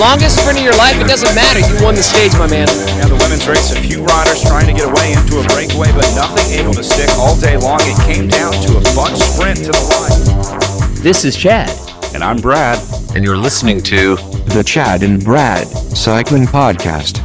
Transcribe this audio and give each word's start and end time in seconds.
Longest 0.00 0.40
sprint 0.40 0.56
of 0.56 0.64
your 0.64 0.76
life, 0.76 0.96
it 0.98 1.06
doesn't 1.06 1.34
matter. 1.34 1.60
You 1.60 1.84
won 1.84 1.94
the 1.94 2.02
stage, 2.02 2.32
my 2.32 2.48
man. 2.48 2.66
Yeah, 2.96 3.04
the 3.04 3.20
women's 3.20 3.46
race, 3.46 3.70
a 3.70 3.78
few 3.78 4.02
riders 4.02 4.40
trying 4.40 4.64
to 4.64 4.72
get 4.72 4.88
away 4.88 5.12
into 5.12 5.38
a 5.38 5.44
breakaway, 5.52 5.92
but 5.92 6.08
nothing 6.16 6.58
able 6.58 6.72
to 6.72 6.82
stick 6.82 7.10
all 7.18 7.38
day 7.38 7.58
long. 7.58 7.80
It 7.82 8.00
came 8.08 8.26
down 8.26 8.52
to 8.64 8.78
a 8.78 8.82
bunch 8.96 9.18
sprint 9.18 9.58
to 9.58 9.72
the 9.72 9.84
line. 9.92 11.02
This 11.02 11.26
is 11.26 11.36
Chad. 11.36 11.68
And 12.14 12.24
I'm 12.24 12.38
Brad. 12.38 12.80
and 13.14 13.22
you're 13.22 13.36
listening 13.36 13.82
to 13.82 14.16
The 14.54 14.62
Chad 14.64 15.02
and 15.02 15.22
Brad 15.22 15.68
Cycling 15.68 16.46
Podcast. 16.46 17.19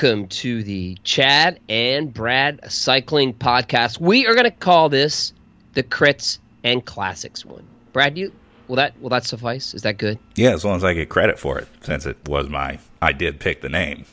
Welcome 0.00 0.28
to 0.28 0.62
the 0.62 0.96
Chad 1.02 1.58
and 1.68 2.14
Brad 2.14 2.70
Cycling 2.70 3.34
Podcast. 3.34 3.98
We 3.98 4.28
are 4.28 4.34
going 4.34 4.44
to 4.44 4.52
call 4.52 4.88
this 4.88 5.32
the 5.72 5.82
Crits 5.82 6.38
and 6.62 6.84
Classics 6.84 7.44
one. 7.44 7.64
Brad, 7.92 8.16
you 8.16 8.32
will 8.68 8.76
that 8.76 8.96
will 9.00 9.08
that 9.08 9.24
suffice? 9.24 9.74
Is 9.74 9.82
that 9.82 9.98
good? 9.98 10.20
Yeah, 10.36 10.50
as 10.50 10.64
long 10.64 10.76
as 10.76 10.84
I 10.84 10.94
get 10.94 11.08
credit 11.08 11.36
for 11.36 11.58
it, 11.58 11.66
since 11.80 12.06
it 12.06 12.16
was 12.28 12.48
my, 12.48 12.78
I 13.02 13.10
did 13.10 13.40
pick 13.40 13.60
the 13.60 13.68
name. 13.68 14.04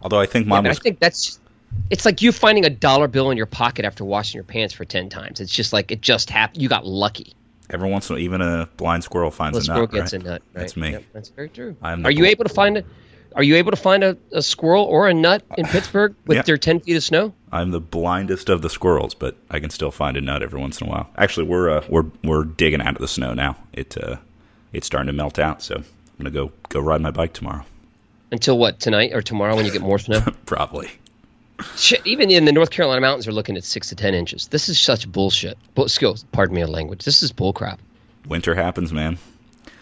Although 0.00 0.18
I 0.18 0.24
think 0.24 0.46
Yeah, 0.46 0.50
mine 0.50 0.62
but 0.62 0.70
I 0.72 0.74
think 0.76 0.98
that's 0.98 1.38
it's 1.90 2.06
like 2.06 2.22
you 2.22 2.32
finding 2.32 2.64
a 2.64 2.70
dollar 2.70 3.06
bill 3.06 3.30
in 3.30 3.36
your 3.36 3.44
pocket 3.44 3.84
after 3.84 4.06
washing 4.06 4.38
your 4.38 4.44
pants 4.44 4.72
for 4.72 4.86
ten 4.86 5.10
times. 5.10 5.40
It's 5.40 5.52
just 5.52 5.74
like 5.74 5.90
it 5.92 6.00
just 6.00 6.30
happened. 6.30 6.62
You 6.62 6.70
got 6.70 6.86
lucky. 6.86 7.34
every 7.68 7.90
once 7.90 8.08
in 8.08 8.14
a 8.14 8.16
while, 8.16 8.24
even 8.24 8.40
a 8.40 8.66
blind 8.78 9.04
squirrel 9.04 9.30
finds 9.30 9.58
The 9.58 9.60
a 9.60 9.64
squirrel 9.64 9.82
nut. 9.82 9.92
gets 9.92 10.14
right? 10.14 10.22
a 10.22 10.24
nut. 10.24 10.42
Right? 10.54 10.60
That's 10.60 10.74
me. 10.74 10.92
Yep, 10.92 11.04
that's 11.12 11.28
very 11.28 11.50
true. 11.50 11.76
Are 11.82 12.10
you 12.10 12.24
able 12.24 12.44
to 12.44 12.54
find 12.54 12.78
a? 12.78 12.84
Are 13.34 13.42
you 13.42 13.56
able 13.56 13.70
to 13.70 13.76
find 13.76 14.02
a, 14.04 14.16
a 14.32 14.42
squirrel 14.42 14.84
or 14.84 15.08
a 15.08 15.14
nut 15.14 15.42
in 15.56 15.66
Pittsburgh 15.66 16.14
with 16.26 16.36
Yeah. 16.36 16.42
their 16.42 16.56
ten 16.58 16.80
feet 16.80 16.96
of 16.96 17.02
snow? 17.02 17.32
I'm 17.50 17.70
the 17.70 17.80
blindest 17.80 18.48
of 18.48 18.62
the 18.62 18.70
squirrels, 18.70 19.14
but 19.14 19.36
I 19.50 19.60
can 19.60 19.70
still 19.70 19.90
find 19.90 20.16
a 20.16 20.20
nut 20.20 20.42
every 20.42 20.60
once 20.60 20.80
in 20.80 20.86
a 20.86 20.90
while. 20.90 21.10
Actually, 21.16 21.46
we're 21.46 21.70
uh, 21.70 21.84
we're 21.88 22.06
we're 22.24 22.44
digging 22.44 22.80
out 22.82 22.94
of 22.94 23.00
the 23.00 23.08
snow 23.08 23.34
now. 23.34 23.56
It 23.72 23.96
uh, 24.02 24.16
it's 24.72 24.86
starting 24.86 25.06
to 25.08 25.12
melt 25.12 25.38
out, 25.38 25.62
so 25.62 25.76
I'm 25.76 25.84
gonna 26.18 26.30
go 26.30 26.52
go 26.68 26.80
ride 26.80 27.00
my 27.00 27.10
bike 27.10 27.32
tomorrow. 27.32 27.64
Until 28.30 28.56
what 28.58 28.80
tonight 28.80 29.10
or 29.12 29.20
tomorrow 29.20 29.54
when 29.56 29.66
you 29.66 29.72
get 29.72 29.82
more 29.82 29.98
snow? 29.98 30.20
Probably. 30.46 30.90
Shit, 31.76 32.00
even 32.06 32.30
in 32.30 32.44
the 32.46 32.52
North 32.52 32.70
Carolina 32.70 33.00
mountains 33.00 33.28
are 33.28 33.32
looking 33.32 33.56
at 33.56 33.64
six 33.64 33.90
to 33.90 33.94
ten 33.94 34.14
inches. 34.14 34.48
This 34.48 34.68
is 34.68 34.80
such 34.80 35.10
bullshit. 35.10 35.56
Bull, 35.74 35.88
skills, 35.88 36.24
pardon 36.32 36.56
me 36.56 36.62
a 36.62 36.66
language. 36.66 37.04
This 37.04 37.22
is 37.22 37.32
bullcrap. 37.32 37.78
Winter 38.26 38.54
happens, 38.54 38.92
man. 38.92 39.18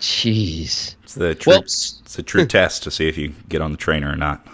Jeez. 0.01 0.97
It's 1.03 1.15
the 1.15 1.35
true, 1.35 1.53
Well, 1.53 1.61
it's 1.61 2.19
a 2.19 2.23
true 2.23 2.47
test 2.59 2.83
to 2.85 2.91
see 2.91 3.09
if 3.09 3.17
you 3.17 3.35
get 3.49 3.61
on 3.61 3.71
the 3.71 3.77
trainer 3.77 4.11
or 4.11 4.17
not. 4.17 4.47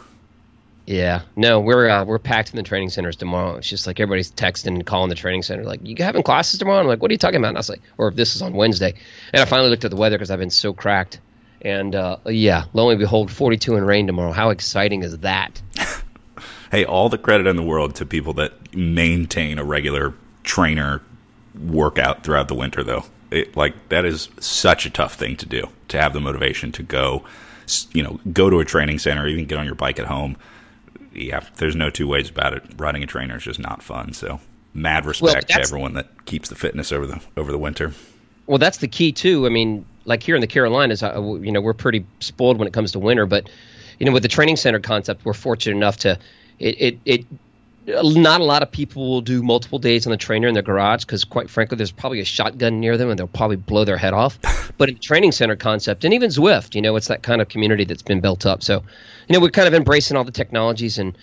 Yeah, 0.86 1.22
no, 1.34 1.58
we're 1.58 1.88
uh, 1.88 2.04
we're 2.04 2.20
packed 2.20 2.50
in 2.50 2.56
the 2.56 2.62
training 2.62 2.90
centers 2.90 3.16
tomorrow. 3.16 3.56
It's 3.56 3.68
just 3.68 3.88
like 3.88 3.98
everybody's 3.98 4.30
texting 4.30 4.68
and 4.68 4.86
calling 4.86 5.08
the 5.08 5.16
training 5.16 5.42
center, 5.42 5.64
like, 5.64 5.80
"You 5.82 5.96
having 5.98 6.22
classes 6.22 6.60
tomorrow?" 6.60 6.78
I'm 6.78 6.86
like, 6.86 7.02
"What 7.02 7.10
are 7.10 7.14
you 7.14 7.18
talking 7.18 7.38
about?" 7.38 7.48
And 7.48 7.56
I 7.56 7.60
was 7.60 7.68
like, 7.68 7.82
"Or 7.98 8.06
if 8.06 8.14
this 8.14 8.36
is 8.36 8.42
on 8.42 8.52
Wednesday," 8.52 8.94
and 9.32 9.42
I 9.42 9.46
finally 9.46 9.68
looked 9.68 9.84
at 9.84 9.90
the 9.90 9.96
weather 9.96 10.16
because 10.16 10.30
I've 10.30 10.38
been 10.38 10.50
so 10.50 10.72
cracked. 10.72 11.18
And 11.62 11.96
uh, 11.96 12.18
yeah, 12.26 12.66
lo 12.72 12.90
and 12.90 13.00
behold, 13.00 13.32
42 13.32 13.74
and 13.74 13.84
rain 13.84 14.06
tomorrow. 14.06 14.30
How 14.30 14.50
exciting 14.50 15.02
is 15.02 15.18
that? 15.18 15.60
Hey, 16.72 16.84
all 16.84 17.08
the 17.08 17.16
credit 17.16 17.46
in 17.46 17.56
the 17.56 17.62
world 17.62 17.94
to 17.94 18.04
people 18.04 18.32
that 18.34 18.74
maintain 18.74 19.58
a 19.58 19.64
regular 19.64 20.14
trainer 20.42 21.00
workout 21.58 22.24
throughout 22.24 22.48
the 22.48 22.54
winter, 22.54 22.82
though. 22.82 23.04
It, 23.36 23.56
like 23.56 23.88
that 23.90 24.04
is 24.04 24.28
such 24.40 24.86
a 24.86 24.90
tough 24.90 25.14
thing 25.14 25.36
to 25.36 25.46
do 25.46 25.68
to 25.88 26.00
have 26.00 26.12
the 26.12 26.20
motivation 26.20 26.72
to 26.72 26.82
go, 26.82 27.24
you 27.92 28.02
know, 28.02 28.18
go 28.32 28.50
to 28.50 28.60
a 28.60 28.64
training 28.64 28.98
center, 28.98 29.26
even 29.26 29.46
get 29.46 29.58
on 29.58 29.66
your 29.66 29.74
bike 29.74 29.98
at 29.98 30.06
home. 30.06 30.36
Yeah, 31.12 31.44
there's 31.56 31.76
no 31.76 31.90
two 31.90 32.08
ways 32.08 32.28
about 32.28 32.54
it. 32.54 32.62
Riding 32.76 33.02
a 33.02 33.06
trainer 33.06 33.36
is 33.36 33.44
just 33.44 33.58
not 33.58 33.82
fun. 33.82 34.12
So, 34.12 34.40
mad 34.74 35.06
respect 35.06 35.48
to 35.48 35.60
everyone 35.60 35.94
that 35.94 36.24
keeps 36.26 36.48
the 36.48 36.54
fitness 36.54 36.92
over 36.92 37.06
the 37.06 37.20
over 37.36 37.52
the 37.52 37.58
winter. 37.58 37.92
Well, 38.46 38.58
that's 38.58 38.78
the 38.78 38.88
key 38.88 39.12
too. 39.12 39.46
I 39.46 39.48
mean, 39.48 39.84
like 40.04 40.22
here 40.22 40.34
in 40.34 40.40
the 40.40 40.46
Carolinas, 40.46 41.02
you 41.02 41.52
know, 41.52 41.60
we're 41.60 41.74
pretty 41.74 42.06
spoiled 42.20 42.58
when 42.58 42.68
it 42.68 42.74
comes 42.74 42.92
to 42.92 42.98
winter, 42.98 43.26
but 43.26 43.48
you 43.98 44.06
know, 44.06 44.12
with 44.12 44.22
the 44.22 44.28
training 44.28 44.56
center 44.56 44.80
concept, 44.80 45.24
we're 45.24 45.32
fortunate 45.32 45.76
enough 45.76 45.96
to 45.98 46.18
it 46.58 46.80
it. 46.80 46.98
it 47.04 47.26
not 47.86 48.40
a 48.40 48.44
lot 48.44 48.62
of 48.62 48.70
people 48.70 49.08
will 49.08 49.20
do 49.20 49.42
multiple 49.42 49.78
days 49.78 50.06
on 50.06 50.10
the 50.10 50.16
trainer 50.16 50.48
in 50.48 50.54
their 50.54 50.62
garage 50.62 51.04
because, 51.04 51.24
quite 51.24 51.48
frankly, 51.48 51.76
there's 51.76 51.92
probably 51.92 52.20
a 52.20 52.24
shotgun 52.24 52.80
near 52.80 52.96
them 52.96 53.10
and 53.10 53.18
they'll 53.18 53.28
probably 53.28 53.56
blow 53.56 53.84
their 53.84 53.96
head 53.96 54.12
off. 54.12 54.38
but 54.78 54.88
in 54.88 54.96
the 54.96 55.00
training 55.00 55.32
center 55.32 55.56
concept, 55.56 56.04
and 56.04 56.12
even 56.12 56.30
Zwift, 56.30 56.74
you 56.74 56.82
know, 56.82 56.96
it's 56.96 57.08
that 57.08 57.22
kind 57.22 57.40
of 57.40 57.48
community 57.48 57.84
that's 57.84 58.02
been 58.02 58.20
built 58.20 58.44
up. 58.44 58.62
So, 58.62 58.82
you 59.28 59.32
know, 59.32 59.40
we're 59.40 59.50
kind 59.50 59.68
of 59.68 59.74
embracing 59.74 60.16
all 60.16 60.24
the 60.24 60.32
technologies, 60.32 60.98
and 60.98 61.16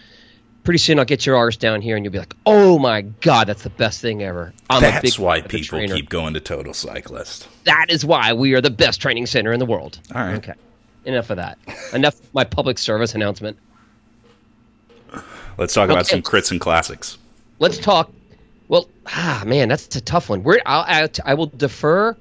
pretty 0.63 0.78
soon 0.78 1.00
I'll 1.00 1.06
get 1.06 1.25
your 1.25 1.35
arse 1.35 1.57
down 1.57 1.81
here, 1.81 1.97
and 1.97 2.06
you'll 2.06 2.13
be 2.13 2.19
like, 2.19 2.34
"Oh 2.46 2.79
my 2.79 3.02
god, 3.02 3.47
that's 3.47 3.63
the 3.63 3.69
best 3.69 4.00
thing 4.02 4.23
ever." 4.23 4.53
I'm 4.69 4.78
a 4.78 4.81
That's 4.81 5.19
why 5.19 5.38
fan 5.40 5.46
of 5.46 5.52
the 5.52 5.57
people 5.57 5.78
trainer 5.79 5.96
keep 5.96 6.09
going 6.09 6.34
to 6.34 6.40
Total 6.40 6.73
Cyclist. 6.73 7.47
that 7.66 7.88
is 7.90 8.06
why 8.06 8.31
we 8.34 8.53
are 8.53 8.62
the 8.62 8.69
best 8.72 9.02
training 9.02 9.25
center 9.25 9.52
in 9.52 9.59
the 9.59 9.66
world. 9.66 10.00
All 10.16 10.22
right. 10.22 10.35
Okay. 10.35 10.53
Enough 11.06 11.29
of 11.31 11.38
that. 11.38 11.57
Enough 11.91 12.18
of 12.22 12.34
my 12.34 12.46
public 12.46 12.78
service 12.78 13.13
announcement. 13.16 13.57
Let's 15.58 15.74
talk 15.74 15.90
about 15.90 16.08
some 16.08 16.22
crits 16.22 16.52
and 16.52 16.59
classics. 16.59 17.18
Let's 17.59 17.78
talk. 17.78 18.12
Well, 18.68 18.88
ah, 19.08 19.44
man, 19.46 19.69
that's 19.69 19.96
a 19.96 20.02
tough 20.02 20.30
one. 20.30 20.44
Where 20.44 20.59
I'll, 20.66 20.81
I, 20.81 21.09
I 21.25 21.34
will 21.34 21.47
defer 21.47 22.16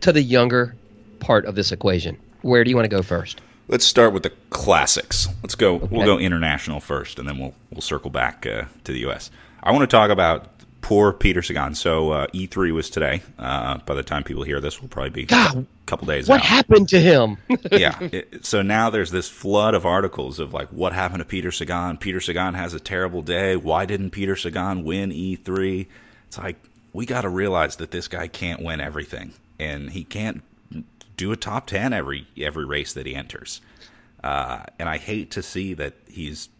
to 0.00 0.12
the 0.12 0.22
younger 0.22 0.74
part 1.20 1.44
of 1.46 1.54
this 1.54 1.72
equation. 1.72 2.18
Where 2.42 2.64
do 2.64 2.70
you 2.70 2.76
want 2.76 2.84
to 2.84 2.94
go 2.94 3.02
first? 3.02 3.40
Let's 3.68 3.86
start 3.86 4.12
with 4.12 4.22
the 4.24 4.32
classics. 4.50 5.26
Let's 5.42 5.54
go. 5.54 5.76
We'll 5.76 6.04
go 6.04 6.18
international 6.18 6.80
first, 6.80 7.18
and 7.18 7.26
then 7.26 7.38
we'll 7.38 7.54
we'll 7.70 7.80
circle 7.80 8.10
back 8.10 8.46
uh, 8.46 8.64
to 8.84 8.92
the 8.92 8.98
U.S. 9.00 9.30
I 9.62 9.72
want 9.72 9.82
to 9.82 9.86
talk 9.86 10.10
about 10.10 10.53
poor 10.84 11.14
Peter 11.14 11.40
Sagan. 11.40 11.74
So 11.74 12.10
uh, 12.10 12.26
E3 12.28 12.70
was 12.72 12.90
today. 12.90 13.22
Uh, 13.38 13.78
by 13.78 13.94
the 13.94 14.02
time 14.02 14.22
people 14.22 14.42
hear 14.42 14.60
this, 14.60 14.82
will 14.82 14.88
probably 14.88 15.08
be 15.10 15.24
God, 15.24 15.56
a 15.56 15.66
couple 15.86 16.06
days 16.06 16.28
What 16.28 16.40
out. 16.40 16.46
happened 16.46 16.90
to 16.90 17.00
him? 17.00 17.38
yeah. 17.72 17.98
It- 18.00 18.44
so 18.44 18.60
now 18.60 18.90
there's 18.90 19.10
this 19.10 19.28
flood 19.28 19.72
of 19.74 19.86
articles 19.86 20.38
of 20.38 20.52
like 20.52 20.68
what 20.68 20.92
happened 20.92 21.20
to 21.20 21.24
Peter 21.24 21.50
Sagan. 21.50 21.96
Peter 21.96 22.20
Sagan 22.20 22.52
has 22.52 22.74
a 22.74 22.80
terrible 22.80 23.22
day. 23.22 23.56
Why 23.56 23.86
didn't 23.86 24.10
Peter 24.10 24.36
Sagan 24.36 24.84
win 24.84 25.10
E3? 25.10 25.86
It's 26.28 26.36
like 26.36 26.56
we 26.92 27.06
got 27.06 27.22
to 27.22 27.30
realize 27.30 27.76
that 27.76 27.90
this 27.90 28.06
guy 28.06 28.28
can't 28.28 28.62
win 28.62 28.80
everything, 28.80 29.32
and 29.58 29.90
he 29.90 30.04
can't 30.04 30.42
do 31.16 31.32
a 31.32 31.36
top 31.36 31.66
ten 31.66 31.94
every 31.94 32.26
every 32.36 32.66
race 32.66 32.92
that 32.92 33.06
he 33.06 33.14
enters. 33.14 33.62
Uh, 34.22 34.64
and 34.78 34.88
I 34.88 34.98
hate 34.98 35.30
to 35.32 35.42
see 35.42 35.72
that 35.74 35.94
he's 36.08 36.50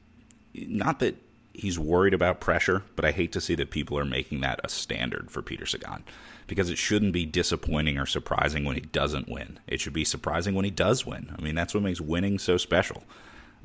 not 0.54 1.00
that 1.00 1.16
he's 1.54 1.78
worried 1.78 2.14
about 2.14 2.40
pressure, 2.40 2.82
but 2.96 3.04
I 3.04 3.12
hate 3.12 3.32
to 3.32 3.40
see 3.40 3.54
that 3.54 3.70
people 3.70 3.98
are 3.98 4.04
making 4.04 4.40
that 4.42 4.60
a 4.64 4.68
standard 4.68 5.30
for 5.30 5.40
Peter 5.40 5.64
Sagan 5.64 6.04
because 6.46 6.68
it 6.68 6.76
shouldn't 6.76 7.12
be 7.12 7.24
disappointing 7.24 7.96
or 7.98 8.06
surprising 8.06 8.64
when 8.64 8.74
he 8.74 8.82
doesn't 8.82 9.28
win. 9.28 9.58
It 9.66 9.80
should 9.80 9.92
be 9.92 10.04
surprising 10.04 10.54
when 10.54 10.64
he 10.64 10.70
does 10.70 11.06
win. 11.06 11.34
I 11.36 11.40
mean, 11.40 11.54
that's 11.54 11.72
what 11.72 11.82
makes 11.82 12.00
winning 12.00 12.38
so 12.38 12.58
special. 12.58 13.04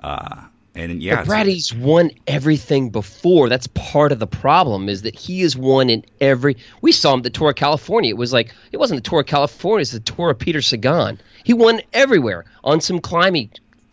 Uh, 0.01 0.43
and 0.75 1.01
yeah, 1.01 1.15
But 1.15 1.27
won 1.73 2.11
everything 2.27 2.89
before. 2.91 3.49
That's 3.49 3.67
part 3.67 4.11
of 4.11 4.19
the 4.19 4.27
problem 4.27 4.87
is 4.87 5.01
that 5.01 5.15
he 5.15 5.41
has 5.41 5.57
won 5.57 5.89
in 5.89 6.05
every. 6.21 6.57
We 6.81 6.91
saw 6.91 7.13
him 7.13 7.23
the 7.23 7.29
Tour 7.29 7.49
of 7.49 7.55
California. 7.55 8.11
It 8.11 8.17
was 8.17 8.31
like 8.31 8.53
it 8.71 8.77
wasn't 8.77 9.03
the 9.03 9.09
Tour 9.09 9.21
of 9.21 9.25
California; 9.25 9.81
it's 9.81 9.91
the 9.91 9.99
Tour 9.99 10.29
of 10.29 10.39
Peter 10.39 10.61
Sagan. 10.61 11.19
He 11.43 11.53
won 11.53 11.81
everywhere 11.91 12.45
on 12.63 12.81
some 12.81 12.99
climbing, 12.99 13.49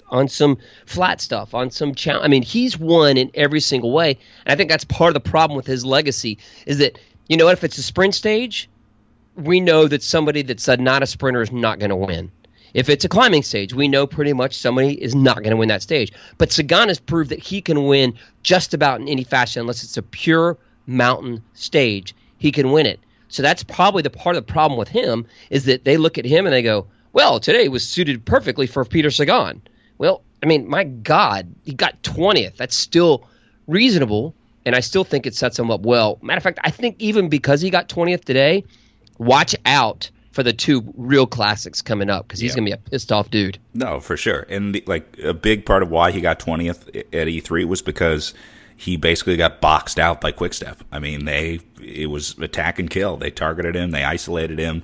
on 0.08 0.29
some 0.29 0.58
flat 0.87 1.20
stuff, 1.20 1.55
on 1.55 1.70
some 1.70 1.94
challenge. 1.94 2.25
I 2.25 2.29
mean, 2.29 2.43
he's 2.43 2.79
won 2.79 3.17
in 3.17 3.31
every 3.35 3.61
single 3.61 3.93
way, 3.93 4.19
and 4.44 4.53
I 4.53 4.56
think 4.56 4.70
that's 4.70 4.85
part 4.85 5.08
of 5.08 5.14
the 5.14 5.29
problem 5.29 5.56
with 5.56 5.67
his 5.67 5.85
legacy 5.85 6.38
is 6.67 6.79
that 6.79 6.99
you 7.29 7.37
know 7.37 7.47
what? 7.47 7.55
If 7.55 7.64
it's 7.64 7.79
a 7.79 7.82
sprint 7.82 8.14
stage, 8.14 8.69
we 9.35 9.61
know 9.61 9.88
that 9.88 10.03
somebody 10.03 10.43
that's 10.43 10.69
not 10.69 11.03
a 11.03 11.06
sprinter 11.06 11.43
is 11.43 11.53
not 11.53 11.79
going 11.79 11.91
to 11.91 11.97
win. 11.97 12.31
If 12.75 12.88
it's 12.88 13.05
a 13.05 13.08
climbing 13.08 13.43
stage, 13.43 13.73
we 13.75 13.88
know 13.88 14.06
pretty 14.06 14.32
much 14.32 14.55
somebody 14.55 15.03
is 15.03 15.14
not 15.14 15.38
going 15.38 15.50
to 15.50 15.56
win 15.56 15.69
that 15.69 15.82
stage. 15.82 16.12
But 16.38 16.53
Sagan 16.53 16.88
has 16.88 17.00
proved 17.00 17.31
that 17.31 17.38
he 17.38 17.61
can 17.61 17.85
win 17.85 18.14
just 18.43 18.75
about 18.75 19.00
in 19.00 19.08
any 19.08 19.25
fashion, 19.25 19.61
unless 19.61 19.82
it's 19.82 19.97
a 19.97 20.03
pure 20.03 20.58
mountain 20.87 21.43
stage. 21.55 22.14
He 22.38 22.53
can 22.53 22.70
win 22.73 22.87
it. 22.87 23.00
So 23.29 23.43
that's 23.43 23.64
probably 23.64 24.03
the 24.03 24.11
part 24.11 24.37
of 24.37 24.47
the 24.47 24.53
problem 24.53 24.79
with 24.79 24.88
him 24.88 25.26
is 25.50 25.64
that 25.64 25.85
they 25.85 25.97
look 25.97 26.19
at 26.19 26.25
him 26.25 26.47
and 26.47 26.53
they 26.53 26.62
go, 26.62 26.87
"Well, 27.12 27.41
today 27.41 27.69
was 27.69 27.87
suited 27.87 28.25
perfectly 28.25 28.67
for 28.67 28.85
Peter 28.85 29.11
Sagan." 29.11 29.62
Well, 29.98 30.22
I 30.43 30.46
mean, 30.46 30.69
my 30.69 30.84
God, 30.84 31.52
he 31.64 31.72
got 31.75 32.02
twentieth. 32.02 32.56
That's 32.56 32.75
still 32.76 33.26
reasonable, 33.66 34.34
and 34.64 34.75
I 34.75 34.81
still 34.81 35.04
think 35.04 35.26
it 35.26 35.34
sets 35.34 35.58
him 35.58 35.70
up 35.70 35.81
well. 35.82 36.19
Matter 36.22 36.38
of 36.38 36.43
fact, 36.43 36.58
I 36.64 36.70
think 36.70 36.96
even 36.98 37.28
because 37.28 37.60
he 37.60 37.70
got 37.70 37.88
twentieth 37.88 38.25
today, 38.25 38.64
watch 39.19 39.54
out 39.64 40.10
for 40.32 40.43
the 40.43 40.52
two 40.52 40.84
real 40.98 41.26
classics 41.26 41.81
coming 41.81 42.10
up 42.10 42.28
because 42.28 42.40
he's 42.40 42.50
Yeah. 42.52 42.56
gonna 42.56 42.66
be 42.66 42.72
a 42.72 42.76
pissed 42.76 43.10
off 43.10 43.31
dude. 43.31 43.58
No, 43.72 44.00
for 44.00 44.19
sure. 44.19 44.46
And 44.50 44.75
the, 44.75 44.84
like 44.87 45.19
a 45.22 45.32
big 45.32 45.64
part 45.64 45.82
of 45.82 45.90
why 45.90 46.10
he 46.10 46.20
got 46.20 46.38
20th 46.38 46.88
at 46.94 47.26
E3 47.26 47.64
was 47.64 47.81
because 47.81 48.34
he 48.76 48.98
basically 48.98 49.38
got 49.38 49.62
boxed 49.62 49.98
out 49.98 50.20
by 50.20 50.32
Quickstep. 50.32 50.76
I 50.93 50.98
mean, 50.98 51.25
they 51.25 51.60
it 51.82 52.10
was 52.10 52.37
attack 52.38 52.78
and 52.78 52.90
kill. 52.90 53.16
They 53.16 53.31
targeted 53.31 53.75
him, 53.75 53.93
they 53.93 54.04
isolated 54.04 54.58
him. 54.58 54.82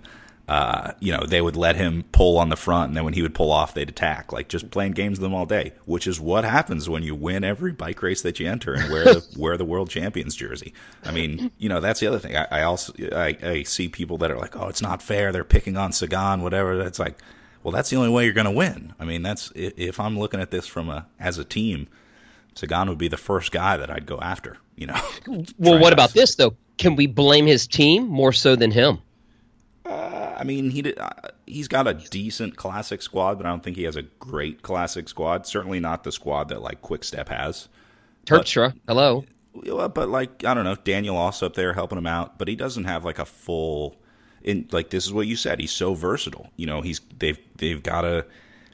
Uh, 0.48 0.92
you 0.98 1.12
know, 1.12 1.24
they 1.24 1.40
would 1.40 1.56
let 1.56 1.76
him 1.76 2.04
pull 2.10 2.36
on 2.36 2.48
the 2.48 2.56
front, 2.56 2.88
and 2.88 2.96
then 2.96 3.04
when 3.04 3.14
he 3.14 3.22
would 3.22 3.34
pull 3.34 3.52
off, 3.52 3.74
they'd 3.74 3.88
attack. 3.88 4.32
Like 4.32 4.48
just 4.48 4.70
playing 4.70 4.92
games 4.92 5.18
with 5.18 5.22
them 5.22 5.34
all 5.34 5.46
day, 5.46 5.72
which 5.84 6.06
is 6.06 6.20
what 6.20 6.44
happens 6.44 6.88
when 6.88 7.04
you 7.04 7.14
win 7.14 7.44
every 7.44 7.72
bike 7.72 8.02
race 8.02 8.22
that 8.22 8.40
you 8.40 8.48
enter 8.48 8.74
and 8.74 8.90
wear 8.92 9.04
the 9.04 9.26
wear 9.38 9.56
the 9.56 9.64
world 9.64 9.88
champions 9.88 10.34
jersey. 10.34 10.74
I 11.04 11.12
mean, 11.12 11.52
you 11.58 11.68
know, 11.68 11.80
that's 11.80 12.00
the 12.00 12.08
other 12.08 12.18
thing. 12.18 12.36
I, 12.36 12.46
I 12.50 12.62
also 12.62 12.92
I, 13.14 13.36
I 13.42 13.62
see 13.62 13.88
people 13.88 14.18
that 14.18 14.30
are 14.32 14.36
like, 14.36 14.56
oh, 14.56 14.66
it's 14.66 14.82
not 14.82 15.00
fair. 15.00 15.30
They're 15.30 15.44
picking 15.44 15.76
on 15.76 15.92
Sagan, 15.92 16.42
whatever. 16.42 16.76
That's 16.76 16.98
like, 16.98 17.18
well, 17.62 17.72
that's 17.72 17.90
the 17.90 17.96
only 17.96 18.10
way 18.10 18.24
you're 18.24 18.34
going 18.34 18.44
to 18.44 18.50
win. 18.50 18.94
I 18.98 19.04
mean, 19.04 19.22
that's 19.22 19.52
if 19.54 20.00
I'm 20.00 20.18
looking 20.18 20.40
at 20.40 20.50
this 20.50 20.66
from 20.66 20.90
a 20.90 21.06
as 21.20 21.38
a 21.38 21.44
team, 21.44 21.86
Sagan 22.56 22.88
would 22.88 22.98
be 22.98 23.08
the 23.08 23.16
first 23.16 23.52
guy 23.52 23.76
that 23.76 23.90
I'd 23.90 24.06
go 24.06 24.18
after. 24.18 24.56
You 24.74 24.88
know. 24.88 25.00
Well, 25.26 25.46
what 25.78 25.92
about 25.92 26.14
this 26.14 26.34
though? 26.34 26.56
Can 26.78 26.96
we 26.96 27.06
blame 27.06 27.46
his 27.46 27.68
team 27.68 28.08
more 28.08 28.32
so 28.32 28.56
than 28.56 28.72
him? 28.72 28.98
I 30.42 30.44
mean, 30.44 30.70
he 30.70 30.82
did, 30.82 30.98
uh, 30.98 31.08
he's 31.46 31.68
got 31.68 31.86
a 31.86 31.94
decent 31.94 32.56
classic 32.56 33.00
squad, 33.00 33.36
but 33.36 33.46
I 33.46 33.50
don't 33.50 33.62
think 33.62 33.76
he 33.76 33.84
has 33.84 33.94
a 33.94 34.02
great 34.02 34.62
classic 34.62 35.08
squad. 35.08 35.46
Certainly 35.46 35.78
not 35.78 36.02
the 36.02 36.10
squad 36.10 36.48
that 36.48 36.60
like 36.60 36.82
Quickstep 36.82 37.28
has. 37.28 37.68
Terpstra, 38.26 38.74
hello. 38.88 39.24
But 39.54 40.08
like 40.08 40.44
I 40.44 40.52
don't 40.52 40.64
know, 40.64 40.74
Daniel 40.74 41.16
Oss 41.16 41.44
up 41.44 41.54
there 41.54 41.74
helping 41.74 41.96
him 41.96 42.08
out, 42.08 42.38
but 42.38 42.48
he 42.48 42.56
doesn't 42.56 42.84
have 42.84 43.04
like 43.04 43.20
a 43.20 43.24
full. 43.24 43.94
In 44.42 44.66
like 44.72 44.90
this 44.90 45.06
is 45.06 45.12
what 45.12 45.28
you 45.28 45.36
said. 45.36 45.60
He's 45.60 45.70
so 45.70 45.94
versatile. 45.94 46.50
You 46.56 46.66
know, 46.66 46.80
he's 46.80 47.00
they've 47.16 47.38
they've 47.58 47.80
got 47.80 48.00
to 48.00 48.26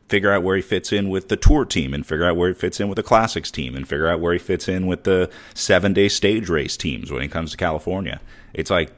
figure 0.09 0.33
out 0.33 0.43
where 0.43 0.57
he 0.57 0.63
fits 0.63 0.91
in 0.91 1.11
with 1.11 1.29
the 1.29 1.37
tour 1.37 1.67
team, 1.67 1.93
and 1.93 2.07
figure 2.07 2.25
out 2.25 2.37
where 2.37 2.49
he 2.49 2.55
fits 2.55 2.81
in 2.81 2.89
with 2.89 2.97
the 2.97 3.03
classics 3.03 3.51
team, 3.51 3.75
and 3.75 3.87
figure 3.87 4.09
out 4.09 4.21
where 4.21 4.33
he 4.33 4.39
fits 4.39 4.69
in 4.69 4.87
with 4.87 5.05
the 5.05 5.31
seven 5.53 5.93
day 5.93 6.09
stage 6.09 6.49
race 6.49 6.79
teams 6.79 7.13
when 7.13 7.21
it 7.21 7.29
comes 7.29 7.51
to 7.51 7.59
California. 7.59 8.23
It's 8.55 8.71
like 8.71 8.91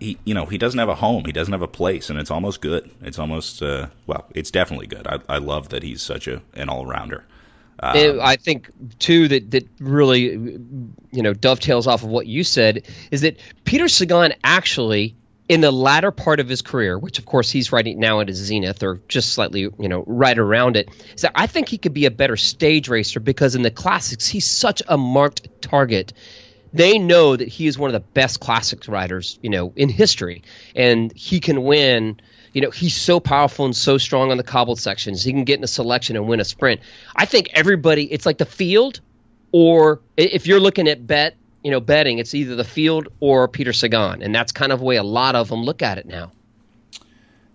he 0.00 0.18
you 0.24 0.34
know 0.34 0.46
he 0.46 0.58
doesn't 0.58 0.78
have 0.78 0.88
a 0.88 0.96
home, 0.96 1.24
he 1.24 1.32
doesn't 1.32 1.52
have 1.52 1.62
a 1.62 1.68
place, 1.68 2.10
and 2.10 2.18
it's 2.18 2.30
almost 2.30 2.60
good. 2.60 2.90
It's 3.02 3.18
almost 3.18 3.62
uh, 3.62 3.88
well, 4.06 4.26
it's 4.34 4.50
definitely 4.50 4.86
good. 4.86 5.06
I, 5.06 5.20
I 5.28 5.38
love 5.38 5.68
that 5.70 5.82
he's 5.82 6.02
such 6.02 6.26
a 6.26 6.42
an 6.54 6.68
all 6.68 6.86
rounder. 6.86 7.24
And 7.82 8.20
I 8.20 8.36
think 8.36 8.70
too 8.98 9.28
that 9.28 9.50
that 9.52 9.66
really 9.78 10.22
you 11.12 11.22
know 11.22 11.32
dovetails 11.32 11.86
off 11.86 12.02
of 12.02 12.10
what 12.10 12.26
you 12.26 12.44
said 12.44 12.86
is 13.10 13.22
that 13.22 13.38
Peter 13.64 13.88
Sagan 13.88 14.34
actually 14.44 15.14
in 15.48 15.62
the 15.62 15.72
latter 15.72 16.12
part 16.12 16.38
of 16.38 16.48
his 16.48 16.62
career, 16.62 16.98
which 16.98 17.18
of 17.18 17.24
course 17.24 17.50
he's 17.50 17.72
right 17.72 17.84
now 17.96 18.20
at 18.20 18.28
his 18.28 18.36
zenith 18.36 18.82
or 18.82 19.00
just 19.08 19.32
slightly 19.32 19.62
you 19.62 19.88
know 19.88 20.04
right 20.06 20.38
around 20.38 20.76
it, 20.76 20.90
is 21.14 21.22
that 21.22 21.32
I 21.34 21.46
think 21.46 21.68
he 21.68 21.78
could 21.78 21.94
be 21.94 22.06
a 22.06 22.10
better 22.10 22.36
stage 22.36 22.88
racer 22.88 23.18
because 23.18 23.54
in 23.54 23.62
the 23.62 23.70
classics 23.70 24.28
he's 24.28 24.46
such 24.46 24.82
a 24.86 24.98
marked 24.98 25.62
target. 25.62 26.12
They 26.72 26.98
know 26.98 27.36
that 27.36 27.48
he 27.48 27.66
is 27.66 27.78
one 27.78 27.88
of 27.88 27.94
the 27.94 28.00
best 28.00 28.40
classics 28.40 28.88
riders 28.88 29.38
you 29.42 29.50
know 29.50 29.72
in 29.76 29.88
history, 29.88 30.42
and 30.74 31.12
he 31.16 31.40
can 31.40 31.62
win 31.62 32.20
you 32.52 32.60
know, 32.60 32.70
he's 32.70 32.96
so 32.96 33.20
powerful 33.20 33.64
and 33.64 33.76
so 33.76 33.98
strong 33.98 34.30
on 34.30 34.36
the 34.36 34.42
cobbled 34.42 34.80
sections. 34.80 35.22
He 35.22 35.32
can 35.32 35.44
get 35.44 35.58
in 35.58 35.64
a 35.64 35.68
selection 35.68 36.16
and 36.16 36.26
win 36.26 36.40
a 36.40 36.44
sprint. 36.44 36.80
I 37.14 37.24
think 37.24 37.50
everybody, 37.54 38.12
it's 38.12 38.26
like 38.26 38.38
the 38.38 38.46
field, 38.46 39.00
or 39.52 40.00
if 40.16 40.46
you're 40.46 40.60
looking 40.60 40.88
at 40.88 41.06
bet, 41.06 41.36
you 41.62 41.70
know, 41.70 41.80
betting, 41.80 42.18
it's 42.18 42.34
either 42.34 42.56
the 42.56 42.64
field 42.64 43.08
or 43.20 43.46
Peter 43.48 43.72
Sagan, 43.72 44.22
and 44.22 44.34
that's 44.34 44.52
kind 44.52 44.72
of 44.72 44.80
the 44.80 44.84
way 44.84 44.96
a 44.96 45.02
lot 45.02 45.36
of 45.36 45.48
them 45.48 45.62
look 45.62 45.82
at 45.82 45.98
it 45.98 46.06
now. 46.06 46.32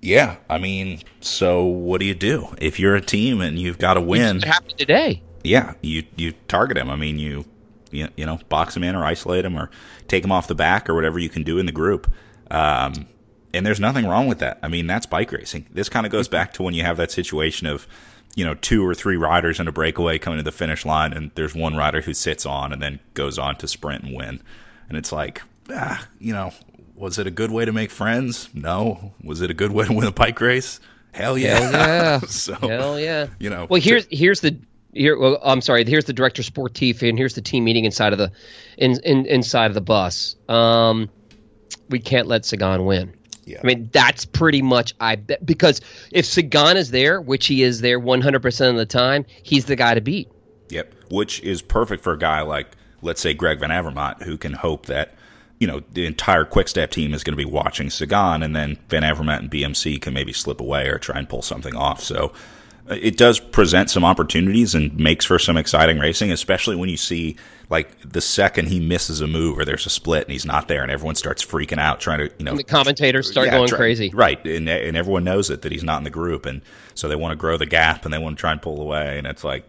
Yeah, 0.01 0.35
I 0.49 0.59
mean, 0.59 1.01
so 1.19 1.63
what 1.63 1.99
do 1.99 2.05
you 2.05 2.13
do 2.13 2.53
if 2.59 2.79
you're 2.79 2.95
a 2.95 3.01
team 3.01 3.41
and 3.41 3.57
you've 3.57 3.79
got 3.79 3.95
to 3.95 4.01
win? 4.01 4.37
What 4.37 4.45
happened 4.45 4.77
today? 4.77 5.23
Yeah, 5.43 5.73
you 5.81 6.03
you 6.15 6.33
target 6.47 6.77
him. 6.77 6.91
I 6.91 6.95
mean, 6.95 7.17
you 7.17 7.45
you, 7.95 8.09
you 8.15 8.25
know 8.25 8.39
box 8.49 8.75
him 8.75 8.83
in 8.83 8.95
or 8.95 9.05
isolate 9.05 9.45
him 9.45 9.57
or 9.57 9.69
take 10.07 10.23
him 10.23 10.31
off 10.31 10.47
the 10.47 10.55
back 10.55 10.89
or 10.89 10.95
whatever 10.95 11.19
you 11.19 11.29
can 11.29 11.43
do 11.43 11.57
in 11.57 11.65
the 11.65 11.71
group. 11.71 12.11
Um, 12.51 13.07
and 13.53 13.65
there's 13.65 13.79
nothing 13.79 14.05
wrong 14.05 14.27
with 14.27 14.39
that. 14.39 14.59
I 14.61 14.67
mean, 14.67 14.85
that's 14.85 15.05
bike 15.05 15.31
racing. 15.31 15.67
This 15.71 15.87
kind 15.87 16.05
of 16.05 16.11
goes 16.11 16.27
back 16.27 16.53
to 16.53 16.63
when 16.63 16.73
you 16.73 16.83
have 16.83 16.97
that 16.97 17.11
situation 17.11 17.67
of 17.67 17.87
you 18.35 18.43
know 18.45 18.53
two 18.55 18.85
or 18.85 18.93
three 18.93 19.15
riders 19.15 19.59
in 19.59 19.67
a 19.67 19.71
breakaway 19.71 20.19
coming 20.19 20.37
to 20.37 20.43
the 20.43 20.51
finish 20.51 20.85
line, 20.85 21.13
and 21.13 21.31
there's 21.35 21.55
one 21.55 21.75
rider 21.75 22.01
who 22.01 22.13
sits 22.13 22.45
on 22.45 22.73
and 22.73 22.81
then 22.81 22.99
goes 23.13 23.39
on 23.39 23.55
to 23.57 23.67
sprint 23.67 24.03
and 24.03 24.15
win. 24.15 24.41
And 24.89 24.97
it's 24.97 25.11
like, 25.11 25.41
ah, 25.73 26.05
you 26.19 26.33
know, 26.33 26.51
was 26.95 27.17
it 27.17 27.27
a 27.27 27.31
good 27.31 27.51
way 27.51 27.65
to 27.65 27.71
make 27.73 27.91
friends? 27.91 28.49
No. 28.53 29.13
Was 29.23 29.41
it 29.41 29.49
a 29.49 29.53
good 29.53 29.71
way 29.71 29.85
to 29.85 29.93
win 29.93 30.07
a 30.07 30.11
bike 30.11 30.39
race? 30.41 30.79
Hell 31.11 31.37
yeah. 31.37 31.59
Hell 31.59 31.71
yeah. 31.71 32.19
so 32.27 32.53
Hell 32.55 32.99
yeah. 32.99 33.27
you 33.39 33.49
know, 33.49 33.67
Well, 33.69 33.81
here's 33.81 34.05
here's 34.11 34.41
the 34.41 34.57
here. 34.95 35.17
Well, 35.17 35.39
I'm 35.43 35.61
sorry. 35.61 35.85
Here's 35.85 36.05
the 36.05 36.13
director 36.13 36.41
sportif, 36.41 37.07
and 37.07 37.17
here's 37.17 37.35
the 37.35 37.41
team 37.41 37.63
meeting 37.63 37.85
inside 37.85 38.13
of 38.13 38.19
the 38.19 38.31
in, 38.77 38.99
in 39.03 39.25
inside 39.25 39.67
of 39.67 39.73
the 39.73 39.81
bus. 39.81 40.35
Um, 40.49 41.09
we 41.89 41.99
can't 41.99 42.27
let 42.27 42.45
Sagan 42.45 42.85
win. 42.85 43.13
Yeah. 43.45 43.59
I 43.63 43.67
mean, 43.67 43.89
that's 43.91 44.25
pretty 44.25 44.63
much 44.63 44.95
I 44.99 45.17
bet 45.17 45.45
because 45.45 45.81
if 46.11 46.25
Sagan 46.25 46.77
is 46.77 46.89
there, 46.89 47.21
which 47.21 47.45
he 47.45 47.61
is 47.61 47.81
there 47.81 47.99
100 47.99 48.41
percent 48.41 48.71
of 48.71 48.77
the 48.77 48.85
time, 48.85 49.25
he's 49.43 49.65
the 49.65 49.75
guy 49.75 49.93
to 49.93 50.01
beat. 50.01 50.29
Yep. 50.69 50.95
Which 51.11 51.41
is 51.41 51.61
perfect 51.61 52.03
for 52.03 52.13
a 52.13 52.17
guy 52.17 52.41
like, 52.41 52.67
let's 53.01 53.21
say, 53.21 53.33
Greg 53.33 53.59
Van 53.59 53.69
Avermaet, 53.69 54.23
who 54.23 54.37
can 54.37 54.53
hope 54.53 54.87
that, 54.87 55.13
you 55.59 55.67
know, 55.67 55.83
the 55.91 56.07
entire 56.07 56.43
Quickstep 56.43 56.89
team 56.89 57.13
is 57.13 57.23
going 57.23 57.37
to 57.37 57.43
be 57.43 57.49
watching 57.49 57.91
Sagan, 57.91 58.41
and 58.41 58.55
then 58.55 58.77
Van 58.89 59.03
Avermaet 59.03 59.39
and 59.39 59.51
BMC 59.51 60.01
can 60.01 60.13
maybe 60.13 60.33
slip 60.33 60.59
away 60.59 60.87
or 60.87 60.97
try 60.97 61.19
and 61.19 61.29
pull 61.29 61.43
something 61.43 61.75
off. 61.75 62.01
So 62.01 62.33
it 62.89 63.17
does 63.17 63.39
present 63.39 63.89
some 63.89 64.05
opportunities 64.05 64.75
and 64.75 64.95
makes 64.97 65.25
for 65.25 65.39
some 65.39 65.57
exciting 65.57 65.97
racing, 65.99 66.31
especially 66.31 66.75
when 66.75 66.89
you 66.89 66.97
see, 66.97 67.35
like, 67.69 67.97
the 68.07 68.21
second 68.21 68.67
he 68.67 68.79
misses 68.79 69.21
a 69.21 69.27
move 69.27 69.57
or 69.57 69.65
there's 69.65 69.85
a 69.85 69.89
split 69.89 70.23
and 70.23 70.31
he's 70.31 70.45
not 70.45 70.67
there 70.67 70.83
and 70.83 70.91
everyone 70.91 71.15
starts 71.15 71.43
freaking 71.43 71.79
out 71.79 71.99
trying 71.99 72.19
to, 72.19 72.31
you 72.37 72.45
know, 72.45 72.51
And 72.51 72.59
the 72.59 72.63
commentators 72.63 73.29
start 73.29 73.47
yeah, 73.47 73.53
going 73.57 73.69
try- 73.69 73.77
crazy. 73.77 74.11
Right, 74.13 74.43
and 74.45 74.69
and 74.69 74.95
everyone 74.95 75.23
knows 75.23 75.49
it 75.49 75.63
that 75.63 75.71
he's 75.71 75.83
not 75.83 75.97
in 75.97 76.03
the 76.03 76.09
group, 76.11 76.45
and 76.45 76.61
so 76.93 77.07
they 77.07 77.15
want 77.15 77.31
to 77.31 77.35
grow 77.35 77.57
the 77.57 77.65
gap 77.65 78.05
and 78.05 78.13
they 78.13 78.19
want 78.19 78.37
to 78.37 78.39
try 78.39 78.51
and 78.51 78.61
pull 78.61 78.79
away, 78.81 79.17
and 79.17 79.25
it's 79.25 79.43
like, 79.43 79.65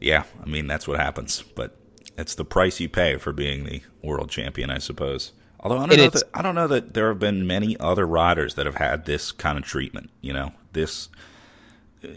yeah, 0.00 0.24
I 0.42 0.46
mean 0.46 0.66
that's 0.66 0.88
what 0.88 0.98
happens, 0.98 1.42
but 1.54 1.76
it's 2.16 2.34
the 2.34 2.44
price 2.44 2.80
you 2.80 2.88
pay 2.88 3.16
for 3.18 3.32
being 3.32 3.64
the 3.64 3.82
world 4.02 4.30
champion, 4.30 4.70
I 4.70 4.78
suppose. 4.78 5.32
Although 5.60 5.76
I 5.76 5.80
don't 5.86 5.92
And 5.92 6.00
know 6.02 6.10
that 6.10 6.22
I 6.34 6.42
don't 6.42 6.54
know 6.56 6.66
that 6.68 6.94
there 6.94 7.08
have 7.08 7.18
been 7.20 7.46
many 7.46 7.76
other 7.78 8.06
riders 8.06 8.54
that 8.54 8.66
have 8.66 8.76
had 8.76 9.06
this 9.06 9.30
kind 9.32 9.56
of 9.58 9.64
treatment. 9.64 10.10
You 10.20 10.32
know, 10.32 10.52
this 10.72 11.08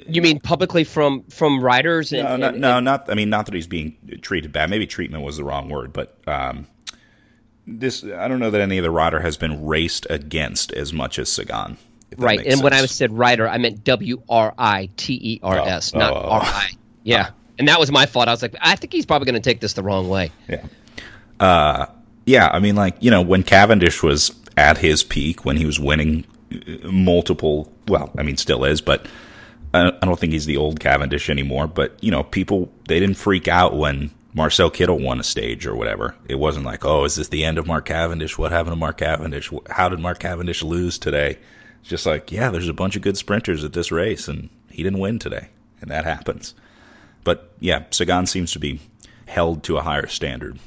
You 0.07 0.21
mean 0.21 0.39
publicly 0.39 0.83
from 0.83 1.23
from 1.23 1.63
riders? 1.63 2.13
And, 2.13 2.23
no, 2.23 2.35
not, 2.37 2.53
and- 2.53 2.61
no, 2.61 2.79
not. 2.79 3.09
I 3.09 3.15
mean, 3.15 3.29
not 3.29 3.45
that 3.47 3.55
he's 3.55 3.67
being 3.67 3.97
treated 4.21 4.51
bad. 4.51 4.69
Maybe 4.69 4.85
treatment 4.87 5.23
was 5.23 5.37
the 5.37 5.43
wrong 5.43 5.69
word, 5.69 5.91
but 5.93 6.17
um, 6.27 6.67
this. 7.65 8.03
I 8.03 8.27
don't 8.27 8.39
know 8.39 8.51
that 8.51 8.61
any 8.61 8.79
other 8.79 8.91
rider 8.91 9.19
has 9.21 9.37
been 9.37 9.65
raced 9.65 10.05
against 10.09 10.71
as 10.73 10.93
much 10.93 11.17
as 11.17 11.29
Sagan. 11.29 11.77
right. 12.17 12.45
And 12.45 12.61
when 12.61 12.73
I 12.73 12.85
said 12.85 13.11
rider, 13.11 13.47
I 13.47 13.57
meant 13.57 13.83
W 13.83 14.21
R 14.29 14.53
I 14.57 14.89
T 14.97 15.13
E 15.21 15.39
R 15.41 15.57
S, 15.57 15.93
Oh, 15.95 15.99
not 15.99 16.11
oh, 16.13 16.15
oh. 16.15 16.29
R 16.29 16.41
I. 16.43 16.69
Yeah. 17.03 17.31
And 17.57 17.67
that 17.67 17.79
was 17.79 17.91
my 17.91 18.05
fault. 18.05 18.27
I 18.27 18.31
was 18.31 18.41
like, 18.41 18.55
I 18.61 18.75
think 18.75 18.91
he's 18.93 19.05
probably 19.05 19.25
going 19.25 19.41
to 19.41 19.49
take 19.49 19.59
this 19.59 19.73
the 19.73 19.83
wrong 19.83 20.09
way. 20.09 20.31
Yeah. 20.47 20.65
Uh, 21.39 21.85
yeah, 22.25 22.49
I 22.51 22.59
mean, 22.59 22.75
like, 22.75 22.95
you 22.99 23.11
know, 23.11 23.21
when 23.21 23.43
Cavendish 23.43 24.01
was 24.01 24.31
at 24.57 24.77
his 24.79 25.03
peak, 25.03 25.45
when 25.45 25.57
he 25.57 25.65
was 25.65 25.79
winning 25.79 26.25
multiple, 26.83 27.71
well, 27.87 28.11
I 28.17 28.23
mean, 28.23 28.37
still 28.37 28.63
is, 28.63 28.81
but 28.81 29.05
I 29.73 29.91
don't 30.01 30.19
think 30.19 30.33
he's 30.33 30.45
the 30.45 30.57
old 30.57 30.79
Cavendish 30.79 31.29
anymore. 31.29 31.67
But, 31.67 31.97
you 32.03 32.11
know, 32.11 32.23
people, 32.23 32.71
they 32.87 32.99
didn't 32.99 33.17
freak 33.17 33.47
out 33.47 33.75
when 33.77 34.11
Marcel 34.33 34.69
Kittel 34.71 35.01
won 35.01 35.19
a 35.19 35.23
stage 35.23 35.65
or 35.65 35.75
whatever. 35.75 36.15
It 36.27 36.35
wasn't 36.35 36.65
like, 36.65 36.83
oh, 36.85 37.05
is 37.05 37.15
this 37.15 37.29
the 37.29 37.43
end 37.43 37.57
of 37.57 37.67
Mark 37.67 37.85
Cavendish? 37.85 38.37
What 38.37 38.51
happened 38.51 38.73
to 38.73 38.77
Mark 38.77 38.97
Cavendish? 38.97 39.51
How 39.69 39.89
did 39.89 39.99
Mark 39.99 40.19
Cavendish 40.19 40.61
lose 40.63 40.97
today? 40.97 41.37
It's 41.81 41.89
just 41.89 42.05
like, 42.05 42.31
yeah, 42.31 42.49
there's 42.49 42.67
a 42.67 42.73
bunch 42.73 42.95
of 42.95 43.01
good 43.01 43.17
sprinters 43.17 43.63
at 43.63 43.73
this 43.73 43.91
race, 43.91 44.27
and 44.27 44.49
he 44.69 44.83
didn't 44.83 44.99
win 44.99 45.19
today. 45.19 45.49
And 45.81 45.89
that 45.89 46.05
happens. 46.05 46.53
But 47.23 47.53
yeah, 47.59 47.85
Sagan 47.91 48.25
seems 48.27 48.51
to 48.53 48.59
be 48.59 48.81
held 49.25 49.63
to 49.63 49.77
a 49.77 49.81
higher 49.81 50.07
standard, 50.07 50.59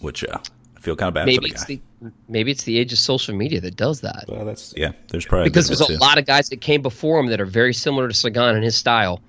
which 0.00 0.24
uh, 0.24 0.38
I 0.76 0.80
feel 0.80 0.96
kind 0.96 1.08
of 1.08 1.14
bad 1.14 1.22
for 1.24 1.26
Maybe 1.26 1.48
the 1.48 1.54
it's 1.54 1.64
guy. 1.64 1.74
the 1.74 1.80
maybe 2.28 2.50
it's 2.50 2.64
the 2.64 2.78
age 2.78 2.92
of 2.92 2.98
social 2.98 3.34
media 3.34 3.60
that 3.60 3.76
does 3.76 4.00
that. 4.02 4.24
well, 4.28 4.44
that's 4.44 4.74
yeah. 4.76 4.92
There's 5.08 5.26
probably 5.26 5.48
because 5.48 5.68
there's 5.68 5.80
a 5.80 5.86
too. 5.86 5.96
lot 5.96 6.18
of 6.18 6.26
guys 6.26 6.48
that 6.50 6.60
came 6.60 6.82
before 6.82 7.18
him 7.20 7.26
that 7.26 7.40
are 7.40 7.46
very 7.46 7.74
similar 7.74 8.08
to 8.08 8.14
Sagan 8.14 8.56
in 8.56 8.62
his 8.62 8.76
style, 8.76 9.20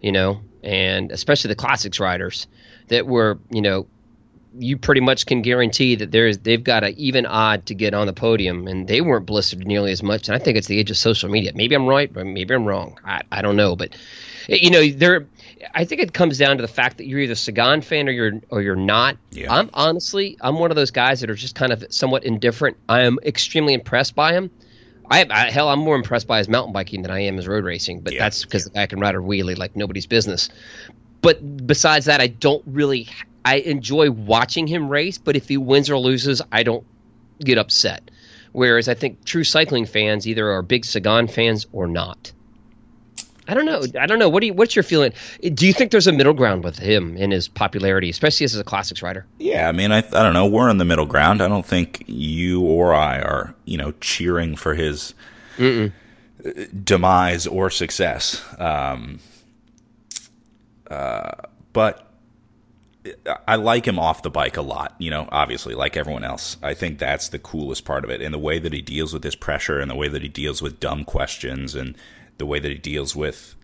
you 0.00 0.12
know, 0.12 0.40
and 0.62 1.10
especially 1.12 1.48
the 1.48 1.56
classics 1.56 2.00
riders 2.00 2.46
that 2.88 3.06
were, 3.06 3.38
you 3.50 3.62
know, 3.62 3.86
you 4.58 4.76
pretty 4.78 5.00
much 5.00 5.26
can 5.26 5.42
guarantee 5.42 5.96
that 5.96 6.10
there's 6.10 6.38
they've 6.38 6.62
got 6.62 6.84
an 6.84 6.94
even 6.96 7.26
odd 7.26 7.66
to 7.66 7.74
get 7.74 7.94
on 7.94 8.06
the 8.06 8.12
podium, 8.12 8.66
and 8.66 8.88
they 8.88 9.00
weren't 9.00 9.26
blistered 9.26 9.66
nearly 9.66 9.92
as 9.92 10.02
much. 10.02 10.28
And 10.28 10.34
I 10.34 10.38
think 10.38 10.56
it's 10.56 10.66
the 10.66 10.78
age 10.78 10.90
of 10.90 10.96
social 10.96 11.28
media. 11.28 11.52
Maybe 11.54 11.74
I'm 11.74 11.86
right, 11.86 12.12
but 12.12 12.26
maybe 12.26 12.54
I'm 12.54 12.64
wrong. 12.64 12.98
I, 13.04 13.22
I 13.30 13.42
don't 13.42 13.56
know, 13.56 13.76
but 13.76 13.96
you 14.48 14.70
know, 14.70 14.86
there. 14.88 15.26
I 15.74 15.84
think 15.84 16.00
it 16.00 16.12
comes 16.12 16.38
down 16.38 16.56
to 16.56 16.62
the 16.62 16.68
fact 16.68 16.98
that 16.98 17.06
you're 17.06 17.20
either 17.20 17.32
a 17.32 17.36
Sagan 17.36 17.80
fan 17.80 18.08
or 18.08 18.12
you're 18.12 18.40
or 18.50 18.62
you're 18.62 18.76
not. 18.76 19.16
Yeah. 19.30 19.52
I'm 19.52 19.70
honestly, 19.74 20.36
I'm 20.40 20.58
one 20.58 20.70
of 20.70 20.76
those 20.76 20.90
guys 20.90 21.20
that 21.20 21.30
are 21.30 21.34
just 21.34 21.54
kind 21.54 21.72
of 21.72 21.84
somewhat 21.90 22.24
indifferent. 22.24 22.76
I 22.88 23.02
am 23.02 23.18
extremely 23.24 23.74
impressed 23.74 24.14
by 24.14 24.32
him. 24.32 24.50
I, 25.10 25.24
I 25.30 25.50
hell, 25.50 25.68
I'm 25.68 25.78
more 25.78 25.94
impressed 25.94 26.26
by 26.26 26.38
his 26.38 26.48
mountain 26.48 26.72
biking 26.72 27.02
than 27.02 27.10
I 27.10 27.20
am 27.20 27.36
his 27.36 27.46
road 27.46 27.64
racing, 27.64 28.00
but 28.00 28.12
Yeah, 28.12 28.20
that's 28.20 28.44
because 28.44 28.64
the 28.64 28.70
guy 28.70 28.86
can 28.86 28.98
ride 28.98 29.14
a 29.14 29.18
wheelie 29.18 29.56
like 29.56 29.76
nobody's 29.76 30.06
business. 30.06 30.48
But 31.22 31.66
besides 31.66 32.06
that, 32.06 32.20
I 32.20 32.26
don't 32.26 32.62
really. 32.66 33.08
I 33.44 33.56
enjoy 33.56 34.10
watching 34.10 34.66
him 34.66 34.88
race, 34.88 35.18
but 35.18 35.36
if 35.36 35.48
he 35.48 35.56
wins 35.56 35.88
or 35.88 35.98
loses, 35.98 36.42
I 36.50 36.64
don't 36.64 36.84
get 37.40 37.58
upset. 37.58 38.10
Whereas 38.52 38.88
I 38.88 38.94
think 38.94 39.24
true 39.24 39.44
cycling 39.44 39.86
fans 39.86 40.26
either 40.26 40.50
are 40.50 40.62
big 40.62 40.84
Sagan 40.84 41.28
fans 41.28 41.66
or 41.72 41.86
not. 41.86 42.32
I 43.48 43.54
don't 43.54 43.64
know. 43.64 43.84
I 44.00 44.06
don't 44.06 44.18
know. 44.18 44.28
What 44.28 44.40
do 44.40 44.46
you? 44.46 44.54
What's 44.54 44.74
your 44.74 44.82
feeling? 44.82 45.12
Do 45.40 45.66
you 45.66 45.72
think 45.72 45.90
there's 45.92 46.06
a 46.06 46.12
middle 46.12 46.34
ground 46.34 46.64
with 46.64 46.78
him 46.78 47.16
in 47.16 47.30
his 47.30 47.48
popularity, 47.48 48.10
especially 48.10 48.44
as 48.44 48.56
a 48.56 48.64
classics 48.64 49.02
writer? 49.02 49.24
Yeah, 49.38 49.68
I 49.68 49.72
mean, 49.72 49.92
I, 49.92 49.98
I 49.98 50.22
don't 50.22 50.32
know. 50.32 50.46
We're 50.46 50.68
in 50.68 50.78
the 50.78 50.84
middle 50.84 51.06
ground. 51.06 51.40
I 51.40 51.48
don't 51.48 51.66
think 51.66 52.04
you 52.06 52.62
or 52.62 52.92
I 52.94 53.20
are, 53.20 53.54
you 53.64 53.78
know, 53.78 53.92
cheering 54.00 54.56
for 54.56 54.74
his 54.74 55.14
demise 56.84 57.46
or 57.46 57.70
success. 57.70 58.44
Um, 58.58 59.20
uh, 60.90 61.32
but 61.72 62.05
I 63.46 63.56
like 63.56 63.86
him 63.86 63.98
off 63.98 64.22
the 64.22 64.30
bike 64.30 64.56
a 64.56 64.62
lot, 64.62 64.94
you 64.98 65.10
know, 65.10 65.28
obviously, 65.30 65.74
like 65.74 65.96
everyone 65.96 66.24
else. 66.24 66.56
I 66.62 66.74
think 66.74 66.98
that's 66.98 67.28
the 67.28 67.38
coolest 67.38 67.84
part 67.84 68.04
of 68.04 68.10
it. 68.10 68.20
And 68.20 68.32
the 68.32 68.38
way 68.38 68.58
that 68.58 68.72
he 68.72 68.82
deals 68.82 69.12
with 69.12 69.22
this 69.22 69.34
pressure 69.34 69.78
and 69.80 69.90
the 69.90 69.94
way 69.94 70.08
that 70.08 70.22
he 70.22 70.28
deals 70.28 70.62
with 70.62 70.80
dumb 70.80 71.04
questions 71.04 71.74
and 71.74 71.96
the 72.38 72.46
way 72.46 72.58
that 72.58 72.70
he 72.70 72.78
deals 72.78 73.16
with 73.16 73.54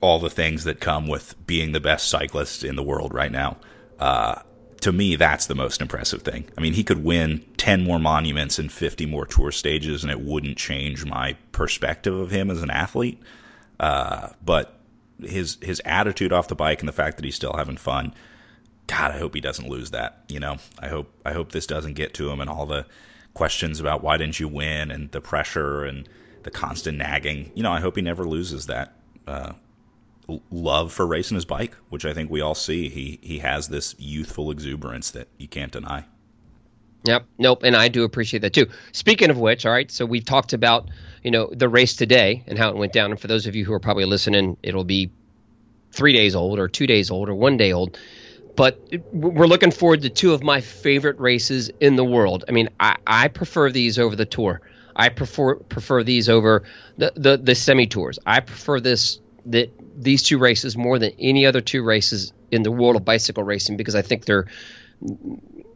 all 0.00 0.18
the 0.18 0.30
things 0.30 0.64
that 0.64 0.80
come 0.80 1.06
with 1.06 1.34
being 1.46 1.72
the 1.72 1.80
best 1.80 2.08
cyclist 2.08 2.64
in 2.64 2.76
the 2.76 2.82
world 2.82 3.14
right 3.14 3.32
now. 3.32 3.56
Uh, 3.98 4.42
to 4.80 4.92
me, 4.92 5.14
that's 5.14 5.46
the 5.46 5.54
most 5.54 5.80
impressive 5.80 6.22
thing. 6.22 6.44
I 6.58 6.60
mean, 6.60 6.72
he 6.72 6.82
could 6.82 7.04
win 7.04 7.44
10 7.56 7.84
more 7.84 8.00
monuments 8.00 8.58
and 8.58 8.70
50 8.70 9.06
more 9.06 9.26
tour 9.26 9.52
stages, 9.52 10.02
and 10.02 10.10
it 10.10 10.20
wouldn't 10.20 10.58
change 10.58 11.04
my 11.04 11.36
perspective 11.52 12.14
of 12.14 12.32
him 12.32 12.50
as 12.50 12.62
an 12.62 12.70
athlete. 12.70 13.22
Uh, 13.78 14.30
but 14.44 14.81
his 15.20 15.58
his 15.62 15.80
attitude 15.84 16.32
off 16.32 16.48
the 16.48 16.54
bike 16.54 16.80
and 16.80 16.88
the 16.88 16.92
fact 16.92 17.16
that 17.16 17.24
he's 17.24 17.36
still 17.36 17.54
having 17.56 17.76
fun, 17.76 18.14
God, 18.86 19.12
I 19.12 19.18
hope 19.18 19.34
he 19.34 19.40
doesn't 19.40 19.68
lose 19.68 19.90
that. 19.90 20.24
You 20.28 20.40
know, 20.40 20.56
I 20.78 20.88
hope 20.88 21.12
I 21.24 21.32
hope 21.32 21.52
this 21.52 21.66
doesn't 21.66 21.94
get 21.94 22.14
to 22.14 22.30
him 22.30 22.40
and 22.40 22.50
all 22.50 22.66
the 22.66 22.86
questions 23.34 23.80
about 23.80 24.02
why 24.02 24.16
didn't 24.16 24.38
you 24.38 24.48
win 24.48 24.90
and 24.90 25.10
the 25.12 25.20
pressure 25.20 25.84
and 25.84 26.08
the 26.42 26.50
constant 26.50 26.98
nagging. 26.98 27.50
You 27.54 27.62
know, 27.62 27.72
I 27.72 27.80
hope 27.80 27.96
he 27.96 28.02
never 28.02 28.24
loses 28.24 28.66
that 28.66 28.94
uh, 29.26 29.52
love 30.50 30.92
for 30.92 31.06
racing 31.06 31.36
his 31.36 31.44
bike, 31.44 31.74
which 31.88 32.04
I 32.04 32.12
think 32.12 32.30
we 32.30 32.40
all 32.40 32.54
see. 32.54 32.88
He 32.88 33.18
he 33.22 33.38
has 33.38 33.68
this 33.68 33.94
youthful 33.98 34.50
exuberance 34.50 35.10
that 35.12 35.28
you 35.38 35.48
can't 35.48 35.72
deny. 35.72 36.04
Yep. 37.04 37.26
Nope. 37.38 37.62
And 37.64 37.74
I 37.74 37.88
do 37.88 38.04
appreciate 38.04 38.40
that 38.40 38.52
too. 38.52 38.66
Speaking 38.92 39.30
of 39.30 39.38
which, 39.38 39.66
all 39.66 39.72
right. 39.72 39.90
So 39.90 40.06
we've 40.06 40.24
talked 40.24 40.52
about 40.52 40.88
you 41.22 41.30
know 41.30 41.50
the 41.52 41.68
race 41.68 41.96
today 41.96 42.44
and 42.46 42.58
how 42.58 42.70
it 42.70 42.76
went 42.76 42.92
down. 42.92 43.10
And 43.10 43.20
for 43.20 43.26
those 43.26 43.46
of 43.46 43.56
you 43.56 43.64
who 43.64 43.72
are 43.72 43.80
probably 43.80 44.04
listening, 44.04 44.56
it'll 44.62 44.84
be 44.84 45.10
three 45.92 46.12
days 46.12 46.34
old 46.34 46.58
or 46.58 46.68
two 46.68 46.86
days 46.86 47.10
old 47.10 47.28
or 47.28 47.34
one 47.34 47.56
day 47.56 47.72
old. 47.72 47.98
But 48.54 48.80
we're 49.12 49.46
looking 49.46 49.70
forward 49.70 50.02
to 50.02 50.10
two 50.10 50.34
of 50.34 50.42
my 50.42 50.60
favorite 50.60 51.18
races 51.18 51.70
in 51.80 51.96
the 51.96 52.04
world. 52.04 52.44
I 52.48 52.52
mean, 52.52 52.68
I, 52.78 52.96
I 53.06 53.28
prefer 53.28 53.70
these 53.70 53.98
over 53.98 54.14
the 54.14 54.26
tour. 54.26 54.60
I 54.94 55.08
prefer 55.08 55.56
prefer 55.56 56.02
these 56.02 56.28
over 56.28 56.64
the, 56.98 57.12
the, 57.16 57.36
the 57.38 57.54
semi 57.54 57.86
tours. 57.86 58.18
I 58.26 58.40
prefer 58.40 58.78
this 58.78 59.20
that 59.46 59.72
these 59.96 60.22
two 60.22 60.38
races 60.38 60.76
more 60.76 60.98
than 60.98 61.12
any 61.18 61.46
other 61.46 61.60
two 61.60 61.82
races 61.82 62.32
in 62.50 62.62
the 62.62 62.70
world 62.70 62.96
of 62.96 63.04
bicycle 63.04 63.42
racing 63.42 63.76
because 63.76 63.94
I 63.94 64.02
think 64.02 64.26
they're 64.26 64.46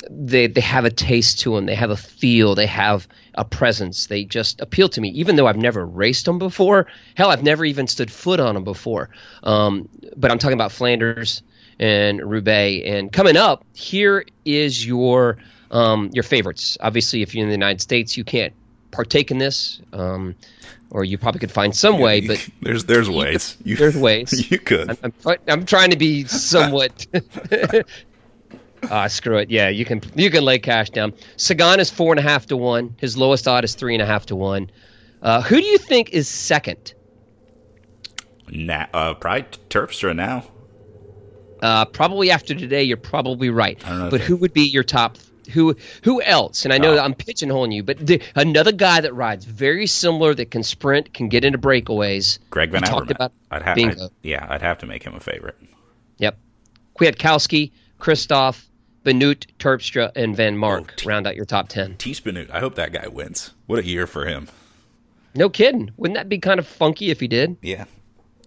they 0.09 0.47
they 0.47 0.61
have 0.61 0.85
a 0.85 0.91
taste 0.91 1.41
to 1.41 1.55
them. 1.55 1.67
They 1.67 1.75
have 1.75 1.91
a 1.91 1.97
feel. 1.97 2.55
They 2.55 2.67
have 2.67 3.09
a 3.35 3.45
presence. 3.45 4.07
They 4.07 4.25
just 4.25 4.61
appeal 4.61 4.89
to 4.91 5.01
me, 5.01 5.11
even 5.11 5.37
though 5.37 5.47
I've 5.47 5.57
never 5.57 5.85
raced 5.85 6.25
them 6.25 6.39
before. 6.39 6.87
Hell, 7.15 7.31
I've 7.31 7.43
never 7.43 7.65
even 7.65 7.87
stood 7.87 8.11
foot 8.11 8.41
on 8.41 8.55
them 8.55 8.65
before. 8.65 9.11
Um, 9.43 9.89
but 10.17 10.31
I'm 10.31 10.39
talking 10.39 10.55
about 10.55 10.73
Flanders 10.73 11.43
and 11.79 12.21
Roubaix. 12.23 12.87
And 12.87 13.13
coming 13.13 13.37
up, 13.37 13.65
here 13.75 14.25
is 14.45 14.87
your 14.87 15.39
um, 15.71 16.11
your 16.13 16.25
favorites. 16.25 16.79
Obviously, 16.81 17.23
if 17.23 17.35
you're 17.35 17.43
in 17.43 17.49
the 17.49 17.55
United 17.55 17.81
States, 17.81 18.17
you 18.17 18.25
can't 18.25 18.53
partake 18.91 19.31
in 19.31 19.39
this, 19.39 19.81
um, 19.93 20.35
or 20.91 21.05
you 21.05 21.19
probably 21.19 21.41
could 21.41 21.53
find 21.53 21.77
some 21.77 21.99
way. 21.99 22.27
But 22.27 22.49
there's 22.63 22.85
there's 22.85 23.11
ways. 23.11 23.57
You, 23.65 23.77
there's 23.77 23.97
ways. 23.99 24.51
You 24.51 24.59
could. 24.59 24.91
I'm, 25.03 25.13
I'm, 25.27 25.37
I'm 25.49 25.67
trying 25.67 25.91
to 25.91 25.97
be 25.97 26.25
somewhat. 26.25 27.07
Ah, 28.91 29.07
screw 29.09 29.39
it. 29.39 29.51
Yeah, 29.51 29.69
you 29.69 29.85
can 29.85 30.01
you 30.15 30.31
can 30.31 30.45
lay 30.45 30.59
cash 30.59 30.91
down. 30.91 31.13
Sagan 31.37 31.81
is 31.81 31.91
four 31.91 32.13
and 32.13 32.21
a 32.21 32.23
half 32.23 32.47
to 32.47 32.57
one. 32.57 32.95
His 32.99 33.17
lowest 33.17 33.47
odd 33.49 33.65
is 33.65 33.75
three 33.75 33.95
and 33.95 34.03
a 34.03 34.07
half 34.07 34.27
to 34.27 34.37
one. 34.37 34.71
Uh, 35.23 35.43
who 35.43 35.57
do 35.61 35.65
you 35.67 35.79
think 35.79 36.11
is 36.11 36.29
second? 36.29 36.95
Na- 38.49 38.87
uh, 38.93 39.15
probably 39.15 39.59
Terpstra 39.71 40.15
now. 40.15 40.45
Uh, 41.63 41.85
probably 41.87 42.31
after 42.31 42.55
today, 42.55 42.83
you're 42.85 42.97
probably 42.97 43.51
right. 43.51 43.83
don't 43.89 43.99
know 43.99 44.11
But 44.11 44.21
who 44.21 44.37
would 44.37 44.53
be 44.53 44.63
your 44.63 44.83
top? 44.85 45.17
Who 45.53 45.77
who 46.03 46.21
else? 46.23 46.65
And 46.65 46.73
I 46.75 46.79
know 46.79 46.95
Oh. 46.95 46.99
I'm 47.01 47.15
pigeonholing 47.15 47.73
you, 47.73 47.83
but 47.83 47.99
the, 48.05 48.21
another 48.35 48.73
guy 48.73 49.01
that 49.01 49.15
rides 49.15 49.45
very 49.45 49.87
similar, 49.87 50.35
that 50.35 50.51
can 50.51 50.63
sprint, 50.65 51.15
can 51.15 51.29
get 51.29 51.45
into 51.45 51.59
breakaways. 51.59 52.39
Greg 52.51 52.71
Van 52.73 52.83
talked 52.83 53.11
about 53.11 53.33
I'd 53.51 53.63
have. 53.63 53.79
I'd- 53.79 54.01
yeah, 54.23 54.45
I'd 54.49 54.63
have 54.63 54.79
to 54.79 54.87
make 54.87 55.03
him 55.05 55.15
a 55.15 55.21
favorite. 55.21 55.57
Yep. 56.19 56.37
Kwiatkowski, 56.99 57.71
Kristoff, 58.01 58.65
Benoot, 59.07 59.47
Terpstra, 59.61 60.11
and 60.17 60.37
Van 60.37 60.55
oh, 60.55 60.59
Mark 60.59 60.91
Oh, 60.91 60.95
t- 60.97 61.09
round 61.09 61.29
out 61.29 61.37
your 61.37 61.45
top 61.45 61.69
ten. 61.69 61.97
Teaspoon. 61.97 62.49
I 62.53 62.59
hope 62.59 62.75
that 62.75 62.93
guy 62.93 63.07
wins. 63.07 63.53
What 63.67 63.79
a 63.79 63.87
year 63.87 64.05
for 64.05 64.27
him. 64.27 64.49
No 65.37 65.49
kidding. 65.49 65.93
Wouldn't 65.97 66.17
that 66.17 66.29
be 66.29 66.39
kind 66.39 66.59
of 66.59 66.67
funky 66.67 67.11
if 67.11 67.21
he 67.21 67.29
did? 67.29 67.57
Yeah, 67.63 67.85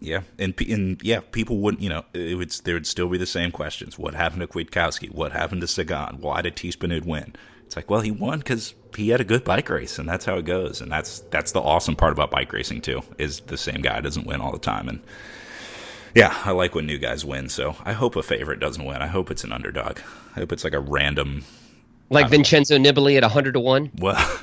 yeah, 0.02 0.22
and 0.38 0.54
and 0.70 1.02
yeah, 1.02 1.22
people 1.32 1.60
wouldn't. 1.60 1.82
You 1.82 1.90
know, 1.90 2.06
it 2.14 2.38
would 2.38 2.52
there 2.66 2.74
would 2.74 2.88
still 2.88 3.08
be 3.08 3.18
the 3.18 3.26
same 3.26 3.52
questions. 3.52 3.98
What 3.98 4.16
happened 4.16 4.42
to 4.42 4.48
Kwiatkowski? 4.48 5.14
What 5.14 5.32
happened 5.32 5.62
to 5.62 5.68
Sagan? 5.68 6.20
Why 6.20 6.42
did 6.42 6.58
Teaspoon 6.58 7.06
win? 7.06 7.36
It's 7.66 7.78
like, 7.78 7.90
well, 7.90 8.02
he 8.02 8.12
won 8.12 8.40
because 8.40 8.74
he 8.98 9.10
had 9.10 9.22
a 9.22 9.24
good 9.24 9.46
bike 9.46 9.70
race, 9.70 9.98
and 9.98 10.10
that's 10.10 10.26
how 10.26 10.36
it 10.36 10.44
goes. 10.46 10.82
And 10.82 10.92
that's 10.92 11.20
that's 11.32 11.54
the 11.54 11.62
awesome 11.62 11.96
part 11.96 12.12
about 12.12 12.32
bike 12.32 12.52
racing 12.52 12.82
too. 12.82 13.02
Is 13.18 13.40
the 13.42 13.58
same 13.58 13.82
guy 13.82 14.02
doesn't 14.02 14.28
win 14.28 14.42
all 14.42 14.52
the 14.52 14.60
time, 14.60 14.90
and 14.90 15.00
yeah, 16.16 16.36
I 16.46 16.52
like 16.52 16.76
when 16.76 16.86
new 16.86 16.98
guys 16.98 17.24
win. 17.26 17.50
So 17.50 17.76
I 17.86 17.94
hope 17.94 18.16
a 18.16 18.24
favorite 18.24 18.60
doesn't 18.60 18.84
win. 18.84 19.02
I 19.02 19.08
hope 19.08 19.32
it's 19.32 19.44
an 19.44 19.52
underdog. 19.52 20.00
I 20.36 20.40
hope 20.40 20.52
it's 20.52 20.64
like 20.64 20.74
a 20.74 20.80
random. 20.80 21.44
Like 22.10 22.30
Vincenzo 22.30 22.78
Nibali 22.78 23.18
at 23.18 23.24
100 23.24 23.54
to 23.54 23.60
1? 23.60 23.92
Well, 24.00 24.40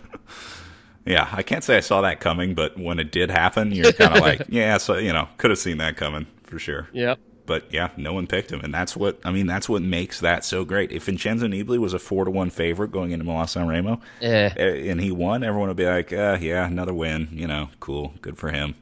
yeah, 1.04 1.28
I 1.32 1.42
can't 1.42 1.64
say 1.64 1.76
I 1.76 1.80
saw 1.80 2.00
that 2.02 2.20
coming, 2.20 2.54
but 2.54 2.78
when 2.78 2.99
it 2.99 3.11
did 3.11 3.30
happen, 3.30 3.73
you're 3.73 3.92
kind 3.92 4.14
of 4.14 4.20
like, 4.20 4.42
yeah, 4.49 4.76
so 4.78 4.96
you 4.99 5.12
know, 5.12 5.28
could 5.38 5.50
have 5.50 5.58
seen 5.58 5.78
that 5.78 5.96
coming 5.96 6.26
for 6.44 6.58
sure. 6.58 6.88
Yep. 6.92 7.18
But 7.44 7.73
yeah, 7.73 7.90
no 7.96 8.12
one 8.12 8.26
picked 8.26 8.50
him, 8.50 8.61
and 8.61 8.75
that's 8.75 8.96
what 8.96 9.20
I 9.25 9.30
mean. 9.30 9.46
That's 9.46 9.68
what 9.68 9.80
makes 9.80 10.18
that 10.18 10.44
so 10.44 10.64
great. 10.64 10.90
If 10.90 11.04
Vincenzo 11.04 11.46
Nibali 11.46 11.78
was 11.78 11.94
a 11.94 11.99
four 12.00 12.25
to 12.25 12.30
one 12.30 12.50
favorite 12.50 12.90
going 12.90 13.12
into 13.12 13.25
Milan 13.25 13.46
San 13.46 13.68
Remo, 13.68 14.00
Eh. 14.20 14.50
eh, 14.56 14.90
and 14.90 15.00
he 15.00 15.12
won, 15.12 15.44
everyone 15.44 15.68
would 15.68 15.76
be 15.76 15.87
like, 15.87 16.12
uh, 16.12 16.38
"Yeah, 16.40 16.66
another 16.66 16.92
win. 16.92 17.28
You 17.30 17.46
know, 17.46 17.68
cool, 17.78 18.14
good 18.20 18.37
for 18.37 18.50
him." 18.50 18.75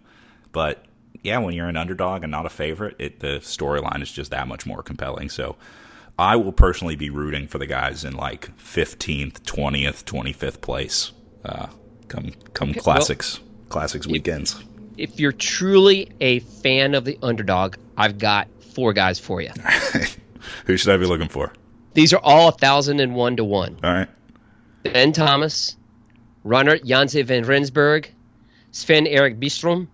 But 0.53 0.83
yeah, 1.25 1.39
when 1.39 1.55
you're 1.55 1.67
an 1.69 1.77
underdog 1.77 2.23
and 2.23 2.31
not 2.31 2.47
a 2.47 2.51
favorite, 2.51 2.95
it 3.01 3.21
the 3.21 3.39
storyline 3.41 4.03
is 4.03 4.13
just 4.13 4.31
that 4.31 4.47
much 4.47 4.67
more 4.67 4.83
compelling. 4.83 5.29
So, 5.31 5.57
I 6.19 6.37
will 6.37 6.53
personally 6.53 6.95
be 6.95 7.11
rooting 7.11 7.49
for 7.49 7.59
the 7.59 7.67
guys 7.67 8.05
in 8.05 8.15
like 8.15 8.57
fifteenth, 8.59 9.45
twentieth, 9.45 10.05
twenty 10.05 10.33
fifth 10.33 10.61
place. 10.61 11.13
Uh, 11.45 11.67
come 12.09 12.33
come 12.53 12.73
well- 12.73 12.83
classics, 12.85 13.41
classics 13.69 14.07
weekends. 14.07 14.63
If 14.97 15.19
you're 15.19 15.33
truly 15.33 16.13
a 16.21 16.39
fan 16.39 16.95
of 16.95 17.05
the 17.05 17.19
underdog, 17.21 17.75
I've 17.97 18.19
got 18.19 18.47
four 18.75 18.93
guys 18.93 19.19
for 19.19 19.41
you. 19.41 19.51
Who 20.67 20.77
should 20.77 20.93
I 20.95 20.97
be 20.99 21.07
looking 21.07 21.29
for? 21.29 21.53
These 21.95 22.13
are 22.13 22.21
all 22.23 22.45
1,001 22.47 23.37
to 23.37 23.45
1. 23.45 23.77
All 23.83 23.93
right. 23.93 24.09
Ben 24.85 25.13
Thomas, 25.13 25.77
Reinardt 26.45 26.85
Janse 26.85 27.25
van 27.25 27.45
Rensburg, 27.45 28.09
Sven 28.73 29.07
Erik 29.07 29.41
Bystrom, 29.41 29.89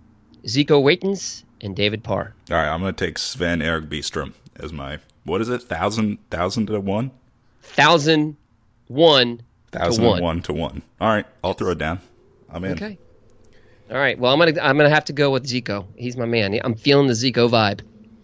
Zico 0.45 0.83
Waeytens, 0.83 1.45
and 1.61 1.75
David 1.77 2.03
Per. 2.05 2.33
All 2.51 2.57
right, 2.57 2.69
I'm 2.69 2.81
going 2.81 2.95
to 2.95 3.05
take 3.07 3.19
Sven 3.19 3.61
Erik 3.63 3.89
Bystrom 3.89 4.33
as 4.57 4.73
my 4.73 4.99
what 5.25 5.41
is 5.41 5.49
it? 5.49 5.63
Thousand 5.63 6.19
thousand 6.31 6.67
to 6.67 6.81
one? 6.81 7.11
1,001 7.75 9.43
Thousand 9.73 10.05
to 10.05 10.11
1. 10.11 10.23
one 10.23 10.43
to 10.43 10.53
one. 10.53 10.83
All 11.01 11.09
right, 11.09 11.27
I'll 11.45 11.53
throw 11.53 11.71
it 11.73 11.79
down. 11.79 12.01
I'm 12.49 12.65
in. 12.65 12.73
Okay. 12.73 12.99
All 13.91 13.97
right. 13.97 14.19
Well, 14.19 14.33
I'm 14.33 14.39
gonna 14.39 14.61
I'm 14.61 14.77
gonna 14.77 14.89
have 14.91 15.05
to 15.07 15.13
go 15.13 15.31
with 15.31 15.47
Zico. 15.47 15.87
He's 15.97 16.17
my 16.17 16.25
man. 16.25 16.59
I'm 16.65 16.75
feeling 16.75 17.07
the 17.07 17.13
Zico 17.13 17.49
vibe. 17.49 17.83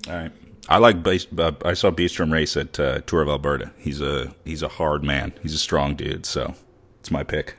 All 0.08 0.16
right. 0.16 0.32
I 0.68 0.78
like 0.78 1.02
Bas- 1.02 1.28
uh, 1.38 1.52
I 1.64 1.74
saw 1.74 1.90
Bystrom 1.92 2.32
race 2.32 2.56
at 2.56 2.80
uh, 2.80 3.00
Tour 3.06 3.22
of 3.22 3.28
Alberta. 3.28 3.70
He's 3.78 4.00
a 4.00 4.34
he's 4.44 4.62
a 4.62 4.68
hard 4.68 5.04
man. 5.04 5.32
He's 5.42 5.54
a 5.54 5.58
strong 5.58 5.94
dude. 5.94 6.26
So 6.26 6.54
it's 7.00 7.10
my 7.10 7.22
pick. 7.22 7.54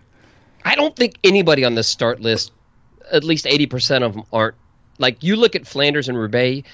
I 0.66 0.76
don't 0.76 0.96
think 0.96 1.16
anybody 1.24 1.64
on 1.64 1.76
this 1.76 1.88
start 1.88 2.20
list, 2.20 2.52
at 3.12 3.24
least 3.24 3.46
80% 3.46 4.04
of 4.04 4.14
them 4.14 4.24
aren't 4.34 4.56
like 5.00 5.24
you 5.24 5.36
look 5.36 5.56
at 5.56 5.68
Flanders 5.68 6.10
and 6.10 6.18
Roubaix, 6.18 6.68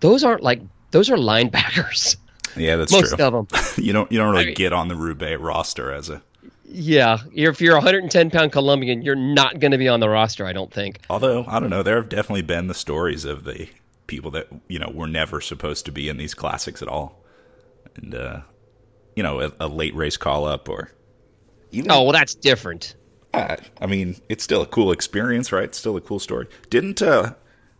those 0.00 0.24
aren't 0.24 0.42
like 0.42 0.60
those 0.90 1.10
are 1.10 1.16
linebackers. 1.16 2.16
Yeah, 2.56 2.76
that's 2.76 2.90
Most 2.90 3.14
true. 3.14 3.24
of 3.24 3.32
them. 3.48 3.60
you 3.84 3.92
don't 3.92 4.10
you 4.10 4.18
don't 4.18 4.30
really 4.32 4.42
I 4.42 4.46
mean- 4.46 4.54
get 4.54 4.72
on 4.72 4.88
the 4.88 4.96
Roubaix 4.96 5.40
roster 5.40 5.92
as 5.92 6.08
a 6.10 6.20
Yeah, 6.64 7.18
if 7.32 7.60
you're 7.60 7.74
a 7.74 7.78
110 7.78 8.30
pound 8.30 8.50
Colombian, 8.52 9.02
you're 9.02 9.14
not 9.14 9.60
going 9.60 9.70
to 9.72 9.78
be 9.78 9.88
on 9.88 10.00
the 10.00 10.08
roster. 10.08 10.46
I 10.46 10.52
don't 10.52 10.72
think. 10.72 10.98
Although 11.08 11.44
I 11.46 11.60
don't 11.60 11.70
know, 11.70 11.82
there 11.84 11.96
have 11.96 12.08
definitely 12.08 12.42
been 12.42 12.66
the 12.66 12.74
stories 12.74 13.24
of 13.24 13.44
the 13.44 13.68
people 14.08 14.32
that 14.32 14.48
you 14.68 14.78
know 14.80 14.90
were 14.92 15.06
never 15.06 15.40
supposed 15.40 15.84
to 15.84 15.92
be 15.92 16.08
in 16.08 16.16
these 16.16 16.34
classics 16.34 16.82
at 16.82 16.88
all, 16.88 17.22
and 17.94 18.14
uh, 18.14 18.40
you 19.14 19.22
know, 19.22 19.40
a, 19.40 19.52
a 19.60 19.68
late 19.68 19.94
race 19.94 20.16
call 20.16 20.44
up 20.44 20.68
or 20.68 20.90
even. 21.70 21.90
Oh 21.92 22.02
well, 22.02 22.12
that's 22.12 22.34
different. 22.34 22.96
I, 23.32 23.58
I 23.80 23.86
mean, 23.86 24.16
it's 24.28 24.42
still 24.44 24.62
a 24.62 24.66
cool 24.66 24.90
experience, 24.92 25.52
right? 25.52 25.64
It's 25.64 25.78
still 25.78 25.96
a 25.96 26.00
cool 26.00 26.18
story. 26.18 26.46
Didn't 26.68 27.00
uh, 27.02 27.34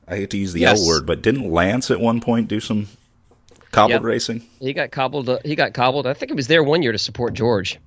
I 0.07 0.17
hate 0.17 0.31
to 0.31 0.37
use 0.39 0.53
the 0.53 0.61
Yes. 0.61 0.81
L 0.81 0.87
word, 0.87 1.07
but 1.07 1.23
didn't 1.23 1.51
Lance 1.51 1.91
at 1.91 2.01
one 2.01 2.21
point 2.21 2.49
do 2.49 2.61
some 2.61 2.89
cobbled 3.73 3.91
Yep. 3.93 4.03
racing? 4.03 4.43
He 4.61 4.73
got 4.73 4.91
cobbled. 4.91 5.29
uh, 5.29 5.39
He 5.45 5.55
got 5.57 5.75
cobbled. 5.75 6.07
I 6.07 6.15
think 6.15 6.31
he 6.31 6.35
was 6.37 6.47
there 6.47 6.63
one 6.63 6.83
year 6.83 6.93
to 6.93 6.99
support 6.99 7.35
George. 7.35 7.79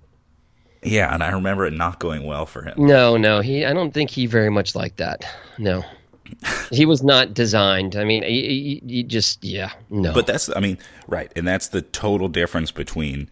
Yeah, 0.81 1.13
and 1.13 1.23
I 1.23 1.31
remember 1.31 1.65
it 1.65 1.71
not 1.73 1.99
going 1.99 2.25
well 2.25 2.45
for 2.45 2.61
him. 2.63 2.73
No, 2.77 3.15
no, 3.15 3.39
he. 3.39 3.65
I 3.65 3.71
don't 3.73 3.93
think 3.93 4.09
he 4.09 4.25
very 4.25 4.49
much 4.49 4.75
liked 4.75 4.97
that. 4.97 5.25
No, 5.57 5.85
he 6.71 6.85
was 6.85 7.01
not 7.01 7.33
designed. 7.33 7.95
I 7.95 8.03
mean, 8.03 8.23
he, 8.23 8.81
he, 8.85 8.95
he 8.95 9.03
just 9.03 9.41
yeah, 9.45 9.71
no. 9.89 10.13
But 10.13 10.27
that's, 10.27 10.53
I 10.53 10.59
mean, 10.59 10.77
right, 11.07 11.31
and 11.37 11.47
that's 11.47 11.69
the 11.69 11.81
total 11.81 12.27
difference 12.27 12.71
between 12.71 13.29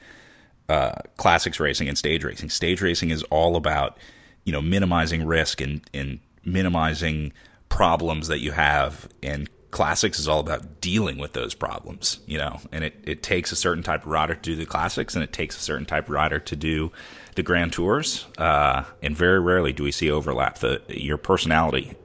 uh, 0.69 0.93
classics 1.17 1.59
racing 1.59 1.89
and 1.89 1.97
stage 1.97 2.23
racing. 2.23 2.49
Stage 2.49 2.81
racing 2.81 3.09
is 3.09 3.21
all 3.23 3.57
about, 3.57 3.97
you 4.43 4.51
know, 4.51 4.61
minimizing 4.61 5.25
risk 5.25 5.61
and 5.61 5.81
and 5.93 6.19
minimizing 6.43 7.33
problems 7.69 8.27
that 8.27 8.39
you 8.39 8.51
have, 8.51 9.07
and 9.23 9.49
classics 9.71 10.19
is 10.19 10.27
all 10.27 10.39
about 10.39 10.81
dealing 10.81 11.17
with 11.17 11.33
those 11.33 11.53
problems. 11.53 12.19
You 12.25 12.37
know, 12.37 12.59
and 12.71 12.83
it 12.83 12.99
it 13.03 13.23
takes 13.23 13.51
a 13.51 13.55
certain 13.55 13.83
type 13.83 14.05
of 14.05 14.11
rider 14.11 14.35
to 14.35 14.41
do 14.41 14.55
the 14.55 14.65
classics, 14.65 15.15
and 15.15 15.23
it 15.23 15.33
takes 15.33 15.57
a 15.57 15.61
certain 15.61 15.85
type 15.85 16.05
of 16.05 16.11
rider 16.11 16.39
to 16.39 16.55
do 16.55 16.91
the 17.35 17.43
grand 17.43 17.73
tours. 17.73 18.25
Uh, 18.37 18.83
and 19.01 19.15
very 19.15 19.39
rarely 19.39 19.73
do 19.73 19.83
we 19.83 19.91
see 19.91 20.11
overlap. 20.11 20.59
The 20.59 20.81
your 20.87 21.17
personality 21.17 21.95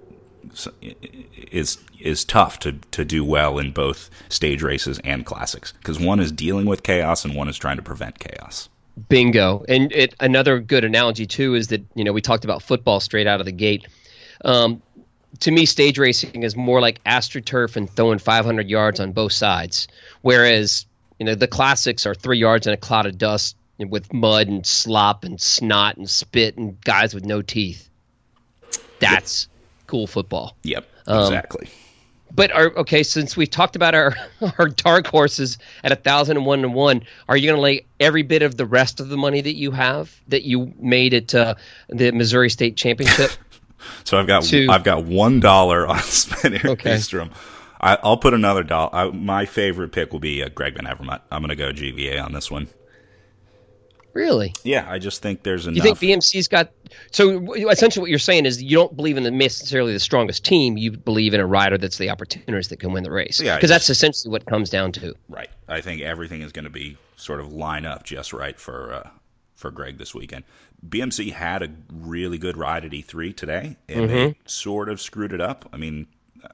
is 1.50 1.78
is 2.00 2.24
tough 2.24 2.58
to 2.60 2.72
to 2.92 3.04
do 3.04 3.24
well 3.24 3.58
in 3.58 3.72
both 3.72 4.10
stage 4.28 4.62
races 4.62 4.98
and 5.04 5.26
classics 5.26 5.72
because 5.72 5.98
one 5.98 6.20
is 6.20 6.32
dealing 6.32 6.66
with 6.66 6.82
chaos 6.82 7.24
and 7.24 7.34
one 7.34 7.48
is 7.48 7.58
trying 7.58 7.76
to 7.76 7.82
prevent 7.82 8.18
chaos. 8.18 8.68
Bingo. 9.08 9.64
And 9.68 9.92
it, 9.92 10.14
another 10.20 10.58
good 10.58 10.84
analogy 10.84 11.26
too 11.26 11.54
is 11.54 11.68
that 11.68 11.84
you 11.94 12.04
know 12.04 12.12
we 12.12 12.20
talked 12.20 12.44
about 12.44 12.62
football 12.62 13.00
straight 13.00 13.26
out 13.26 13.40
of 13.40 13.46
the 13.46 13.52
gate. 13.52 13.86
Um, 14.44 14.82
to 15.40 15.50
me, 15.50 15.66
stage 15.66 15.98
racing 15.98 16.42
is 16.42 16.56
more 16.56 16.80
like 16.80 17.02
astroturf 17.04 17.76
and 17.76 17.90
throwing 17.90 18.18
500 18.18 18.68
yards 18.68 19.00
on 19.00 19.12
both 19.12 19.32
sides, 19.32 19.88
whereas 20.22 20.86
you 21.18 21.26
know 21.26 21.34
the 21.34 21.48
classics 21.48 22.06
are 22.06 22.14
three 22.14 22.38
yards 22.38 22.66
in 22.66 22.72
a 22.72 22.76
cloud 22.78 23.06
of 23.06 23.18
dust 23.18 23.56
with 23.78 24.12
mud 24.12 24.48
and 24.48 24.66
slop 24.66 25.24
and 25.24 25.38
snot 25.40 25.98
and 25.98 26.08
spit 26.08 26.56
and 26.56 26.80
guys 26.82 27.14
with 27.14 27.24
no 27.24 27.42
teeth. 27.42 27.90
That's 28.98 29.48
cool 29.86 30.06
football. 30.06 30.56
Yep, 30.62 30.88
Um, 31.06 31.24
exactly. 31.24 31.68
But 32.34 32.50
are, 32.52 32.70
okay, 32.76 33.02
since 33.02 33.36
we've 33.36 33.50
talked 33.50 33.76
about 33.76 33.94
our 33.94 34.14
our 34.58 34.68
dark 34.68 35.06
horses 35.06 35.56
at 35.84 35.92
a 35.92 35.96
thousand 35.96 36.36
and 36.36 36.44
one 36.46 36.62
to 36.62 36.68
one, 36.68 37.02
are 37.28 37.36
you 37.36 37.48
going 37.48 37.56
to 37.56 37.62
lay 37.62 37.86
every 38.00 38.22
bit 38.22 38.42
of 38.42 38.56
the 38.56 38.66
rest 38.66 39.00
of 39.00 39.08
the 39.08 39.16
money 39.16 39.40
that 39.40 39.54
you 39.56 39.70
have 39.70 40.14
that 40.28 40.42
you 40.42 40.72
made 40.78 41.14
at 41.14 41.34
uh, 41.34 41.54
the 41.88 42.10
Missouri 42.12 42.50
State 42.50 42.76
Championship? 42.76 43.30
So 44.02 44.18
I've 44.18 44.26
got 44.26 44.42
to- 44.44 44.66
I've 44.68 44.82
got 44.82 45.04
one 45.04 45.38
dollar 45.38 45.86
on 45.86 45.98
Sven 46.02 46.54
Eric 46.54 46.64
Okay. 46.64 46.96
I, 47.80 47.96
I'll 48.02 48.16
put 48.16 48.34
another 48.34 48.64
dollar. 48.64 49.12
My 49.12 49.44
favorite 49.46 49.92
pick 49.92 50.12
will 50.12 50.18
be 50.18 50.42
uh, 50.42 50.48
Greg 50.48 50.74
Van 50.74 50.86
Avermaet. 50.86 51.20
I'm 51.30 51.40
going 51.40 51.50
to 51.50 51.56
go 51.56 51.70
GVA 51.72 52.20
on 52.24 52.32
this 52.32 52.50
one. 52.50 52.66
Really? 54.16 54.54
Yeah, 54.64 54.86
I 54.90 54.98
just 54.98 55.22
think 55.22 55.42
there's 55.42 55.66
enough. 55.66 55.76
You 55.76 55.82
think 55.82 55.98
BMC's 55.98 56.48
got? 56.48 56.72
So 57.12 57.52
essentially, 57.54 58.00
what 58.00 58.10
you're 58.10 58.18
saying 58.18 58.46
is 58.46 58.62
you 58.62 58.76
don't 58.76 58.96
believe 58.96 59.16
in 59.16 59.22
the 59.22 59.30
necessarily 59.30 59.92
the 59.92 60.00
strongest 60.00 60.44
team. 60.44 60.76
You 60.76 60.92
believe 60.92 61.34
in 61.34 61.40
a 61.40 61.46
rider 61.46 61.78
that's 61.78 61.98
the 61.98 62.10
opportunist 62.10 62.70
that 62.70 62.80
can 62.80 62.92
win 62.92 63.04
the 63.04 63.10
race. 63.10 63.40
Yeah, 63.40 63.56
because 63.56 63.70
that's 63.70 63.90
essentially 63.90 64.32
what 64.32 64.42
it 64.42 64.48
comes 64.48 64.70
down 64.70 64.92
to. 64.92 65.14
Right. 65.28 65.50
I 65.68 65.80
think 65.80 66.02
everything 66.02 66.40
is 66.40 66.52
going 66.52 66.64
to 66.64 66.70
be 66.70 66.96
sort 67.16 67.40
of 67.40 67.52
line 67.52 67.84
up 67.84 68.04
just 68.04 68.32
right 68.32 68.58
for 68.58 68.94
uh, 68.94 69.10
for 69.54 69.70
Greg 69.70 69.98
this 69.98 70.14
weekend. 70.14 70.44
BMC 70.86 71.32
had 71.32 71.62
a 71.62 71.68
really 71.92 72.38
good 72.38 72.56
ride 72.56 72.84
at 72.84 72.92
E3 72.92 73.36
today, 73.36 73.76
and 73.88 74.10
they 74.10 74.34
sort 74.46 74.88
of 74.88 75.00
screwed 75.00 75.32
it 75.32 75.40
up. 75.40 75.68
I 75.72 75.76
mean, 75.76 76.06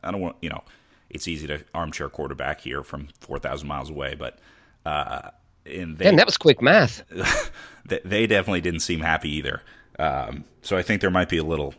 I 0.03 0.11
don't 0.11 0.21
want 0.21 0.37
you 0.43 0.51
know, 0.51 0.63
it's 1.11 1.29
easy 1.29 1.47
to 1.47 1.65
armchair 1.75 2.09
quarterback 2.09 2.61
here 2.61 2.83
from 2.83 3.09
four 3.21 3.39
thousand 3.39 3.69
miles 3.69 3.91
away, 3.91 4.15
but 4.15 4.39
uh, 4.85 5.31
and 5.67 5.99
they 5.99 6.07
And 6.07 6.19
that 6.19 6.27
was 6.27 6.37
quick 6.37 6.63
math. 6.63 7.03
they 7.85 8.27
definitely 8.27 8.61
didn't 8.61 8.81
seem 8.81 9.01
happy 9.01 9.31
either. 9.37 9.63
Um, 9.99 10.45
so 10.63 10.77
I 10.77 10.83
think 10.83 11.01
there 11.01 11.11
might 11.11 11.29
be 11.29 11.39
a 11.39 11.45
little, 11.45 11.75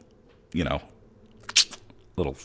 you 0.51 0.63
know, 0.63 0.81
little 2.15 2.37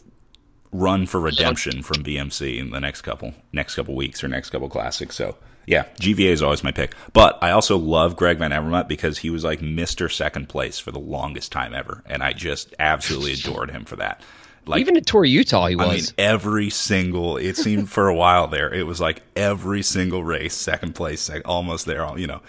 run 0.72 1.07
for 1.07 1.20
redemption 1.20 1.83
from 1.83 2.05
BMC 2.05 2.59
in 2.59 2.70
the 2.70 2.81
next 2.81 3.03
couple 3.03 3.35
next 3.53 3.74
couple 3.74 3.94
weeks 3.94 4.22
or 4.22 4.29
next 4.29 4.51
couple 4.51 4.68
classics. 4.68 5.16
So 5.16 5.37
yeah, 5.66 5.85
GVA 6.01 6.31
is 6.31 6.42
always 6.42 6.64
my 6.64 6.72
pick. 6.72 6.94
But 7.12 7.38
I 7.42 7.51
also 7.51 7.77
love 7.77 8.16
Greg 8.16 8.38
Van 8.38 8.53
Avermaet 8.53 8.88
because 8.88 9.18
he 9.18 9.29
was 9.29 9.44
like 9.44 9.61
Mister 9.61 10.09
Second 10.09 10.48
Place 10.48 10.79
for 10.79 10.90
the 10.90 10.98
longest 10.98 11.53
time 11.53 11.74
ever, 11.74 12.03
and 12.07 12.22
I 12.22 12.33
just 12.33 12.74
absolutely 12.79 13.35
adored 13.35 13.70
him 13.70 13.85
for 13.85 13.96
that. 13.96 14.22
Like 14.68 14.81
Even 14.81 14.96
at 14.96 15.07
Tour 15.07 15.24
Utah, 15.24 15.66
he 15.66 15.76
was. 15.76 15.87
I 15.87 15.92
mean, 15.92 16.04
every 16.18 16.70
single. 16.70 17.37
It 17.38 17.57
seemed 17.57 17.90
for 17.90 18.09
a 18.09 18.14
while 18.14 18.48
there, 18.48 18.72
it 18.72 18.87
was 18.87 19.00
like 19.00 19.22
every 19.35 19.83
single 19.83 20.22
race, 20.22 20.54
second 20.54 20.94
place, 20.94 21.20
sec, 21.22 21.42
almost 21.46 21.87
there. 21.87 22.07
You 22.18 22.26
know, 22.26 22.40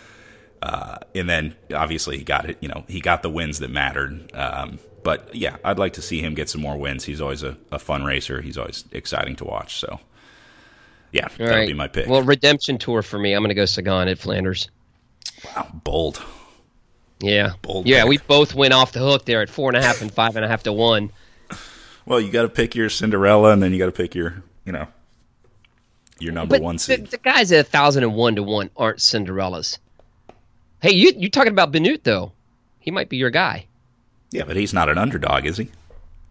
uh, 0.62 0.98
and 1.16 1.30
then 1.30 1.56
obviously 1.74 2.18
he 2.18 2.24
got 2.24 2.50
it. 2.50 2.58
You 2.60 2.68
know, 2.68 2.84
he 2.88 3.00
got 3.00 3.22
the 3.24 3.30
wins 3.30 3.60
that 3.60 3.72
mattered. 3.72 4.32
Um, 4.36 4.80
but 5.02 5.34
yeah, 5.34 5.56
I'd 5.64 5.80
like 5.80 5.94
to 5.94 6.02
see 6.02 6.20
him 6.20 6.34
get 6.34 6.50
some 6.50 6.62
more 6.62 6.78
wins. 6.78 7.06
He's 7.06 7.22
always 7.22 7.42
a, 7.42 7.58
a 7.72 7.80
fun 7.80 8.04
racer. 8.04 8.42
He's 8.42 8.58
always 8.58 8.84
exciting 8.92 9.36
to 9.38 9.46
watch. 9.46 9.80
So 9.80 10.00
yeah, 11.12 11.24
All 11.26 11.30
that'll 11.38 11.56
right. 11.56 11.68
be 11.68 11.74
my 11.74 11.88
pick. 11.88 12.08
Well, 12.08 12.22
redemption 12.22 12.78
tour 12.78 13.02
for 13.02 13.18
me. 13.18 13.34
I'm 13.34 13.42
going 13.42 13.50
to 13.50 13.56
go 13.56 13.66
Sagan 13.66 14.08
at 14.10 14.20
Flanders. 14.20 14.70
wow, 15.46 15.68
bold. 15.84 16.22
Yeah. 17.22 17.54
Bold 17.62 17.88
yeah, 17.88 18.02
pick. 18.02 18.10
we 18.10 18.18
both 18.18 18.54
went 18.54 18.74
off 18.74 18.92
the 18.92 19.00
hook 19.00 19.26
there 19.26 19.42
at 19.42 19.50
four 19.50 19.70
and 19.70 19.78
a 19.78 19.82
half 19.82 20.02
and 20.02 20.14
five 20.14 20.36
and 20.36 20.46
a 20.46 20.48
half 20.48 20.64
to 20.64 20.74
one. 20.74 21.12
Well, 22.10 22.20
you 22.20 22.32
got 22.32 22.42
to 22.42 22.50
pick 22.50 22.74
your 22.76 22.90
Cinderella, 22.90 23.52
and 23.52 23.62
then 23.64 23.72
you 23.72 23.78
got 23.80 23.86
to 23.86 23.92
pick 23.92 24.16
your, 24.16 24.42
you 24.66 24.72
know, 24.74 24.88
your 26.20 26.34
number 26.34 26.56
But 26.56 26.64
one 26.64 26.76
the, 26.76 26.80
seed. 26.80 27.08
the 27.08 27.20
guys 27.20 27.52
at 27.52 27.60
a 27.60 27.64
thousand 27.64 28.04
and 28.04 28.16
one 28.16 28.36
to 28.36 28.44
one 28.44 28.72
aren't 28.76 28.98
Cinderellas. 28.98 29.78
Hey, 30.82 30.94
you 30.94 31.14
you 31.16 31.30
talking 31.30 31.52
about 31.52 31.72
Benoot 31.72 32.04
though? 32.04 32.32
He 32.80 32.90
might 32.92 33.10
be 33.10 33.18
your 33.18 33.30
guy. 33.30 33.68
yeah, 34.32 34.44
but 34.44 34.56
he's 34.56 34.74
not 34.74 34.90
an 34.90 34.98
underdog, 34.98 35.46
is 35.46 35.58
he? 35.58 35.70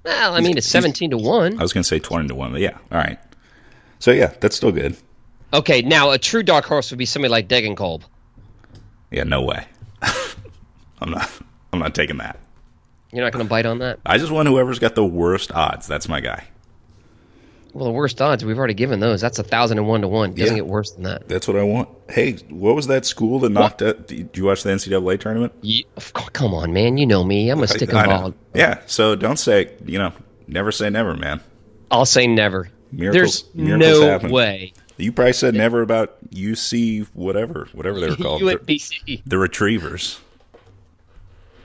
Well, 0.05 0.35
I 0.35 0.41
mean, 0.41 0.59
it's 0.59 0.67
seventeen 0.67 1.11
to 1.11 1.17
one. 1.19 1.59
I 1.59 1.63
was 1.63 1.73
going 1.73 1.83
to 1.83 1.89
say 1.89 1.99
twenty 2.01 2.29
to 2.29 2.35
one, 2.35 2.53
but 2.53 2.61
yeah, 2.61 2.77
all 2.91 2.99
right. 2.99 3.19
So 4.01 4.11
yeah, 4.11 4.33
that's 4.41 4.57
still 4.57 4.73
good. 4.73 4.97
Okay, 5.53 5.83
now 5.83 6.11
a 6.11 6.19
true 6.19 6.43
dark 6.43 6.65
horse 6.65 6.91
would 6.91 6.99
be 6.99 7.07
somebody 7.07 7.31
like 7.31 7.47
Degenkolb. 7.49 8.03
Yeah, 9.11 9.23
no 9.25 9.43
way. 9.43 9.65
I'm 11.01 11.11
not. 11.11 11.31
I'm 11.73 11.79
not 11.79 11.95
taking 11.95 12.17
that. 12.19 12.39
You're 13.13 13.25
not 13.25 13.33
going 13.33 13.45
to 13.45 13.49
bite 13.49 13.67
on 13.67 13.79
that. 13.79 14.01
I 14.05 14.19
just 14.19 14.31
want 14.31 14.49
whoever's 14.49 14.79
got 14.79 14.95
the 14.95 15.05
worst 15.05 15.51
odds. 15.53 15.87
That's 15.87 16.09
my 16.09 16.21
guy. 16.21 16.45
Well, 17.75 17.85
the 17.85 17.93
worst 17.93 18.21
odds 18.21 18.45
we've 18.45 18.59
already 18.59 18.75
given 18.75 18.99
those. 19.01 19.21
That's 19.21 19.39
a 19.39 19.43
thousand 19.43 19.79
and 19.79 19.87
one 19.87 20.01
to 20.01 20.09
one. 20.09 20.33
Doesn't 20.35 20.57
Yeah. 20.57 20.63
get 20.63 20.67
worse 20.67 20.91
than 20.93 21.05
that. 21.05 21.29
That's 21.29 21.47
what 21.47 21.57
I 21.57 21.63
want. 21.63 21.89
Hey, 22.09 22.33
what 22.49 22.75
was 22.75 22.87
that 22.89 23.05
school 23.07 23.39
that 23.41 23.51
knocked 23.51 23.83
out? 23.83 24.09
Did 24.09 24.31
you 24.37 24.45
watch 24.47 24.63
the 24.63 24.71
NCAA 24.71 25.19
tournament? 25.21 25.53
Ye- 25.63 25.87
of 25.97 26.13
course, 26.13 26.31
come 26.31 26.55
on, 26.55 26.73
man. 26.73 26.97
You 26.97 27.07
know 27.07 27.23
me. 27.25 27.51
I'm 27.51 27.63
a 27.63 27.69
stick 27.69 27.93
and 27.93 28.07
ball. 28.07 28.35
Yeah. 28.55 28.81
So 28.87 29.15
don't 29.17 29.39
say. 29.39 29.73
You 29.85 29.99
know, 29.99 30.13
never 30.47 30.73
say 30.73 30.91
never, 30.91 31.15
man. 31.15 31.41
I'll 31.91 32.07
say 32.07 32.27
never. 32.27 32.71
Miracles- 32.91 33.45
There's 33.55 33.55
miracles 33.55 34.01
no 34.01 34.09
happen. 34.09 34.31
way. 34.31 34.73
You 34.97 35.13
probably 35.13 35.35
said 35.35 35.55
never 35.55 35.83
about 35.83 36.17
UC 36.31 37.07
whatever, 37.13 37.69
whatever 37.73 38.01
they 38.01 38.09
were 38.09 38.17
called. 38.25 38.41
you 38.41 38.59
the, 38.59 39.21
the 39.27 39.39
Retrievers. 39.39 40.19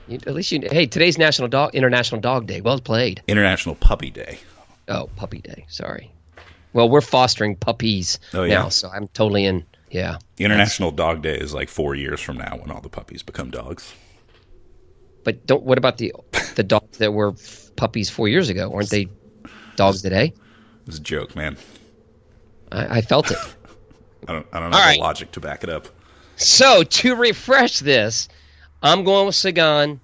You- 0.08 0.18
At 0.26 0.34
least 0.34 0.52
you. 0.52 0.60
Hey, 0.70 0.86
today's 0.86 1.18
National 1.18 1.48
Dog 1.48 1.74
International 1.74 2.20
Dog 2.20 2.46
Day. 2.46 2.60
Well 2.60 2.80
played. 2.80 3.22
International 3.26 3.74
Puppy 3.74 4.10
Day. 4.10 4.38
Oh, 4.88 5.08
puppy 5.16 5.40
day. 5.40 5.64
Sorry. 5.68 6.10
Well, 6.74 6.90
we're 6.90 7.00
fostering 7.00 7.56
puppies 7.56 8.18
Oh, 8.34 8.42
yeah? 8.42 8.54
now, 8.64 8.68
so 8.68 8.90
I'm 8.90 9.08
totally 9.08 9.46
in. 9.46 9.64
Yeah. 9.90 10.18
International 10.38 10.90
Dog 10.90 11.22
Day 11.22 11.36
is 11.38 11.54
like 11.54 11.68
four 11.70 11.94
years 11.94 12.20
from 12.20 12.36
now 12.36 12.56
when 12.58 12.70
all 12.70 12.80
the 12.82 12.88
puppies 12.90 13.22
become 13.22 13.50
dogs. 13.50 13.94
But 15.22 15.46
don't. 15.46 15.62
What 15.62 15.78
about 15.78 15.96
the 15.98 16.12
the 16.56 16.62
dogs 16.64 16.98
that 16.98 17.12
were 17.14 17.34
puppies 17.76 18.10
four 18.10 18.28
years 18.28 18.50
ago? 18.50 18.70
Aren't 18.74 18.90
they 18.90 19.08
dogs 19.76 20.02
today? 20.02 20.26
It 20.82 20.86
was 20.86 20.98
a 20.98 21.02
joke, 21.02 21.34
man. 21.34 21.56
I, 22.70 22.98
I 22.98 23.00
felt 23.00 23.30
it. 23.30 23.38
I 24.28 24.32
don't. 24.32 24.46
I 24.52 24.60
don't 24.60 24.72
All 24.74 24.78
have 24.80 24.86
right. 24.88 24.96
the 24.98 25.02
logic 25.02 25.32
to 25.32 25.40
back 25.40 25.64
it 25.64 25.70
up. 25.70 25.88
So 26.36 26.82
to 26.82 27.14
refresh 27.16 27.78
this, 27.78 28.28
I'm 28.84 29.02
going 29.02 29.26
with 29.26 29.34
Sagan. 29.34 30.00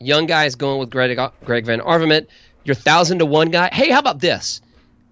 Young 0.00 0.26
guy 0.26 0.44
is 0.44 0.54
going 0.54 0.78
with 0.78 0.88
Greg 0.90 1.18
Greg 1.44 1.66
Van 1.66 1.80
Avermaet. 1.80 2.28
Your 2.64 2.76
thousand 2.76 3.18
to 3.18 3.26
one 3.26 3.50
guy. 3.50 3.68
Hey, 3.72 3.90
how 3.90 3.98
about 3.98 4.20
this? 4.20 4.60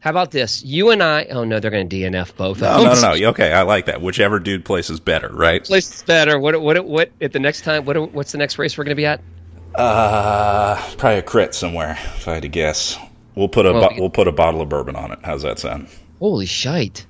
How 0.00 0.10
about 0.10 0.30
this? 0.30 0.62
You 0.64 0.90
and 0.90 1.02
I. 1.02 1.24
Oh 1.24 1.42
no, 1.42 1.58
they're 1.58 1.70
going 1.72 1.88
to 1.88 1.96
DNF 1.96 2.36
both. 2.36 2.60
No, 2.60 2.68
of 2.68 2.82
no, 2.84 2.94
no, 3.10 3.14
no. 3.14 3.28
Okay, 3.30 3.52
I 3.52 3.62
like 3.62 3.86
that. 3.86 4.00
Whichever 4.00 4.38
dude 4.38 4.64
places 4.64 5.00
better, 5.00 5.28
right? 5.32 5.64
Place 5.64 5.92
is 5.92 6.02
better. 6.04 6.38
What? 6.38 6.60
What? 6.62 6.84
What? 6.86 7.10
At 7.20 7.32
the 7.32 7.40
next 7.40 7.62
time, 7.62 7.84
what? 7.84 8.12
What's 8.12 8.30
the 8.30 8.38
next 8.38 8.56
race 8.58 8.78
we're 8.78 8.84
going 8.84 8.92
to 8.96 9.00
be 9.00 9.06
at? 9.06 9.20
Uh, 9.74 10.76
probably 10.96 11.18
a 11.18 11.22
crit 11.22 11.54
somewhere. 11.54 11.98
If 12.00 12.28
I 12.28 12.34
had 12.34 12.42
to 12.44 12.48
guess, 12.48 12.96
we'll 13.34 13.48
put 13.48 13.66
a 13.66 13.72
Well, 13.72 13.90
bo- 13.90 13.96
we'll 13.98 14.10
put 14.10 14.28
a 14.28 14.32
bottle 14.32 14.60
of 14.60 14.68
bourbon 14.68 14.94
on 14.96 15.10
it. 15.12 15.18
How's 15.24 15.42
that 15.42 15.58
sound? 15.58 15.88
Holy 16.20 16.46
shite! 16.46 17.04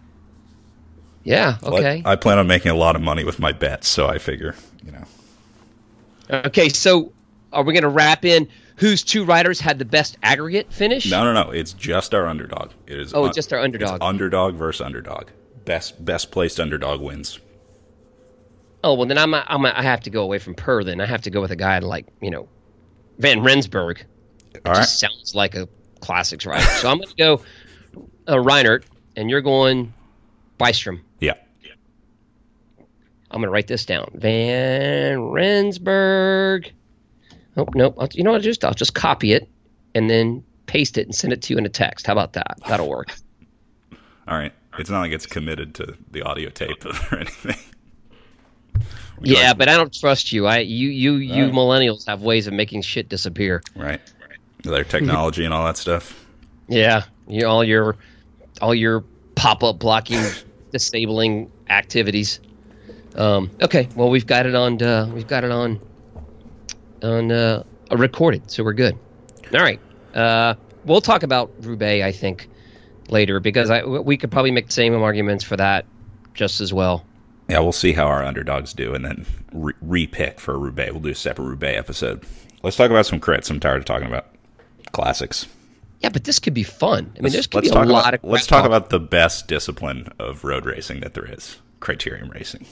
Yeah. 1.23 1.59
But 1.61 1.75
Okay. 1.75 2.03
I 2.05 2.17
plan 2.17 2.39
on 2.39 2.47
making 2.47 2.71
a 2.71 2.77
lot 2.77 2.97
of 2.97 3.03
money 3.03 3.25
with 3.25 3.39
my 3.39 3.53
bets, 3.53 3.89
so 3.89 4.07
I 4.09 4.17
figure, 4.19 4.55
you 4.85 4.93
know. 4.93 5.05
Okay. 6.31 6.69
So, 6.69 7.12
are 7.53 7.62
we 7.62 7.73
going 7.73 7.83
to 7.83 7.89
wrap 7.89 8.25
in 8.25 8.49
whose 8.77 9.03
two 9.03 9.25
riders 9.25 9.61
had 9.61 9.79
the 9.79 9.85
best 9.85 10.17
aggregate 10.23 10.73
finish? 10.73 11.11
No, 11.11 11.25
no, 11.25 11.33
no. 11.33 11.51
It's 11.51 11.73
just 11.73 12.15
our 12.15 12.27
underdog. 12.27 12.73
It 12.87 12.99
is. 12.99 13.15
Oh, 13.15 13.27
un- 13.27 13.33
just 13.33 13.53
our 13.53 13.61
underdog. 13.61 13.97
It's 13.97 14.05
underdog 14.05 14.55
versus 14.55 14.81
underdog. 14.81 15.29
Best 15.65 16.05
best 16.05 16.31
placed 16.31 16.61
underdog 16.61 17.01
wins. 17.01 17.41
Oh 18.85 18.95
well, 18.95 19.07
then 19.07 19.19
I'm, 19.19 19.35
I'm 19.35 19.67
I 19.67 19.83
have 19.83 20.01
to 20.03 20.11
go 20.11 20.23
away 20.23 20.39
from 20.39 20.55
Per. 20.55 20.85
Then 20.85 21.01
I 21.01 21.07
have 21.07 21.23
to 21.23 21.31
go 21.31 21.41
with 21.41 21.51
a 21.51 21.57
guy 21.57 21.79
like 21.81 22.07
you 22.21 22.31
know, 22.31 22.49
Van 23.19 23.43
Rensburg. 23.43 24.05
All 24.65 24.73
right. 24.73 24.77
just 24.77 25.01
sounds 25.01 25.35
like 25.35 25.55
a 25.55 25.69
classics 26.01 26.47
rider. 26.47 26.65
so 26.65 26.89
I'm 26.89 26.99
going 26.99 27.09
to 27.09 27.17
go 27.17 27.43
uh, 28.29 28.35
Reinardt, 28.37 28.85
and 29.17 29.29
you're 29.29 29.41
going 29.41 29.93
Bystrom. 30.59 31.01
I'm 33.37 33.42
going 33.42 33.49
to 33.49 33.53
write 33.53 33.66
this 33.66 33.85
down. 33.85 34.11
Van 34.14 35.20
Rensburg. 35.20 36.72
Oh 37.59 37.66
no! 37.75 37.94
I'll, 37.99 38.09
you 38.12 38.22
know 38.25 38.31
what? 38.31 38.37
I'll 38.38 38.42
just 38.42 38.64
I'll 38.64 38.72
just 38.75 38.94
copy 38.94 39.33
it 39.35 39.46
and 39.94 40.09
then 40.09 40.42
paste 40.64 40.96
it 40.96 41.07
and 41.07 41.14
send 41.14 41.33
it 41.35 41.42
to 41.42 41.53
you 41.55 41.59
in 41.59 41.66
a 41.66 41.68
text. 41.68 42.07
How 42.07 42.12
about 42.14 42.33
that? 42.33 42.59
That'll 42.66 42.88
work. 42.88 43.14
All 44.29 44.37
right. 44.38 44.53
It's 44.79 44.88
not 44.90 45.01
like 45.01 45.12
it's 45.12 45.27
committed 45.27 45.75
to 45.77 45.96
the 46.11 46.22
audio 46.22 46.49
tape 46.49 46.85
or 47.12 47.18
anything. 47.18 47.57
Yeah, 49.20 49.49
like- 49.49 49.59
but 49.59 49.68
I 49.68 49.77
don't 49.77 49.92
trust 49.92 50.33
you. 50.33 50.46
I 50.46 50.59
you 50.59 50.88
you 50.88 51.14
you 51.14 51.44
Right. 51.44 51.53
millennials 51.53 52.07
have 52.07 52.22
ways 52.22 52.46
of 52.46 52.53
making 52.55 52.83
shit 52.83 53.09
disappear. 53.09 53.62
right. 53.75 54.01
Their 54.64 54.85
technology 54.85 55.44
and 55.44 55.53
all 55.55 55.64
that 55.66 55.77
stuff. 55.77 56.27
Yeah, 56.68 57.05
you 57.29 57.46
all 57.46 57.62
your 57.62 57.96
all 58.61 58.75
your 58.75 59.05
pop 59.37 59.62
up 59.62 59.79
blocking, 59.79 60.22
disabling 60.72 61.53
activities. 61.70 62.40
Um, 63.16 63.50
okay, 63.62 63.88
well 63.96 64.11
we've 64.11 64.26
got 64.26 64.46
it 64.46 64.55
on 64.55 64.81
uh, 64.83 65.11
we've 65.12 65.26
got 65.26 65.44
it 65.44 65.50
on 65.50 65.81
on 67.02 67.33
uh, 67.33 67.64
recorded, 67.90 68.50
so 68.50 68.62
we're 68.62 68.74
good. 68.74 68.98
All 69.55 69.61
right, 69.61 69.81
uh, 70.14 70.55
we'll 70.85 71.00
talk 71.00 71.22
about 71.22 71.52
Roubaix, 71.61 72.05
I 72.05 72.12
think, 72.12 72.48
later 73.09 73.40
because 73.40 73.70
I 73.70 73.85
we 73.85 74.16
could 74.16 74.31
probably 74.31 74.50
make 74.50 74.66
the 74.66 74.72
same 74.72 74.94
arguments 74.94 75.44
for 75.44 75.57
that 75.57 75.87
just 76.35 76.61
as 76.61 76.72
well. 76.72 77.05
Yeah, 77.48 77.61
we'll 77.61 77.72
see 77.72 77.92
how 77.92 78.07
our 78.07 78.24
underdogs 78.24 78.72
do, 78.72 78.94
and 78.94 79.05
then 79.05 79.26
re- 79.52 80.07
repick 80.07 80.40
for 80.40 80.59
Roubaix. 80.59 80.92
We'll 80.92 81.02
do 81.02 81.11
a 81.11 81.14
separate 81.14 81.44
Roubaix 81.44 81.79
episode. 81.79 82.24
Let's 82.62 82.76
talk 82.76 82.90
about 82.90 83.07
some 83.07 83.20
crits. 83.20 83.50
I'm 83.50 83.61
tired 83.61 83.79
of 83.79 83.85
talking 83.85 84.09
about 84.09 84.26
classics. 84.92 85.46
Yeah, 86.00 86.11
but 86.11 86.24
this 86.24 86.38
could 86.38 86.55
be 86.55 86.64
fun. 86.64 87.12
I 87.16 87.22
mean, 87.22 87.33
let's 87.33 87.46
be 87.46 87.68
a 87.68 87.72
lot 87.72 87.88
about, 87.88 88.14
of. 88.14 88.24
let's 88.24 88.46
talk 88.46 88.62
talk. 88.62 88.66
about 88.66 88.90
the 88.90 89.00
best 89.00 89.46
discipline 89.46 90.09
of 90.18 90.44
road 90.44 90.66
racing 90.66 91.00
that 91.00 91.14
there 91.14 91.24
is: 91.24 91.59
criterium 91.81 92.33
racing. 92.35 92.66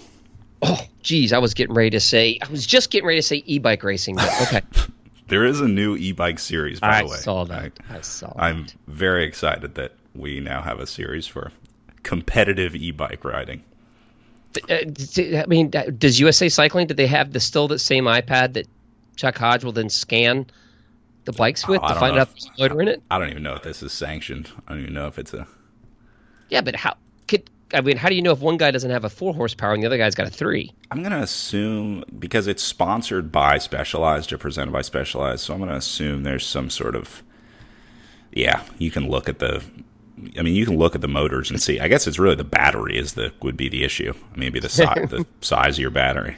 Oh, 0.67 0.81
geez, 1.03 1.33
I 1.33 1.39
was 1.39 1.53
getting 1.55 1.75
ready 1.75 1.91
to 1.91 2.01
say. 2.01 2.39
I 2.43 2.49
was 2.51 2.67
just 2.67 2.91
getting 2.91 3.07
ready 3.07 3.19
to 3.19 3.23
say 3.23 3.43
e-bike 3.45 3.83
racing, 3.83 4.17
but 4.17 4.43
okay. 4.43 4.63
There 5.29 5.45
is 5.47 5.61
a 5.61 5.69
new 5.69 5.97
e-bike 5.97 6.39
series, 6.39 6.81
by 6.81 6.99
I 6.99 7.03
the 7.03 7.09
way. 7.09 7.17
I 7.17 7.21
saw 7.21 7.45
that. 7.45 7.73
I 7.89 8.01
saw 8.03 8.33
I'm 8.37 8.67
very 8.87 9.25
excited 9.25 9.75
that 9.77 9.93
we 10.15 10.39
now 10.41 10.61
have 10.61 10.81
a 10.81 10.87
series 10.87 11.27
for 11.27 11.51
competitive 12.03 12.77
e-bike 12.77 13.25
riding. 13.25 13.63
Uh, 14.69 14.77
I 14.77 15.45
mean, 15.49 15.71
does 15.71 16.21
USA 16.21 16.49
Cycling? 16.51 16.89
Did 16.89 16.99
they 16.99 17.07
have 17.07 17.33
the 17.33 17.41
still 17.41 17.69
the 17.69 17.79
same 17.79 18.05
iPad 18.05 18.53
that 18.53 18.67
Chuck 19.17 19.39
Hodge 19.39 19.65
will 19.65 19.73
then 19.73 19.89
scan 19.89 20.47
the 21.25 21.33
bikes 21.33 21.67
with 21.67 21.81
Oh, 21.83 21.89
to 21.89 21.95
find 21.95 22.15
know 22.17 22.21
out 22.21 22.29
if- 22.29 22.37
if 22.37 22.43
there's 22.57 22.71
motor 22.71 22.83
in 22.83 22.89
it? 22.89 23.03
I 23.11 23.19
don't 23.19 23.31
even 23.31 23.43
know 23.43 23.55
if 23.55 23.63
this 23.63 23.83
is 23.83 23.93
sanctioned. 23.93 24.51
I 24.69 24.73
don't 24.73 24.83
even 24.83 24.95
know 24.95 25.07
if 25.07 25.19
it's 25.19 25.33
a. 25.33 25.47
Yeah, 26.51 26.61
but 26.61 26.77
how 26.77 26.97
I 27.75 27.81
mean? 27.81 27.97
How 27.97 28.09
do 28.09 28.15
you 28.15 28.23
know 28.23 28.33
if 28.33 28.41
one 28.41 28.57
guy 28.57 28.71
doesn't 28.71 28.91
have 28.91 29.05
a 29.05 29.11
four 29.11 29.35
horsepower 29.35 29.75
and 29.75 29.83
the 29.83 29.87
other 29.87 29.99
guy's 29.99 30.15
got 30.15 30.27
a 30.27 30.31
three? 30.31 30.73
I'm 30.91 31.03
gonna 31.03 31.21
assume 31.21 32.05
because 32.19 32.47
it's 32.47 32.63
sponsored 32.63 33.31
by 33.33 33.59
Specialized 33.59 34.33
or 34.33 34.39
presented 34.39 34.73
by 34.73 34.83
Specialized, 34.83 35.41
so 35.41 35.55
I'm 35.55 35.61
gonna 35.61 35.75
assume 35.77 36.23
there's 36.23 36.47
some 36.47 36.71
sort 36.71 36.95
of. 36.97 37.23
Yeah, 38.33 38.63
you 38.79 38.91
can 38.91 39.09
look 39.09 39.29
at 39.29 39.39
the. 39.39 39.63
I 40.39 40.43
mean, 40.43 40.55
you 40.55 40.65
can 40.65 40.77
look 40.77 40.95
at 40.95 41.01
the 41.01 41.09
motors 41.09 41.51
and 41.51 41.61
see. 41.61 41.81
I 41.81 41.89
guess 41.89 42.07
it's 42.07 42.19
really 42.19 42.37
the 42.37 42.45
battery 42.45 42.97
is 42.97 43.15
the 43.15 43.33
would 43.43 43.57
be 43.57 43.69
the 43.69 43.85
issue. 43.85 44.15
I 44.35 44.37
mean, 44.39 44.53
be 44.53 44.61
the 44.61 44.69
size 44.71 45.09
the 45.11 45.27
size 45.41 45.77
of 45.77 45.81
your 45.83 45.91
battery. 45.91 46.37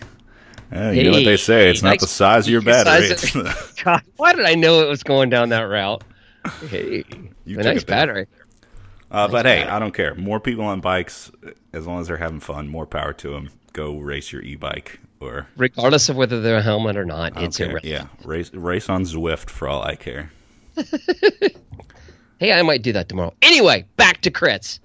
Eh, 0.72 0.90
you 0.92 1.04
know 1.04 1.12
what 1.12 1.24
they 1.24 1.36
say? 1.36 1.70
It's 1.70 1.82
not 1.82 2.00
the 2.00 2.06
size 2.08 2.46
of 2.46 2.52
your 2.52 2.60
battery. 2.62 3.10
of- 3.12 3.74
God, 3.84 4.02
why 4.16 4.32
did 4.34 4.44
I 4.46 4.54
know 4.56 4.80
it 4.82 4.88
was 4.88 5.02
going 5.02 5.30
down 5.30 5.50
that 5.50 5.62
route? 5.62 6.02
Hey, 6.68 7.04
You 7.44 7.58
a 7.58 7.62
nice 7.62 7.82
battery. 7.84 8.26
Uh, 9.10 9.28
but 9.28 9.46
hey, 9.46 9.62
I 9.64 9.78
don't 9.78 9.94
care. 9.94 10.14
More 10.14 10.40
people 10.40 10.64
on 10.64 10.80
bikes, 10.80 11.30
as 11.72 11.86
long 11.86 12.00
as 12.00 12.08
they're 12.08 12.16
having 12.16 12.40
fun, 12.40 12.68
more 12.68 12.86
power 12.86 13.12
to 13.14 13.30
them. 13.30 13.50
Go 13.72 13.98
race 13.98 14.32
your 14.32 14.42
e-bike 14.42 14.98
or 15.20 15.46
Regardless 15.56 16.08
of 16.08 16.16
whether 16.16 16.40
they're 16.40 16.56
a 16.58 16.62
helmet 16.62 16.96
or 16.96 17.04
not, 17.04 17.40
it's 17.40 17.58
care. 17.58 17.66
irrelevant. 17.70 17.92
yeah, 17.92 18.06
race 18.26 18.52
race 18.52 18.88
on 18.88 19.02
Zwift 19.04 19.48
for 19.50 19.68
all 19.68 19.82
I 19.82 19.94
care. 19.96 20.30
Hey, 22.38 22.52
I 22.52 22.60
might 22.60 22.82
do 22.82 22.92
that 22.92 23.08
tomorrow. 23.08 23.32
Anyway, 23.40 23.86
back 23.96 24.20
to 24.20 24.30
crits. 24.30 24.78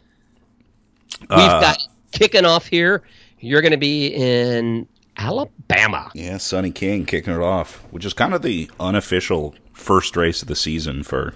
We've 1.19 1.29
Uh, 1.31 1.60
got 1.60 1.86
kicking 2.13 2.45
off 2.45 2.65
here. 2.65 3.01
You're 3.41 3.60
going 3.62 3.71
to 3.73 3.77
be 3.77 4.07
in 4.07 4.88
Alabama. 5.17 6.10
Yeah, 6.15 6.38
Sunny 6.38 6.71
King 6.71 7.05
kicking 7.05 7.34
it 7.34 7.41
off, 7.41 7.84
which 7.91 8.05
is 8.05 8.13
kind 8.13 8.34
of 8.34 8.41
the 8.41 8.71
unofficial 8.79 9.53
first 9.73 10.15
race 10.15 10.41
of 10.41 10.47
the 10.47 10.55
season 10.55 11.03
for 11.03 11.34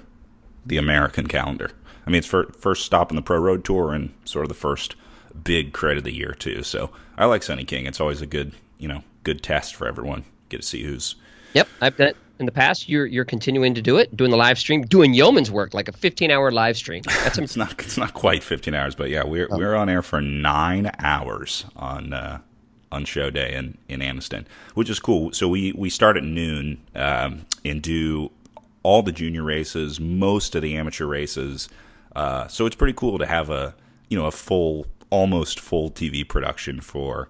the 0.65 0.77
American 0.77 1.27
calendar. 1.27 1.71
I 2.05 2.09
mean, 2.09 2.19
it's 2.19 2.27
for 2.27 2.51
first 2.59 2.85
stop 2.85 3.11
in 3.11 3.15
the 3.15 3.21
Pro 3.21 3.39
Road 3.39 3.63
Tour 3.63 3.93
and 3.93 4.13
sort 4.25 4.45
of 4.45 4.49
the 4.49 4.55
first 4.55 4.95
big 5.43 5.73
credit 5.73 5.99
of 5.99 6.03
the 6.03 6.13
year 6.13 6.33
too. 6.37 6.63
So 6.63 6.91
I 7.17 7.25
like 7.25 7.43
Sunny 7.43 7.65
King. 7.65 7.85
It's 7.85 7.99
always 7.99 8.21
a 8.21 8.27
good, 8.27 8.53
you 8.77 8.87
know, 8.87 9.03
good 9.23 9.41
test 9.43 9.75
for 9.75 9.87
everyone. 9.87 10.23
Get 10.49 10.61
to 10.61 10.67
see 10.67 10.83
who's 10.83 11.15
Yep, 11.53 11.67
I've 11.81 11.95
done 11.97 12.07
it 12.09 12.17
in 12.37 12.45
the 12.45 12.51
past. 12.51 12.89
You're 12.89 13.05
you're 13.05 13.25
continuing 13.25 13.73
to 13.75 13.81
do 13.81 13.97
it, 13.97 14.15
doing 14.15 14.29
the 14.29 14.37
live 14.37 14.59
stream, 14.59 14.81
doing 14.83 15.13
yeoman's 15.13 15.49
work, 15.49 15.73
like 15.73 15.87
a 15.87 15.93
15 15.93 16.31
hour 16.31 16.51
live 16.51 16.75
stream. 16.77 17.01
That's 17.23 17.37
it's 17.37 17.55
not 17.55 17.71
it's 17.79 17.97
not 17.97 18.13
quite 18.13 18.43
15 18.43 18.73
hours, 18.73 18.93
but 18.93 19.09
yeah, 19.09 19.23
we're 19.23 19.47
Oh. 19.49 19.57
we're 19.57 19.75
on 19.75 19.87
air 19.89 20.01
for 20.01 20.21
nine 20.21 20.91
hours 20.99 21.65
on 21.75 22.11
uh, 22.13 22.39
on 22.91 23.05
show 23.05 23.29
day 23.29 23.53
in 23.53 23.77
in 23.87 24.01
Anniston, 24.01 24.45
which 24.73 24.89
is 24.89 24.99
cool. 24.99 25.31
So 25.31 25.47
we 25.47 25.71
we 25.73 25.89
start 25.89 26.17
at 26.17 26.23
noon 26.23 26.81
um, 26.93 27.45
and 27.63 27.81
do 27.81 28.31
all 28.83 29.01
the 29.01 29.11
junior 29.13 29.41
races, 29.43 29.99
most 29.99 30.55
of 30.55 30.61
the 30.61 30.75
amateur 30.75 31.05
races. 31.05 31.69
Uh, 32.15 32.47
so 32.47 32.65
it's 32.65 32.75
pretty 32.75 32.93
cool 32.93 33.17
to 33.17 33.25
have 33.25 33.49
a 33.49 33.75
you 34.09 34.17
know 34.17 34.25
a 34.25 34.31
full 34.31 34.87
almost 35.09 35.59
full 35.59 35.91
TV 35.91 36.27
production 36.27 36.81
for 36.81 37.29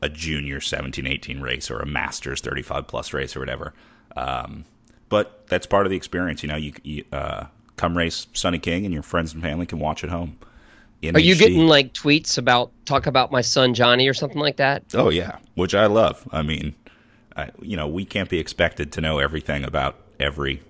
a 0.00 0.08
junior 0.08 0.60
17 0.60 1.06
18 1.06 1.40
race 1.40 1.70
or 1.70 1.78
a 1.80 1.86
masters 1.86 2.40
35 2.40 2.86
plus 2.86 3.12
race 3.12 3.36
or 3.36 3.40
whatever. 3.40 3.74
Um, 4.16 4.64
but 5.08 5.46
that's 5.48 5.66
part 5.66 5.86
of 5.86 5.90
the 5.90 5.96
experience 5.96 6.42
you 6.42 6.48
know 6.48 6.56
you, 6.56 6.72
you 6.82 7.04
uh, 7.12 7.46
come 7.76 7.96
race 7.96 8.26
Sunny 8.32 8.58
King 8.58 8.84
and 8.84 8.94
your 8.94 9.02
friends 9.02 9.32
and 9.32 9.42
family 9.42 9.66
can 9.66 9.78
watch 9.78 10.04
at 10.04 10.10
home. 10.10 10.38
Are 11.14 11.18
you 11.18 11.34
getting 11.34 11.66
like 11.66 11.92
tweets 11.92 12.38
about 12.38 12.70
talk 12.84 13.06
about 13.06 13.32
my 13.32 13.40
son 13.40 13.74
Johnny 13.74 14.08
or 14.08 14.14
something 14.14 14.38
like 14.38 14.56
that? 14.58 14.84
oh 14.94 15.08
yeah 15.10 15.38
which 15.54 15.74
I 15.74 15.86
love. 15.86 16.28
I 16.30 16.42
mean 16.42 16.74
I, 17.36 17.50
you 17.60 17.76
know 17.76 17.88
we 17.88 18.04
can't 18.04 18.28
be 18.28 18.38
expected 18.38 18.92
to 18.92 19.00
know 19.00 19.18
everything 19.18 19.64
about 19.64 19.96
every 20.20 20.62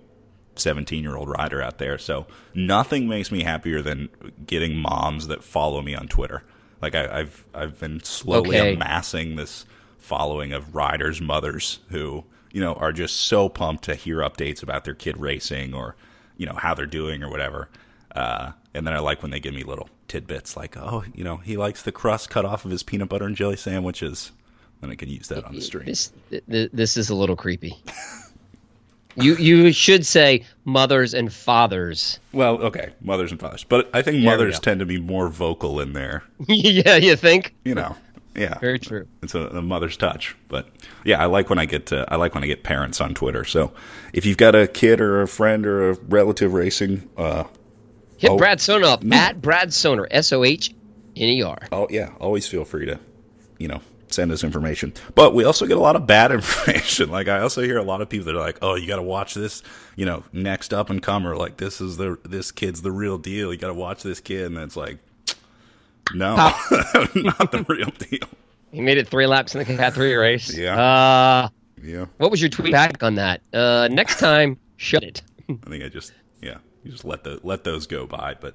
17 0.56 1.02
year 1.02 1.16
old 1.16 1.28
rider 1.28 1.62
out 1.62 1.78
there. 1.78 1.98
So 1.98 2.26
nothing 2.54 3.08
makes 3.08 3.30
me 3.32 3.42
happier 3.42 3.82
than 3.82 4.08
getting 4.46 4.76
moms 4.76 5.28
that 5.28 5.42
follow 5.44 5.82
me 5.82 5.94
on 5.94 6.08
Twitter. 6.08 6.42
Like 6.80 6.94
I, 6.94 7.20
I've 7.20 7.44
I've 7.54 7.78
been 7.78 8.02
slowly 8.02 8.58
Okay. 8.58 8.74
amassing 8.74 9.36
this 9.36 9.64
following 9.98 10.52
of 10.52 10.74
riders 10.74 11.20
mothers 11.20 11.78
who 11.90 12.24
you 12.52 12.60
know 12.60 12.74
are 12.74 12.92
just 12.92 13.16
so 13.16 13.48
pumped 13.48 13.84
to 13.84 13.94
hear 13.94 14.18
updates 14.18 14.62
about 14.62 14.84
their 14.84 14.94
kid 14.94 15.16
racing 15.16 15.72
or 15.74 15.94
you 16.36 16.44
know 16.46 16.54
how 16.54 16.74
they're 16.74 16.86
doing 16.86 17.22
or 17.22 17.30
whatever. 17.30 17.68
Uh, 18.14 18.52
and 18.74 18.86
then 18.86 18.94
I 18.94 18.98
like 18.98 19.22
when 19.22 19.30
they 19.30 19.40
give 19.40 19.54
me 19.54 19.62
little 19.62 19.88
tidbits 20.08 20.56
like 20.56 20.76
oh 20.76 21.04
you 21.14 21.24
know 21.24 21.36
he 21.38 21.56
likes 21.56 21.82
the 21.82 21.92
crust 21.92 22.28
cut 22.30 22.44
off 22.44 22.64
of 22.66 22.70
his 22.70 22.82
peanut 22.82 23.08
butter 23.08 23.24
and 23.26 23.36
jelly 23.36 23.56
sandwiches. 23.56 24.32
Then 24.80 24.90
I 24.90 24.96
can 24.96 25.08
use 25.08 25.28
that 25.28 25.44
on 25.44 25.54
the 25.54 25.60
stream 25.60 25.86
This 25.86 26.12
th- 26.30 26.42
th- 26.50 26.70
this 26.72 26.96
is 26.96 27.08
a 27.08 27.14
little 27.14 27.36
creepy. 27.36 27.76
you 29.16 29.36
you 29.36 29.72
should 29.72 30.06
say 30.06 30.44
mothers 30.64 31.14
and 31.14 31.32
fathers. 31.32 32.18
well 32.32 32.58
okay 32.62 32.92
mothers 33.00 33.30
and 33.30 33.40
fathers 33.40 33.64
but 33.64 33.90
I 33.94 34.02
think 34.02 34.16
we 34.16 34.24
mothers 34.24 34.58
tend 34.60 34.80
to 34.80 34.86
be 34.86 34.98
more 35.00 35.28
vocal 35.28 35.80
in 35.80 35.92
there. 35.92 36.22
yeah, 36.48 36.96
you 36.96 37.16
think? 37.16 37.54
you 37.64 37.74
know 37.74 37.96
yeah 38.34 38.58
Very 38.60 38.78
true. 38.78 39.06
it's 39.22 39.34
a, 39.34 39.40
a 39.48 39.60
mother's 39.60 39.96
touch 39.98 40.34
but 40.48 40.66
yeah 41.04 41.20
i 41.20 41.26
like 41.26 41.50
when 41.50 41.58
i 41.58 41.66
get 41.66 41.84
to, 41.88 42.06
i 42.08 42.16
like 42.16 42.34
when 42.34 42.42
i 42.42 42.46
get 42.46 42.62
parents 42.62 42.98
on 42.98 43.12
twitter 43.12 43.44
so 43.44 43.74
if 44.14 44.24
you've 44.24 44.38
got 44.38 44.54
a 44.54 44.66
kid 44.66 45.02
or 45.02 45.20
a 45.20 45.28
friend 45.28 45.66
or 45.66 45.90
a 45.90 45.94
relative 46.08 46.54
racing 46.54 47.08
uh 47.18 47.44
Hit 48.16 48.30
Oh. 48.30 48.38
Brad 48.38 48.58
Sohner 48.58 48.84
up 48.84 49.04
at 49.12 49.42
Brad 49.42 49.68
Sohner, 49.70 50.06
S 50.08 50.32
O 50.32 50.44
H 50.44 50.70
N 50.70 51.28
E 51.28 51.42
R. 51.42 51.58
Oh 51.72 51.88
yeah, 51.90 52.10
always 52.20 52.46
feel 52.46 52.64
free 52.64 52.86
to, 52.86 53.00
you 53.58 53.66
know, 53.66 53.80
send 54.12 54.30
us 54.32 54.44
information. 54.44 54.92
But 55.14 55.34
we 55.34 55.44
also 55.44 55.66
get 55.66 55.76
a 55.76 55.80
lot 55.80 55.96
of 55.96 56.06
bad 56.06 56.32
information. 56.32 57.10
Like 57.10 57.28
I 57.28 57.40
also 57.40 57.62
hear 57.62 57.78
a 57.78 57.82
lot 57.82 58.00
of 58.00 58.08
people 58.08 58.26
that 58.26 58.36
are 58.36 58.40
like, 58.40 58.58
"Oh, 58.62 58.74
you 58.74 58.86
got 58.86 58.96
to 58.96 59.02
watch 59.02 59.34
this," 59.34 59.62
you 59.96 60.06
know, 60.06 60.24
next 60.32 60.72
up 60.74 60.90
and 60.90 61.02
comer. 61.02 61.36
Like 61.36 61.56
this 61.56 61.80
is 61.80 61.96
the 61.96 62.18
this 62.24 62.50
kid's 62.52 62.82
the 62.82 62.92
real 62.92 63.18
deal. 63.18 63.52
You 63.52 63.58
got 63.58 63.68
to 63.68 63.74
watch 63.74 64.02
this 64.02 64.20
kid, 64.20 64.46
and 64.46 64.58
it's 64.58 64.76
like, 64.76 64.98
no, 66.14 66.34
not 66.36 67.52
the 67.52 67.64
real 67.68 67.90
deal. 67.98 68.28
He 68.72 68.80
made 68.80 68.98
it 68.98 69.08
three 69.08 69.26
laps 69.26 69.54
in 69.54 69.58
the 69.58 69.64
Cat 69.66 69.92
3 69.92 70.14
race. 70.14 70.56
Yeah. 70.56 70.80
Uh, 70.80 71.48
Yeah, 71.82 72.06
what 72.16 72.30
was 72.30 72.40
your 72.40 72.48
tweet 72.48 72.72
back 72.72 73.02
on 73.02 73.16
that? 73.16 73.42
Uh, 73.52 73.88
next 73.90 74.18
time, 74.18 74.56
shut 74.78 75.02
it. 75.02 75.20
I 75.50 75.68
think 75.68 75.84
I 75.84 75.88
just 75.88 76.12
yeah, 76.40 76.56
you 76.82 76.90
just 76.90 77.04
let 77.04 77.22
the 77.24 77.38
let 77.42 77.64
those 77.64 77.86
go 77.86 78.06
by. 78.06 78.34
But 78.40 78.54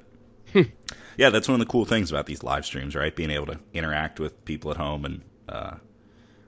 yeah, 1.17 1.29
that's 1.29 1.47
one 1.47 1.53
of 1.53 1.59
the 1.59 1.71
cool 1.71 1.85
things 1.85 2.09
about 2.09 2.25
these 2.25 2.41
live 2.41 2.65
streams, 2.65 2.95
right? 2.95 3.15
Being 3.15 3.29
able 3.31 3.45
to 3.47 3.59
interact 3.73 4.19
with 4.19 4.43
people 4.45 4.71
at 4.71 4.77
home 4.77 5.05
and 5.05 5.21
uh, 5.49 5.75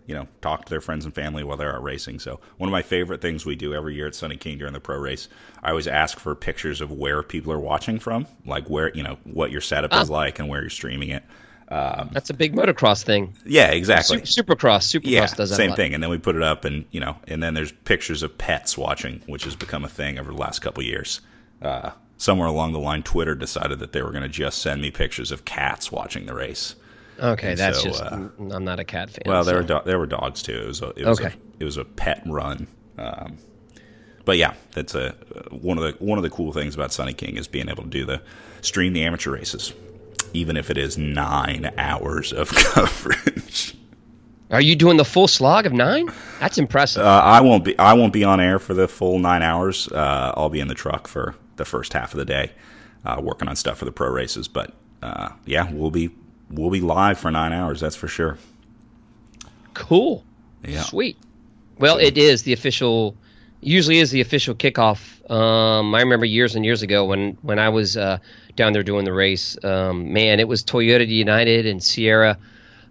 you 0.06 0.16
know 0.16 0.28
talk 0.42 0.66
to 0.66 0.70
their 0.70 0.82
friends 0.82 1.06
and 1.06 1.14
family 1.14 1.44
while 1.44 1.56
they're 1.58 1.76
out 1.76 1.84
racing. 1.84 2.20
So 2.20 2.40
one 2.58 2.68
of 2.68 2.72
my 2.72 2.82
favorite 2.82 3.22
things 3.22 3.46
we 3.46 3.56
do 3.56 3.74
every 3.74 3.96
year 3.96 4.08
at 4.08 4.16
Sunny 4.16 4.38
King 4.38 4.58
during 4.58 4.74
the 4.74 4.80
pro 4.80 4.98
race, 4.98 5.28
I 5.62 5.70
always 5.70 5.88
ask 5.88 6.20
for 6.20 6.34
pictures 6.36 6.82
of 6.82 6.92
where 6.92 7.22
people 7.22 7.54
are 7.54 7.60
watching 7.60 8.00
from, 8.00 8.26
like 8.46 8.70
where 8.70 8.92
you 8.96 9.04
know 9.04 9.18
what 9.24 9.52
your 9.52 9.62
setup 9.62 9.94
is 9.94 10.10
like 10.10 10.40
and 10.40 10.50
where 10.50 10.62
you're 10.62 10.70
streaming 10.70 11.10
it. 11.10 11.24
That's 12.12 12.32
a 12.32 12.34
big 12.34 12.56
motocross 12.56 13.04
thing. 13.04 13.36
Yeah, 13.46 13.68
exactly. 13.68 14.26
Su- 14.26 14.44
Supercross. 14.44 15.00
Supercross 15.00 15.12
Yeah, 15.12 15.28
does 15.28 15.52
that 15.52 15.56
same 15.56 15.74
thing. 15.76 15.94
And 15.94 16.02
then 16.02 16.10
we 16.10 16.18
put 16.18 16.36
it 16.36 16.42
up, 16.42 16.66
and 16.66 16.86
you 16.90 17.00
know, 17.00 17.18
and 17.28 17.44
then 17.44 17.54
there's 17.54 17.72
pictures 17.72 18.24
of 18.24 18.38
pets 18.38 18.78
watching, 18.78 19.22
which 19.28 19.44
has 19.44 19.56
become 19.56 19.86
a 19.86 19.90
thing 19.90 20.18
over 20.18 20.32
the 20.32 20.38
last 20.38 20.60
couple 20.60 20.82
of 20.82 20.88
years. 20.88 21.22
Uh, 21.62 21.92
somewhere 22.18 22.48
along 22.48 22.74
the 22.74 22.80
line, 22.80 23.04
Twitter 23.04 23.36
decided 23.36 23.78
that 23.80 23.92
they 23.92 24.02
were 24.02 24.12
going 24.12 24.24
to 24.24 24.30
just 24.30 24.60
send 24.60 24.82
me 24.82 24.90
pictures 24.90 25.32
of 25.32 25.46
cats 25.46 25.92
watching 25.92 26.26
the 26.26 26.34
race. 26.34 26.76
Okay, 27.22 27.56
that's 27.56 27.80
So, 27.82 27.90
just. 27.90 28.02
uh, 28.04 28.28
I'm 28.52 28.64
not 28.64 28.80
a 28.80 28.84
cat 28.86 29.10
fan. 29.10 29.24
Well, 29.26 29.44
there 29.44 29.56
so- 29.56 29.76
were 29.76 29.82
do- 29.82 29.86
there 29.86 30.00
were 30.00 30.08
dogs 30.08 30.42
too. 30.42 30.54
It 30.58 30.68
was 30.68 30.82
a, 30.82 30.90
it 30.96 31.06
was 31.06 31.20
Okay. 31.20 31.34
a, 31.34 31.62
it 31.62 31.66
was 31.66 31.78
a 31.78 31.86
pet 31.86 32.22
run. 32.26 32.68
Um, 32.98 33.38
but 34.26 34.38
yeah, 34.38 34.54
that's 34.74 34.96
a 34.96 35.12
one 35.52 35.78
of 35.78 35.84
the 35.84 35.92
one 36.04 36.18
of 36.20 36.24
the 36.24 36.30
cool 36.30 36.52
things 36.52 36.76
about 36.76 36.92
Sunny 36.94 37.14
King 37.14 37.38
is 37.38 37.48
being 37.48 37.70
able 37.70 37.84
to 37.84 37.90
do 37.90 38.06
the 38.06 38.22
stream 38.62 38.94
the 38.94 39.04
amateur 39.04 39.32
races, 39.32 39.74
even 40.34 40.56
if 40.58 40.70
it 40.70 40.78
is 40.78 40.98
nine 40.98 41.72
hours 41.78 42.32
of 42.34 42.50
coverage. 42.56 43.76
Are 44.52 44.62
you 44.62 44.76
doing 44.76 44.98
the 44.98 45.06
full 45.06 45.28
slog 45.28 45.66
of 45.68 45.74
nine? 45.74 46.10
That's 46.40 46.58
impressive. 46.58 47.04
Uh, 47.04 47.22
I 47.24 47.42
won't 47.42 47.64
be. 47.64 47.78
I 47.78 47.94
won't 47.94 48.14
be 48.14 48.24
on 48.24 48.40
air 48.40 48.58
for 48.60 48.74
the 48.74 48.88
full 48.88 49.20
nine 49.20 49.44
hours. 49.44 49.88
Uh, 49.92 50.34
I'll 50.36 50.50
be 50.50 50.60
in 50.60 50.68
the 50.68 50.74
truck 50.76 51.08
for 51.08 51.36
the 51.58 51.66
first 51.66 51.94
half 51.94 52.14
of 52.14 52.18
the 52.18 52.26
day, 52.26 52.52
uh, 53.06 53.20
working 53.24 53.48
on 53.48 53.56
stuff 53.56 53.78
for 53.78 53.86
the 53.86 53.92
pro 53.92 54.10
races. 54.10 54.48
But 54.48 54.74
uh, 55.04 55.30
yeah, 55.46 55.72
we'll 55.72 55.92
be 55.92 56.10
we'll 56.50 56.70
be 56.70 56.82
live 56.82 57.20
for 57.20 57.32
nine 57.32 57.54
hours. 57.54 57.80
That's 57.80 57.96
for 57.96 58.08
sure. 58.08 58.38
cool. 59.74 60.24
Yeah. 60.66 60.82
Sweet. 60.82 61.18
Well, 61.78 61.98
it 61.98 62.18
is 62.18 62.44
the 62.44 62.54
official. 62.54 63.16
Usually 63.62 64.00
is 64.00 64.12
the 64.12 64.22
official 64.22 64.56
kickoff. 64.56 65.30
Um, 65.30 65.94
I 65.96 66.02
remember 66.02 66.26
years 66.26 66.56
and 66.56 66.66
years 66.66 66.82
ago 66.82 67.06
when 67.06 67.38
when 67.42 67.60
I 67.60 67.70
was 67.70 67.96
uh, 67.96 68.20
down 68.56 68.74
there 68.74 68.84
doing 68.84 69.06
the 69.06 69.14
race. 69.14 69.58
Um, 69.64 70.12
man, 70.14 70.40
it 70.40 70.48
was 70.48 70.64
Toyota 70.64 71.08
United 71.08 71.66
and 71.66 71.82
Sierra 71.84 72.38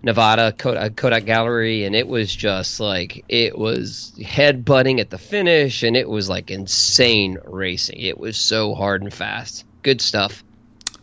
Nevada 0.02 0.52
Kodak, 0.52 0.96
Kodak 0.96 1.24
Gallery, 1.24 1.84
and 1.84 1.94
it 1.96 2.06
was 2.06 2.34
just 2.34 2.80
like 2.80 3.24
it 3.28 3.58
was 3.58 4.12
head 4.24 4.64
butting 4.64 5.00
at 5.00 5.10
the 5.10 5.18
finish, 5.18 5.82
and 5.82 5.96
it 5.96 6.08
was 6.08 6.28
like 6.28 6.50
insane 6.50 7.38
racing. 7.44 7.98
It 8.00 8.18
was 8.18 8.36
so 8.36 8.74
hard 8.74 9.02
and 9.02 9.12
fast. 9.12 9.64
Good 9.82 10.00
stuff. 10.00 10.44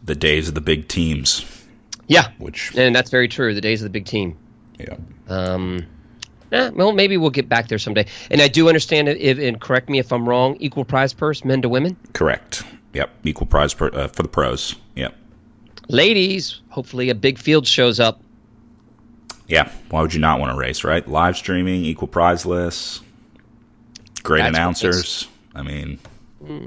The 0.03 0.15
days 0.15 0.47
of 0.47 0.53
the 0.55 0.61
big 0.61 0.87
teams, 0.87 1.39
Yeah, 2.07 2.29
which 2.37 2.75
and 2.75 2.95
that's 2.95 3.09
very 3.09 3.27
true. 3.27 3.53
The 3.53 3.61
days 3.61 3.81
of 3.81 3.85
the 3.85 3.89
big 3.89 4.05
team. 4.05 4.37
yeah, 4.79 4.95
Um, 5.27 5.85
eh, 6.51 6.69
well, 6.75 6.91
maybe 6.91 7.17
we'll 7.17 7.29
get 7.31 7.49
back 7.49 7.67
there 7.67 7.79
someday. 7.79 8.05
And 8.29 8.41
I 8.41 8.47
do 8.47 8.67
understand, 8.67 9.07
if, 9.09 9.39
and 9.39 9.59
correct 9.59 9.89
me 9.89 9.97
if 9.99 10.11
I'm 10.13 10.27
wrong, 10.29 10.55
equal 10.59 10.85
prize 10.85 11.13
purse, 11.13 11.43
men 11.43 11.61
to 11.63 11.69
women. 11.69 11.97
correct. 12.13 12.63
Yep, 12.93 13.09
equal 13.25 13.47
prize 13.47 13.73
per, 13.73 13.89
uh, 13.93 14.07
for 14.07 14.23
the 14.23 14.29
pros. 14.29 14.75
Yep. 14.95 15.15
Ladies, 15.89 16.61
hopefully 16.69 17.09
a 17.09 17.15
big 17.15 17.37
field 17.37 17.67
shows 17.67 17.99
up. 17.99 18.21
Yeah, 19.47 19.69
why 19.89 20.01
would 20.01 20.13
you 20.13 20.19
not 20.19 20.39
want 20.39 20.51
to 20.53 20.57
race, 20.57 20.83
right? 20.83 21.05
Live 21.07 21.35
streaming, 21.37 21.83
equal 21.83 22.07
prize 22.07 22.45
lists, 22.45 23.01
great 24.23 24.41
That's 24.41 24.55
announcers. 24.57 25.27
I 25.53 25.61
mean, 25.61 25.99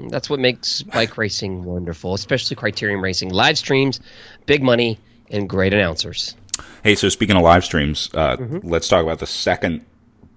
That's 0.09 0.29
what 0.29 0.39
makes 0.39 0.81
bike 0.83 1.17
racing 1.17 1.63
wonderful, 1.63 2.13
especially 2.13 2.55
criterium 2.55 3.01
racing. 3.01 3.29
Live 3.29 3.57
streams, 3.57 3.99
big 4.45 4.61
money, 4.63 4.99
and 5.29 5.49
great 5.49 5.73
announcers. 5.73 6.35
Hey, 6.83 6.95
so 6.95 7.09
speaking 7.09 7.35
of 7.35 7.43
live 7.43 7.63
streams, 7.63 8.09
uh, 8.13 8.37
Mm-hmm. 8.37 8.67
let's 8.67 8.87
talk 8.87 9.03
about 9.03 9.19
the 9.19 9.27
second 9.27 9.85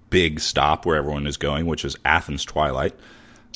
big 0.09 0.39
stop 0.39 0.85
where 0.85 0.95
everyone 0.95 1.27
is 1.27 1.37
going, 1.37 1.65
which 1.65 1.83
is 1.83 1.97
Athens 2.05 2.45
Twilight, 2.45 2.93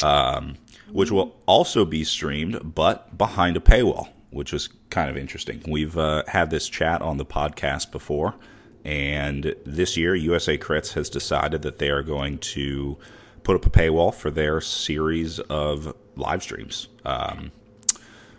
um, 0.04 0.56
which 0.92 1.12
will 1.12 1.36
also 1.46 1.86
be 1.86 2.04
streamed, 2.04 2.74
but 2.76 3.18
behind 3.18 3.58
a 3.58 3.60
paywall, 3.60 4.10
which 4.32 4.54
is 4.54 4.70
kind 4.90 5.10
of 5.10 5.18
interesting. 5.18 5.62
We've 5.68 5.98
uh, 5.98 6.24
had 6.28 6.50
this 6.50 6.68
chat 6.70 7.02
on 7.02 7.18
the 7.18 7.26
podcast 7.26 7.92
before, 7.92 8.36
and 8.84 9.56
this 9.66 9.98
year 9.98 10.16
USA 10.16 10.58
Crits 10.58 10.94
has 10.94 11.10
decided 11.10 11.62
that 11.62 11.78
they 11.78 11.90
are 11.90 12.04
going 12.04 12.38
to 12.40 12.98
put 13.44 13.56
up 13.56 13.66
a 13.66 13.70
paywall 13.70 14.14
for 14.14 14.30
their 14.32 14.60
series 14.62 15.40
of 15.40 15.94
live 16.16 16.42
streams. 16.44 16.88
Um, 17.06 17.52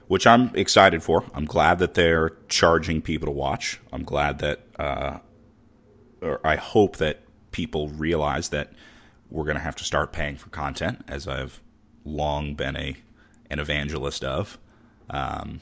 which 0.08 0.26
I'm 0.26 0.54
excited 0.54 1.02
for. 1.02 1.24
I'm 1.34 1.44
glad 1.44 1.78
that 1.78 1.94
they're 1.94 2.32
charging 2.48 3.00
people 3.00 3.26
to 3.26 3.32
watch. 3.32 3.78
I'm 3.92 4.04
glad 4.04 4.38
that, 4.40 4.60
uh, 4.78 5.18
or 6.20 6.40
I 6.44 6.56
hope 6.56 6.96
that 6.96 7.20
people 7.52 7.88
realize 7.88 8.48
that 8.48 8.72
we're 9.30 9.44
going 9.44 9.56
to 9.56 9.62
have 9.62 9.76
to 9.76 9.84
start 9.84 10.12
paying 10.12 10.36
for 10.36 10.48
content, 10.48 11.04
as 11.06 11.28
I've 11.28 11.60
long 12.04 12.54
been 12.54 12.76
a 12.76 12.96
an 13.50 13.58
evangelist 13.58 14.24
of. 14.24 14.58
Um, 15.10 15.60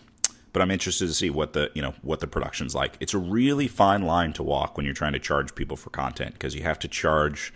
but 0.53 0.63
I'm 0.63 0.71
interested 0.71 1.07
to 1.07 1.15
see 1.15 1.29
what 1.29 1.53
the 1.53 1.71
you 1.75 1.83
know 1.83 1.95
what 2.03 2.21
the 2.21 2.27
production's 2.27 2.75
like. 2.75 2.97
It's 3.01 3.15
a 3.15 3.19
really 3.19 3.69
fine 3.69 4.03
line 4.03 4.33
to 4.35 4.43
walk 4.43 4.77
when 4.77 4.87
you're 4.87 4.95
trying 4.95 5.13
to 5.13 5.19
charge 5.19 5.55
people 5.55 5.77
for 5.77 5.91
content 5.91 6.33
because 6.33 6.55
you 6.55 6.63
have 6.63 6.79
to 6.81 6.89
charge 6.89 7.53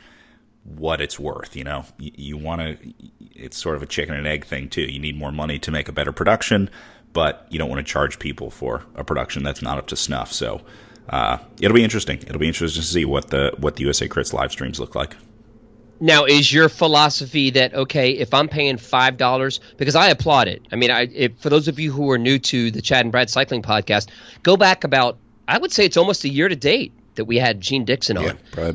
what 0.64 1.01
it's 1.01 1.18
worth. 1.18 1.57
You 1.57 1.64
know, 1.64 1.85
you, 1.99 2.12
you 2.16 2.37
want 2.37 2.61
to. 2.61 2.94
It's 3.35 3.57
sort 3.57 3.77
of 3.77 3.83
a 3.83 3.87
chicken 3.87 4.14
and 4.14 4.27
egg 4.27 4.44
thing 4.44 4.68
too. 4.68 4.83
You 4.83 4.99
need 4.99 5.16
more 5.16 5.33
money 5.33 5.59
to 5.61 5.70
make 5.70 5.88
a 5.88 5.92
better 5.92 6.12
production, 6.12 6.70
but 7.12 7.46
you 7.51 7.59
don't 7.59 7.68
want 7.68 7.85
to 7.85 7.90
charge 7.90 8.18
people 8.18 8.51
for 8.51 8.85
a 8.94 9.05
production 9.05 9.42
that's 9.42 9.62
not 9.62 9.79
up 9.79 9.87
to 9.88 9.96
snuff. 9.96 10.33
So 10.33 10.61
uh, 11.09 11.38
it'll 11.61 11.75
be 11.75 11.85
interesting. 11.85 12.18
It'll 12.18 12.38
be 12.38 12.49
interesting 12.49 12.83
to 12.83 12.87
see 12.87 13.05
what 13.05 13.29
the 13.29 13.55
what 13.59 13.77
the 13.77 13.83
USA 13.83 14.09
Crits 14.09 14.33
live 14.33 14.53
streams 14.53 14.79
look 14.79 14.94
like. 14.94 15.16
Now, 16.03 16.25
is 16.25 16.51
your 16.51 16.70
philosophy 16.70 17.51
that 17.51 17.75
okay, 17.75 18.12
if 18.12 18.33
I'm 18.33 18.49
paying 18.49 18.79
five 18.79 19.16
dollars, 19.16 19.61
because 19.77 19.94
I 19.94 20.09
applaud 20.09 20.49
it. 20.49 20.62
I 20.73 20.77
mean, 20.77 20.90
I 20.90 21.03
if, 21.12 21.38
for 21.38 21.51
those 21.51 21.68
of 21.68 21.79
you 21.79 21.92
who 21.92 22.11
are 22.11 22.18
new 22.18 22.38
to 22.38 22.70
the 22.70 22.81
Chad 22.81 23.05
and 23.05 23.12
Brad 23.12 23.29
Cycling 23.29 23.62
Podcast, 23.62 24.09
go 24.42 24.57
back 24.57 24.85
about 24.85 25.18
I 25.46 25.59
would 25.59 25.73
say 25.73 25.85
it's 25.85 25.96
almost 25.96 26.25
a 26.25 26.29
year 26.29 26.49
to 26.49 26.57
date 26.57 26.92
that 27.21 27.27
we 27.27 27.37
had 27.37 27.61
Gene 27.61 27.85
Dixon 27.85 28.17
on, 28.17 28.25
Yeah, 28.25 28.33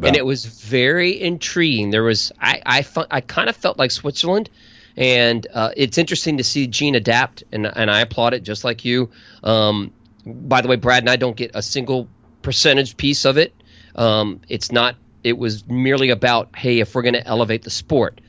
and 0.07 0.15
it 0.15 0.23
was 0.23 0.45
very 0.45 1.19
intriguing. 1.19 1.89
There 1.89 2.03
was 2.03 2.31
I 2.39 2.61
I, 2.63 2.81
fu- 2.83 3.05
I 3.09 3.21
kind 3.21 3.49
of 3.49 3.55
felt 3.55 3.79
like 3.79 3.89
Switzerland, 3.89 4.51
and 4.95 5.45
uh, 5.51 5.71
it's 5.75 5.97
interesting 5.97 6.37
to 6.37 6.43
see 6.43 6.67
Gene 6.67 6.93
adapt, 6.93 7.43
and 7.51 7.65
and 7.65 7.89
I 7.89 8.01
applaud 8.01 8.35
it 8.35 8.43
just 8.43 8.63
like 8.63 8.85
you. 8.85 9.09
Um, 9.43 9.91
by 10.23 10.61
the 10.61 10.67
way, 10.67 10.75
Brad 10.75 11.01
and 11.01 11.09
I 11.09 11.15
don't 11.15 11.35
get 11.35 11.51
a 11.55 11.63
single 11.63 12.07
percentage 12.43 12.97
piece 12.97 13.25
of 13.25 13.39
it. 13.39 13.51
Um, 13.95 14.41
it's 14.47 14.71
not. 14.71 14.95
It 15.23 15.39
was 15.39 15.67
merely 15.67 16.11
about 16.11 16.55
hey, 16.55 16.81
if 16.81 16.93
we're 16.93 17.01
going 17.01 17.15
to 17.15 17.25
elevate 17.25 17.63
the 17.63 17.71
sport. 17.71 18.21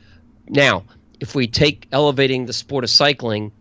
Now, 0.49 0.85
if 1.21 1.35
we 1.35 1.47
take 1.47 1.89
elevating 1.93 2.47
the 2.47 2.55
sport 2.55 2.85
of 2.85 2.91
cycling 2.91 3.53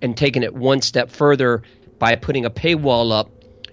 and 0.00 0.16
taking 0.16 0.44
it 0.44 0.54
one 0.54 0.82
step 0.82 1.10
further 1.10 1.64
by 1.98 2.14
putting 2.14 2.44
a 2.44 2.50
paywall 2.50 3.10
up, 3.10 3.28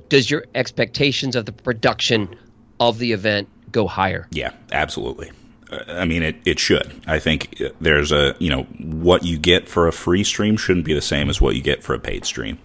does 0.10 0.30
your 0.30 0.46
expectations 0.56 1.36
of 1.36 1.46
the 1.46 1.52
production 1.52 2.36
of 2.80 3.00
the 3.00 3.12
event 3.12 3.50
go 3.72 3.88
higher? 3.88 4.28
Yeah, 4.32 4.52
absolutely. 4.72 5.32
I 5.70 6.06
mean, 6.06 6.24
it, 6.24 6.38
it 6.46 6.60
should. 6.60 7.02
I 7.08 7.20
think 7.20 7.62
there's 7.82 8.12
a, 8.12 8.36
you 8.40 8.50
know, 8.50 8.64
what 8.80 9.24
you 9.24 9.38
get 9.38 9.68
for 9.68 9.88
a 9.88 9.92
free 9.92 10.24
stream 10.24 10.56
shouldn't 10.56 10.86
be 10.86 10.94
the 10.94 11.02
same 11.02 11.30
as 11.30 11.42
what 11.42 11.56
you 11.56 11.62
get 11.62 11.84
for 11.84 11.94
a 11.94 12.00
paid 12.00 12.26
stream. 12.26 12.58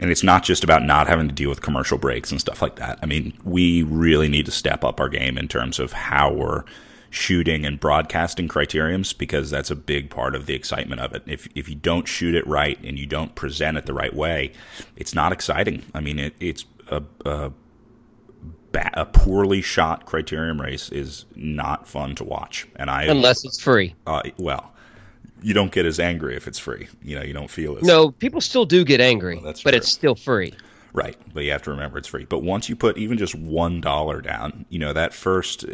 And 0.00 0.10
it's 0.10 0.22
not 0.22 0.44
just 0.44 0.64
about 0.64 0.82
not 0.82 1.08
having 1.08 1.28
to 1.28 1.34
deal 1.34 1.50
with 1.50 1.60
commercial 1.60 1.98
breaks 1.98 2.30
and 2.30 2.40
stuff 2.40 2.62
like 2.62 2.76
that. 2.76 2.98
I 3.02 3.06
mean, 3.06 3.36
we 3.44 3.82
really 3.82 4.28
need 4.28 4.46
to 4.46 4.52
step 4.52 4.84
up 4.84 5.00
our 5.00 5.08
game 5.08 5.36
in 5.36 5.48
terms 5.48 5.78
of 5.78 5.92
how 5.92 6.32
we're 6.32 6.64
shooting 7.10 7.64
and 7.66 7.80
broadcasting 7.80 8.48
criteriums 8.48 9.16
because 9.16 9.50
that's 9.50 9.70
a 9.70 9.76
big 9.76 10.08
part 10.10 10.34
of 10.34 10.46
the 10.46 10.54
excitement 10.54 11.00
of 11.00 11.14
it. 11.14 11.22
If, 11.26 11.48
if 11.54 11.68
you 11.68 11.74
don't 11.74 12.06
shoot 12.06 12.34
it 12.34 12.46
right 12.46 12.78
and 12.84 12.98
you 12.98 13.06
don't 13.06 13.34
present 13.34 13.76
it 13.76 13.86
the 13.86 13.94
right 13.94 14.14
way, 14.14 14.52
it's 14.96 15.14
not 15.14 15.32
exciting. 15.32 15.84
I 15.94 16.00
mean, 16.00 16.18
it, 16.18 16.34
it's 16.38 16.64
a, 16.90 17.02
a 17.24 17.52
ba- 18.72 18.90
a 18.94 19.04
poorly 19.06 19.60
shot 19.62 20.06
criterium 20.06 20.60
race 20.60 20.90
is 20.90 21.24
not 21.34 21.86
fun 21.88 22.14
to 22.16 22.24
watch. 22.24 22.66
And 22.76 22.90
I 22.90 23.04
Unless 23.04 23.44
it's 23.44 23.60
free. 23.60 23.94
uh, 24.06 24.22
well, 24.38 24.72
you 25.42 25.54
don't 25.54 25.70
get 25.72 25.86
as 25.86 26.00
angry 26.00 26.36
if 26.36 26.48
it's 26.48 26.58
free. 26.58 26.88
You 27.02 27.16
know, 27.16 27.22
you 27.22 27.32
don't 27.32 27.50
feel 27.50 27.76
as 27.76 27.84
No, 27.84 28.10
people 28.10 28.40
still 28.40 28.64
do 28.66 28.84
get 28.84 29.00
angry, 29.00 29.40
that's 29.44 29.62
but 29.62 29.70
true. 29.70 29.78
it's 29.78 29.88
still 29.88 30.14
free. 30.14 30.52
Right, 30.92 31.16
but 31.34 31.44
you 31.44 31.52
have 31.52 31.62
to 31.62 31.70
remember 31.70 31.98
it's 31.98 32.08
free. 32.08 32.24
But 32.24 32.42
once 32.42 32.68
you 32.68 32.74
put 32.74 32.96
even 32.98 33.18
just 33.18 33.34
one 33.34 33.80
dollar 33.80 34.20
down, 34.20 34.64
you 34.68 34.78
know 34.78 34.92
that 34.94 35.12
first 35.14 35.64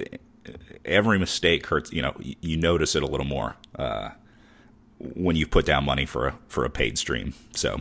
every 0.85 1.19
mistake 1.19 1.67
hurts. 1.67 1.93
You 1.93 2.03
know, 2.03 2.15
you, 2.19 2.35
you 2.41 2.57
notice 2.57 2.95
it 2.97 3.03
a 3.03 3.07
little 3.07 3.25
more 3.25 3.55
uh, 3.79 4.11
when 4.99 5.37
you 5.37 5.47
put 5.47 5.65
down 5.67 5.85
money 5.85 6.05
for 6.05 6.27
a 6.27 6.35
for 6.49 6.65
a 6.65 6.69
paid 6.71 6.99
stream. 6.99 7.33
So 7.55 7.81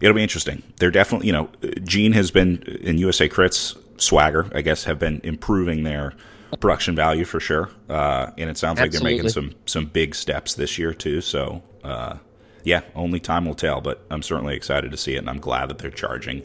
it'll 0.00 0.14
be 0.14 0.22
interesting. 0.22 0.62
They're 0.76 0.90
definitely, 0.90 1.28
you 1.28 1.32
know, 1.32 1.50
Gene 1.84 2.12
has 2.12 2.30
been 2.30 2.62
in 2.62 2.98
USA 2.98 3.28
Crits 3.28 3.76
Swagger, 4.00 4.50
I 4.54 4.62
guess, 4.62 4.84
have 4.84 4.98
been 4.98 5.20
improving 5.24 5.82
their 5.82 6.14
production 6.58 6.96
value 6.96 7.24
for 7.24 7.40
sure. 7.40 7.70
Uh, 7.88 8.30
and 8.36 8.50
it 8.50 8.58
sounds 8.58 8.80
like 8.80 8.90
they're 8.90 9.02
making 9.02 9.28
some 9.28 9.54
some 9.66 9.86
big 9.86 10.14
steps 10.14 10.54
this 10.54 10.78
year 10.78 10.94
too. 10.94 11.20
So. 11.20 11.62
Uh, 11.82 12.18
yeah, 12.64 12.82
only 12.94 13.20
time 13.20 13.46
will 13.46 13.54
tell, 13.54 13.80
but 13.80 14.04
I'm 14.10 14.22
certainly 14.22 14.54
excited 14.54 14.90
to 14.90 14.96
see 14.96 15.14
it, 15.14 15.18
and 15.18 15.30
I'm 15.30 15.40
glad 15.40 15.70
that 15.70 15.78
they're 15.78 15.90
charging 15.90 16.44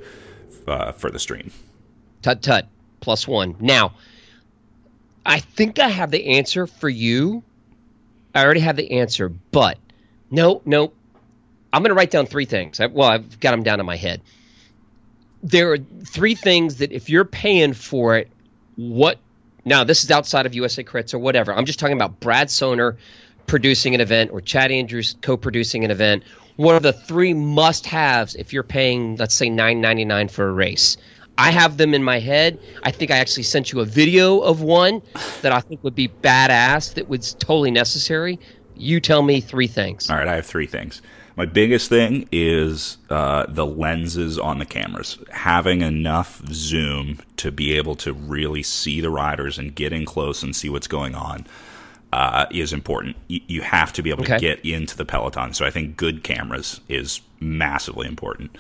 uh, 0.68 0.92
for 0.92 1.10
the 1.10 1.20
stream. 1.20 1.52
Tut 2.22 2.42
tut. 2.42 2.68
Plus 3.02 3.28
one. 3.28 3.56
Now, 3.60 3.94
I 5.26 5.40
think 5.40 5.80
I 5.80 5.90
have 5.90 6.12
the 6.12 6.38
answer 6.38 6.68
for 6.68 6.90
you. 6.90 7.44
I 8.34 8.44
already 8.44 8.62
have 8.62 8.76
the 8.76 8.92
answer, 8.92 9.30
but 9.30 9.78
no, 10.32 10.62
no. 10.66 10.92
I'm 11.76 11.82
going 11.82 11.90
to 11.90 11.96
write 11.96 12.10
down 12.10 12.26
three 12.26 12.46
things. 12.46 12.80
I, 12.80 12.86
well, 12.86 13.10
I've 13.10 13.38
got 13.42 13.52
them 13.52 13.62
down 13.62 13.82
in 13.82 13.86
my 13.86 13.98
head. 13.98 14.22
There 15.44 15.74
are 15.74 15.78
three 15.78 16.34
things 16.34 16.78
that 16.78 16.94
if 16.94 17.10
you're 17.10 17.26
paying 17.26 17.74
for 17.74 18.16
it, 18.16 18.30
what 18.78 19.20
now 19.66 19.84
this 19.84 20.06
is 20.06 20.10
outside 20.10 20.46
of 20.46 20.56
USA 20.56 20.86
Crits 20.86 21.14
or 21.14 21.20
whatever. 21.20 21.54
I'm 21.54 21.66
just 21.66 21.78
talking 21.78 21.98
about 21.98 22.22
Brad 22.22 22.48
Sohner 22.48 22.96
producing 23.46 23.94
an 23.94 24.00
event 24.00 24.32
or 24.32 24.40
Chad 24.40 24.72
Andrews 24.72 25.18
co-producing 25.22 25.84
an 25.84 25.92
event. 25.92 26.24
What 26.56 26.76
are 26.76 26.80
the 26.80 26.94
three 26.94 27.34
must-haves 27.34 28.36
if 28.36 28.54
you're 28.54 28.64
paying, 28.64 29.18
let's 29.18 29.36
say, 29.36 29.50
nine 29.50 29.82
ninety 29.82 30.06
nine 30.06 30.30
for 30.30 30.48
a 30.48 30.52
race? 30.52 30.96
I 31.38 31.52
have 31.52 31.76
them 31.76 31.94
in 31.94 32.02
my 32.02 32.20
head. 32.20 32.58
I 32.84 32.92
think 32.92 33.12
I 33.12 33.18
actually 33.18 33.44
sent 33.44 33.74
you 33.74 33.82
a 33.82 33.86
video 33.86 34.40
of 34.40 34.62
one 34.62 35.02
that 35.42 35.52
I 35.52 35.60
think 35.60 35.84
would 35.84 35.96
be 35.96 36.08
badass. 36.08 36.94
That 36.94 37.10
was 37.10 37.34
totally 37.34 37.72
necessary. 37.72 38.40
You 38.78 39.02
tell 39.02 39.22
me 39.22 39.42
three 39.42 39.68
things. 39.68 40.10
All 40.10 40.16
right, 40.16 40.28
I 40.28 40.36
have 40.36 40.46
three 40.46 40.68
things. 40.68 41.02
My 41.38 41.46
biggest 41.46 41.90
thing 41.90 42.30
is 42.32 42.98
uh, 43.10 43.46
the 43.50 43.66
lenses 43.66 44.40
on 44.40 44.60
the 44.60 44.66
cameras. 44.66 45.18
Having 45.32 45.82
enough 45.82 46.42
zoom 46.48 47.20
to 47.38 47.52
be 47.52 47.74
able 47.74 47.96
to 47.98 48.14
really 48.14 48.64
see 48.64 49.02
the 49.02 49.10
riders 49.10 49.58
and 49.58 49.76
get 49.76 49.92
in 49.92 50.06
close 50.06 50.44
and 50.44 50.56
see 50.56 50.70
what's 50.70 50.88
going 50.88 51.14
on 51.14 51.46
uh, 52.14 52.46
is 52.52 52.72
important. 52.72 53.18
You, 53.28 53.42
you 53.48 53.62
have 53.64 53.92
to 53.94 54.02
be 54.02 54.12
able 54.12 54.24
Okay. 54.24 54.36
to 54.36 54.40
get 54.40 54.66
into 54.66 54.96
the 54.96 55.04
peloton. 55.04 55.54
So 55.54 55.66
I 55.66 55.72
think 55.72 55.98
good 55.98 56.24
cameras 56.24 56.80
is 56.88 57.20
massively 57.42 58.08
important. 58.08 58.58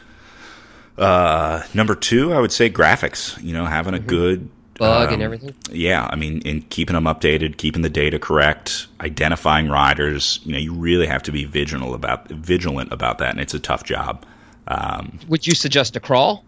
Uh, 0.97 1.63
number 1.73 1.95
two, 1.95 2.33
I 2.33 2.39
would 2.39 2.51
say 2.51 2.69
graphics. 2.69 3.41
You 3.41 3.53
know, 3.53 3.65
having 3.65 3.93
a 3.93 3.99
good 3.99 4.49
Bug 4.77 5.07
and 5.07 5.15
um, 5.15 5.21
everything. 5.21 5.55
Yeah, 5.71 6.07
I 6.11 6.15
mean, 6.15 6.41
in 6.41 6.61
keeping 6.63 6.95
them 6.95 7.05
updated, 7.05 7.57
keeping 7.57 7.81
the 7.81 7.89
data 7.89 8.19
correct, 8.19 8.87
identifying 8.99 9.69
riders. 9.69 10.39
You 10.43 10.51
know, 10.51 10.57
you 10.57 10.73
really 10.73 11.07
have 11.07 11.23
to 11.23 11.31
be 11.31 11.45
vigilant 11.45 11.93
about 11.93 12.27
vigilant 12.29 12.91
about 12.91 13.17
that, 13.19 13.31
and 13.31 13.39
it's 13.39 13.53
a 13.53 13.59
tough 13.59 13.83
job. 13.83 14.25
Um, 14.67 15.19
Would 15.29 15.47
you 15.47 15.55
suggest 15.55 15.95
a 15.95 15.99
crawl? 15.99 16.43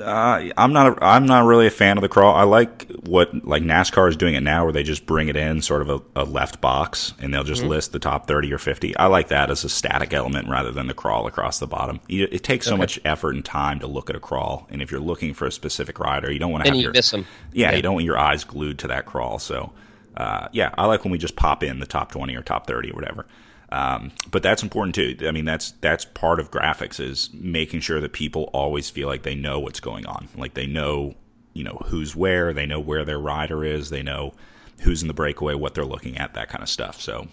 Uh, 0.00 0.48
I'm 0.56 0.72
not. 0.72 0.98
A, 0.98 1.04
I'm 1.04 1.26
not 1.26 1.44
really 1.46 1.66
a 1.66 1.70
fan 1.70 1.96
of 1.98 2.02
the 2.02 2.08
crawl. 2.08 2.34
I 2.34 2.42
like 2.44 2.86
what 3.04 3.46
like 3.46 3.62
NASCAR 3.62 4.08
is 4.08 4.16
doing 4.16 4.34
it 4.34 4.40
now, 4.42 4.64
where 4.64 4.72
they 4.72 4.82
just 4.82 5.06
bring 5.06 5.28
it 5.28 5.36
in 5.36 5.62
sort 5.62 5.82
of 5.82 5.90
a, 5.90 6.22
a 6.22 6.24
left 6.24 6.60
box, 6.60 7.14
and 7.20 7.32
they'll 7.32 7.44
just 7.44 7.62
Mm-hmm. 7.62 7.70
list 7.70 7.92
the 7.92 7.98
top 7.98 8.26
30 8.26 8.52
or 8.52 8.58
50. 8.58 8.96
I 8.96 9.06
like 9.06 9.28
that 9.28 9.50
as 9.50 9.64
a 9.64 9.68
static 9.68 10.12
element 10.12 10.48
rather 10.48 10.72
than 10.72 10.86
the 10.86 10.94
crawl 10.94 11.26
across 11.26 11.58
the 11.58 11.66
bottom. 11.66 12.00
You- 12.08 12.28
It 12.30 12.42
takes 12.42 12.66
so 12.66 12.76
much 12.76 12.98
effort 13.04 13.34
and 13.34 13.44
time 13.44 13.80
to 13.80 13.86
look 13.86 14.10
at 14.10 14.16
a 14.16 14.20
crawl, 14.20 14.66
and 14.70 14.82
if 14.82 14.90
you're 14.90 15.00
looking 15.00 15.34
for 15.34 15.46
a 15.46 15.52
specific 15.52 15.98
rider, 16.00 16.30
you 16.32 16.38
don't 16.38 16.50
want 16.52 16.64
to 16.64 16.70
have 16.70 16.76
you 16.76 16.82
your 16.84 16.92
miss 16.92 17.14
'em. 17.14 17.26
Yeah, 17.52 17.70
Yeah. 17.70 17.76
you 17.76 17.82
don't 17.82 17.94
want 17.94 18.04
your 18.06 18.18
eyes 18.18 18.44
glued 18.44 18.78
to 18.80 18.88
that 18.88 19.06
crawl. 19.06 19.38
So, 19.38 19.72
uh, 20.16 20.48
yeah, 20.52 20.70
I 20.76 20.86
like 20.86 21.04
when 21.04 21.12
we 21.12 21.18
just 21.18 21.36
pop 21.36 21.62
in 21.62 21.78
the 21.80 21.86
top 21.86 22.10
20 22.12 22.34
or 22.36 22.42
top 22.42 22.66
30 22.66 22.90
or 22.90 22.94
whatever. 22.94 23.26
Um, 23.74 24.12
but 24.30 24.44
that's 24.44 24.62
important 24.62 24.94
too. 24.94 25.16
I 25.26 25.32
mean, 25.32 25.44
that's 25.44 25.72
that's 25.80 26.04
part 26.04 26.38
of 26.38 26.52
graphics 26.52 27.00
is 27.00 27.28
making 27.32 27.80
sure 27.80 28.00
that 28.00 28.12
people 28.12 28.44
always 28.52 28.88
feel 28.88 29.08
like 29.08 29.24
they 29.24 29.34
know 29.34 29.58
what's 29.58 29.80
going 29.80 30.06
on, 30.06 30.28
like 30.36 30.54
they 30.54 30.66
know, 30.68 31.14
you 31.54 31.64
know, 31.64 31.82
who's 31.86 32.14
where, 32.14 32.52
they 32.52 32.66
know 32.66 32.78
where 32.78 33.04
their 33.04 33.18
rider 33.18 33.64
is, 33.64 33.90
they 33.90 34.02
know 34.02 34.32
who's 34.82 35.02
in 35.02 35.08
the 35.08 35.14
breakaway, 35.14 35.54
what 35.54 35.74
they're 35.74 35.84
looking 35.84 36.16
at, 36.16 36.34
that 36.34 36.48
kind 36.48 36.62
of 36.62 36.68
stuff. 36.68 37.00
So, 37.00 37.26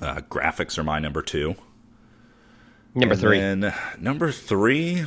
uh, 0.00 0.22
graphics 0.30 0.78
are 0.78 0.84
my 0.84 0.98
number 0.98 1.20
two. 1.20 1.54
Number 2.94 3.12
And 3.12 3.20
three. 3.20 3.38
then 3.38 3.74
number 3.98 4.32
three, 4.32 5.04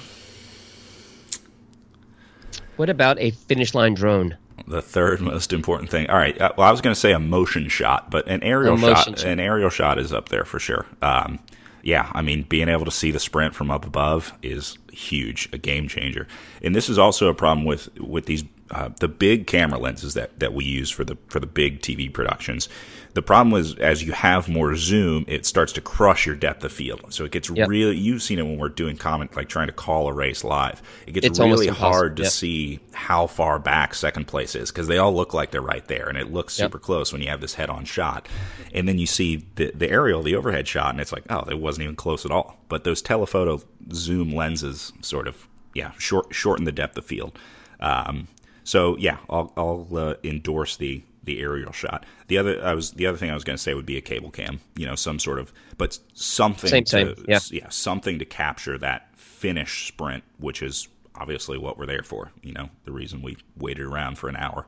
What 2.75 2.89
about 2.91 3.17
a 3.19 3.31
finish 3.31 3.73
line 3.73 3.95
drone? 3.95 4.37
The 4.67 4.81
third 4.81 5.21
most 5.21 5.53
important 5.53 5.89
thing. 5.89 6.09
All 6.09 6.17
right. 6.17 6.39
uh, 6.39 6.53
Well, 6.57 6.67
I 6.67 6.71
was 6.71 6.81
going 6.81 6.93
to 6.93 6.99
say 6.99 7.11
a 7.13 7.19
motion 7.19 7.69
shot, 7.69 8.09
but 8.09 8.27
an 8.27 8.43
aerial 8.43 8.77
shot, 8.77 9.05
shot. 9.05 9.23
an 9.23 9.39
aerial 9.39 9.69
shot 9.69 9.99
is 9.99 10.11
up 10.11 10.29
there 10.29 10.45
for 10.45 10.59
sure. 10.59 10.85
Um, 11.01 11.39
yeah, 11.83 12.09
I 12.13 12.23
mean, 12.23 12.43
being 12.43 12.67
able 12.67 12.85
to 12.85 12.91
see 12.91 13.11
the 13.11 13.19
sprint 13.19 13.53
from 13.53 13.69
up 13.69 13.85
above 13.85 14.33
is 14.41 14.77
huge, 14.91 15.47
a 15.53 15.59
game 15.59 15.87
changer. 15.87 16.27
And 16.63 16.75
this 16.75 16.89
is 16.89 16.97
also 16.97 17.27
a 17.27 17.33
problem 17.35 17.65
with 17.65 17.95
with 17.99 18.25
these 18.25 18.43
uh, 18.71 18.89
the 18.99 19.07
big 19.07 19.45
camera 19.45 19.77
lenses 19.77 20.15
that 20.15 20.39
that 20.39 20.53
we 20.53 20.65
use 20.65 20.89
for 20.89 21.03
the 21.03 21.15
for 21.27 21.39
the 21.39 21.45
big 21.45 21.81
TV 21.81 22.11
productions. 22.11 22.69
The 23.15 23.21
problem 23.21 23.57
is, 23.57 23.75
as 23.75 24.03
you 24.03 24.11
have 24.11 24.49
more 24.49 24.75
zoom, 24.75 25.23
it 25.29 25.45
starts 25.45 25.71
to 25.73 25.81
crush 25.81 26.25
your 26.25 26.35
depth 26.35 26.65
of 26.65 26.73
field. 26.73 27.13
So 27.13 27.23
it 27.23 27.31
gets 27.31 27.49
Yep. 27.49 27.69
really. 27.69 27.95
You've 27.95 28.21
seen 28.21 28.39
it 28.39 28.43
when 28.43 28.57
we're 28.57 28.67
doing 28.67 28.97
comment, 28.97 29.37
like 29.37 29.47
trying 29.47 29.67
to 29.67 29.73
call 29.73 30.09
a 30.09 30.13
race 30.13 30.43
live. 30.43 30.81
It 31.07 31.13
gets 31.13 31.25
It's 31.25 31.39
really 31.39 31.67
hard 31.67 32.17
to 32.17 32.23
yep. 32.23 32.31
see 32.33 32.81
how 32.91 33.27
far 33.27 33.57
back 33.57 33.95
second 33.95 34.27
place 34.27 34.53
is 34.53 34.69
because 34.69 34.87
they 34.87 34.97
all 34.97 35.15
look 35.15 35.33
like 35.33 35.51
they're 35.51 35.61
right 35.61 35.87
there, 35.87 36.09
and 36.09 36.17
it 36.17 36.33
looks 36.33 36.59
Yep. 36.59 36.65
super 36.65 36.77
close 36.79 37.13
when 37.13 37.21
you 37.21 37.29
have 37.29 37.39
this 37.39 37.53
head-on 37.53 37.85
shot. 37.85 38.27
And 38.73 38.85
then 38.85 38.99
you 38.99 39.07
see 39.07 39.45
the 39.55 39.71
the 39.73 39.89
aerial, 39.89 40.21
the 40.21 40.35
overhead 40.35 40.67
shot, 40.67 40.89
and 40.91 40.99
it's 40.99 41.13
like, 41.13 41.23
oh, 41.29 41.45
it 41.49 41.57
wasn't 41.57 41.83
even 41.85 41.95
close 41.95 42.25
at 42.25 42.31
all. 42.31 42.57
But 42.67 42.83
those 42.83 43.01
telephoto 43.01 43.61
zoom 43.93 44.35
lenses 44.35 44.91
sort 45.01 45.29
of, 45.29 45.47
yeah, 45.73 45.91
short 45.97 46.35
shorten 46.35 46.65
the 46.65 46.73
depth 46.73 46.97
of 46.97 47.05
field. 47.05 47.39
Um, 47.79 48.27
so 48.65 48.97
yeah, 48.97 49.19
I'll, 49.29 49.53
I'll 49.55 49.87
uh, 49.97 50.15
endorse 50.21 50.75
the 50.75 51.01
the 51.25 51.41
aerial 51.41 51.71
shot. 51.71 52.05
The 52.27 52.37
other 52.37 52.63
I 52.63 52.73
was 52.73 52.91
the 52.91 53.05
other 53.07 53.17
thing 53.17 53.29
I 53.31 53.33
was 53.33 53.43
going 53.43 53.57
to 53.57 53.61
say 53.61 53.73
would 53.73 53.85
be 53.85 53.97
a 53.97 54.01
cable 54.01 54.31
cam. 54.31 54.61
You 54.75 54.85
know, 54.85 54.95
some 54.95 55.19
sort 55.19 55.39
of, 55.39 55.51
but 55.77 55.99
something 56.13 56.69
Same, 56.69 56.83
to 56.85 56.89
same, 56.89 57.25
yeah. 57.27 57.39
yeah, 57.51 57.69
something 57.69 58.19
to 58.19 58.25
capture 58.25 58.77
that 58.77 59.09
finish 59.17 59.87
sprint, 59.87 60.23
which 60.37 60.61
is 60.63 60.87
obviously 61.15 61.57
what 61.57 61.77
we're 61.77 61.85
there 61.85 62.03
for. 62.03 62.31
You 62.41 62.53
know, 62.53 62.69
the 62.85 62.91
reason 62.91 63.21
we 63.21 63.37
waited 63.57 63.85
around 63.85 64.17
for 64.17 64.29
an 64.29 64.35
hour 64.37 64.65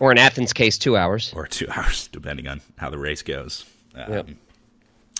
Or 0.00 0.10
in 0.12 0.18
Athens' 0.18 0.52
case, 0.52 0.76
two 0.78 0.96
hours. 0.96 1.32
or 1.34 1.46
two 1.46 1.66
hours, 1.74 2.08
depending 2.08 2.48
on 2.48 2.60
how 2.76 2.90
the 2.90 2.98
race 2.98 3.22
goes. 3.22 3.64
Um, 3.94 4.12
Yep. 4.12 4.28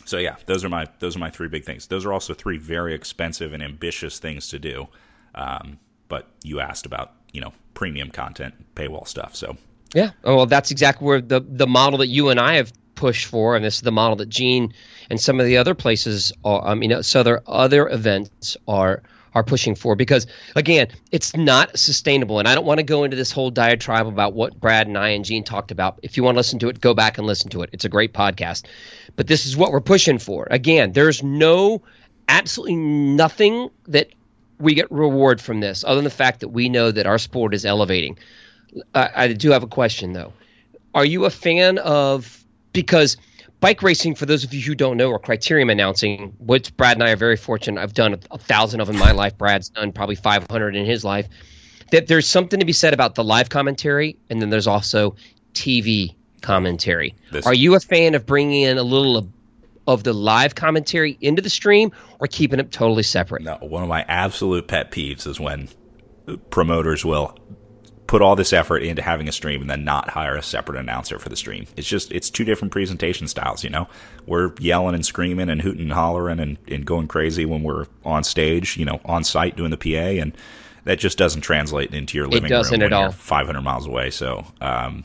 So 0.06 0.18
yeah, 0.18 0.36
those 0.44 0.64
are 0.64 0.68
my 0.68 0.86
those 0.98 1.16
are 1.16 1.18
my 1.18 1.30
three 1.30 1.48
big 1.48 1.64
things. 1.64 1.86
Those 1.86 2.04
are 2.04 2.12
also 2.12 2.34
three 2.34 2.58
very 2.58 2.92
expensive 2.92 3.54
and 3.54 3.62
ambitious 3.62 4.18
things 4.18 4.48
to 4.48 4.58
do. 4.58 4.88
Um, 5.34 5.78
but 6.08 6.28
you 6.42 6.60
asked 6.60 6.84
about 6.84 7.12
you 7.34 7.42
know 7.42 7.52
premium 7.74 8.10
content, 8.10 8.54
paywall 8.74 9.06
stuff. 9.06 9.36
So 9.36 9.58
Yeah. 9.92 10.12
Oh, 10.22 10.36
well, 10.36 10.46
that's 10.46 10.70
exactly 10.70 11.04
where 11.04 11.20
the 11.20 11.40
the 11.40 11.66
model 11.66 11.98
that 11.98 12.06
you 12.06 12.30
and 12.30 12.40
I 12.40 12.54
have 12.54 12.72
pushed 12.94 13.26
for, 13.26 13.56
and 13.56 13.64
this 13.64 13.74
is 13.76 13.82
the 13.82 13.92
model 13.92 14.16
that 14.16 14.30
Gene 14.30 14.72
and 15.10 15.20
some 15.20 15.40
of 15.40 15.46
the 15.46 15.58
other 15.58 15.74
places, 15.74 16.32
are, 16.44 16.64
I 16.64 16.74
mean, 16.74 17.02
so 17.02 17.22
there 17.22 17.42
other 17.46 17.88
events 17.88 18.56
are 18.66 19.02
are 19.34 19.42
pushing 19.42 19.74
for 19.74 19.96
because 19.96 20.28
again, 20.54 20.86
it's 21.10 21.34
not 21.34 21.76
sustainable. 21.76 22.38
And 22.38 22.46
I 22.46 22.54
don't 22.54 22.64
want 22.64 22.78
to 22.78 22.84
go 22.84 23.02
into 23.02 23.16
this 23.16 23.32
whole 23.32 23.50
diatribe 23.50 24.06
about 24.06 24.32
what 24.32 24.58
Brad 24.58 24.86
and 24.86 24.96
I 24.96 25.08
and 25.08 25.24
Gene 25.24 25.42
talked 25.42 25.72
about. 25.72 25.98
If 26.04 26.16
you 26.16 26.22
want 26.22 26.36
to 26.36 26.38
listen 26.38 26.60
to 26.60 26.68
it, 26.68 26.80
go 26.80 26.94
back 26.94 27.18
and 27.18 27.26
listen 27.26 27.50
to 27.50 27.62
it. 27.62 27.70
It's 27.72 27.84
a 27.84 27.88
great 27.88 28.14
podcast. 28.14 28.66
But 29.16 29.26
this 29.26 29.44
is 29.44 29.56
what 29.56 29.72
we're 29.72 29.80
pushing 29.80 30.18
for. 30.18 30.46
Again, 30.50 30.92
there's 30.92 31.22
no 31.24 31.82
absolutely 32.28 32.76
nothing 32.76 33.70
that 33.88 34.08
we 34.58 34.74
get 34.74 34.90
reward 34.90 35.40
from 35.40 35.60
this 35.60 35.84
other 35.84 35.96
than 35.96 36.04
the 36.04 36.10
fact 36.10 36.40
that 36.40 36.48
we 36.48 36.68
know 36.68 36.90
that 36.90 37.06
our 37.06 37.18
sport 37.18 37.54
is 37.54 37.64
elevating. 37.64 38.18
I, 38.94 39.10
I 39.14 39.32
do 39.32 39.50
have 39.50 39.62
a 39.62 39.66
question 39.68 40.12
though. 40.12 40.32
Are 40.94 41.04
you 41.04 41.24
a 41.24 41.30
fan 41.30 41.78
of 41.78 42.44
because 42.72 43.16
bike 43.60 43.82
racing, 43.82 44.14
for 44.14 44.26
those 44.26 44.44
of 44.44 44.52
you 44.52 44.60
who 44.60 44.74
don't 44.74 44.96
know, 44.96 45.10
or 45.10 45.18
criterium 45.18 45.72
announcing, 45.72 46.34
which 46.38 46.76
Brad 46.76 46.96
and 46.98 47.02
I 47.02 47.12
are 47.12 47.16
very 47.16 47.36
fortunate. 47.36 47.80
I've 47.80 47.94
done 47.94 48.12
a, 48.14 48.18
a 48.32 48.38
thousand 48.38 48.80
of 48.80 48.86
them 48.88 48.96
in 48.96 49.00
my 49.00 49.12
life. 49.12 49.38
Brad's 49.38 49.70
done 49.70 49.90
probably 49.90 50.16
500 50.16 50.76
in 50.76 50.84
his 50.84 51.02
life. 51.04 51.26
That 51.90 52.06
there's 52.06 52.26
something 52.26 52.60
to 52.60 52.66
be 52.66 52.72
said 52.74 52.92
about 52.92 53.14
the 53.14 53.24
live 53.24 53.48
commentary, 53.48 54.16
and 54.28 54.42
then 54.42 54.50
there's 54.50 54.66
also 54.66 55.16
TV 55.54 56.14
commentary. 56.42 57.14
This- 57.32 57.46
Are 57.46 57.54
you 57.54 57.74
a 57.74 57.80
fan 57.80 58.14
of 58.14 58.26
bringing 58.26 58.62
in 58.62 58.76
a 58.78 58.82
little 58.82 59.16
of, 59.16 59.28
of 59.86 60.04
the 60.04 60.12
live 60.12 60.54
commentary 60.54 61.16
into 61.20 61.42
the 61.42 61.50
stream, 61.50 61.92
or 62.20 62.26
keeping 62.26 62.60
it 62.60 62.72
totally 62.72 63.02
separate? 63.02 63.42
no, 63.42 63.56
one 63.60 63.82
of 63.82 63.88
my 63.88 64.04
absolute 64.08 64.68
pet 64.68 64.90
peeves 64.90 65.26
is 65.26 65.38
when 65.38 65.68
promoters 66.50 67.04
will 67.04 67.38
put 68.06 68.20
all 68.22 68.36
this 68.36 68.52
effort 68.52 68.82
into 68.82 69.02
having 69.02 69.28
a 69.28 69.32
stream 69.32 69.60
and 69.60 69.70
then 69.70 69.84
not 69.84 70.10
hire 70.10 70.36
a 70.36 70.42
separate 70.42 70.78
announcer 70.78 71.18
for 71.18 71.28
the 71.28 71.36
stream. 71.36 71.66
It's 71.76 71.88
just 71.88 72.12
it's 72.12 72.30
two 72.30 72.44
different 72.44 72.72
presentation 72.72 73.28
styles. 73.28 73.64
You 73.64 73.70
know, 73.70 73.88
we're 74.26 74.52
yelling 74.58 74.94
and 74.94 75.04
screaming 75.04 75.48
and 75.48 75.60
hooting 75.62 75.82
and 75.82 75.92
hollering 75.92 76.38
and, 76.38 76.58
and 76.68 76.84
going 76.84 77.08
crazy 77.08 77.44
when 77.44 77.62
we're 77.62 77.86
on 78.04 78.24
stage. 78.24 78.76
You 78.76 78.84
know, 78.84 79.00
on 79.04 79.24
site 79.24 79.56
doing 79.56 79.70
the 79.70 79.76
PA 79.76 80.20
and 80.20 80.36
that 80.84 80.98
just 80.98 81.16
doesn't 81.16 81.40
translate 81.40 81.94
into 81.94 82.18
your 82.18 82.26
living 82.26 82.50
room 82.50 82.62
when 82.70 82.82
at 82.82 82.90
you're 82.90 83.06
all. 83.06 83.10
500 83.10 83.62
miles 83.62 83.86
away. 83.86 84.10
So, 84.10 84.44
um, 84.60 85.04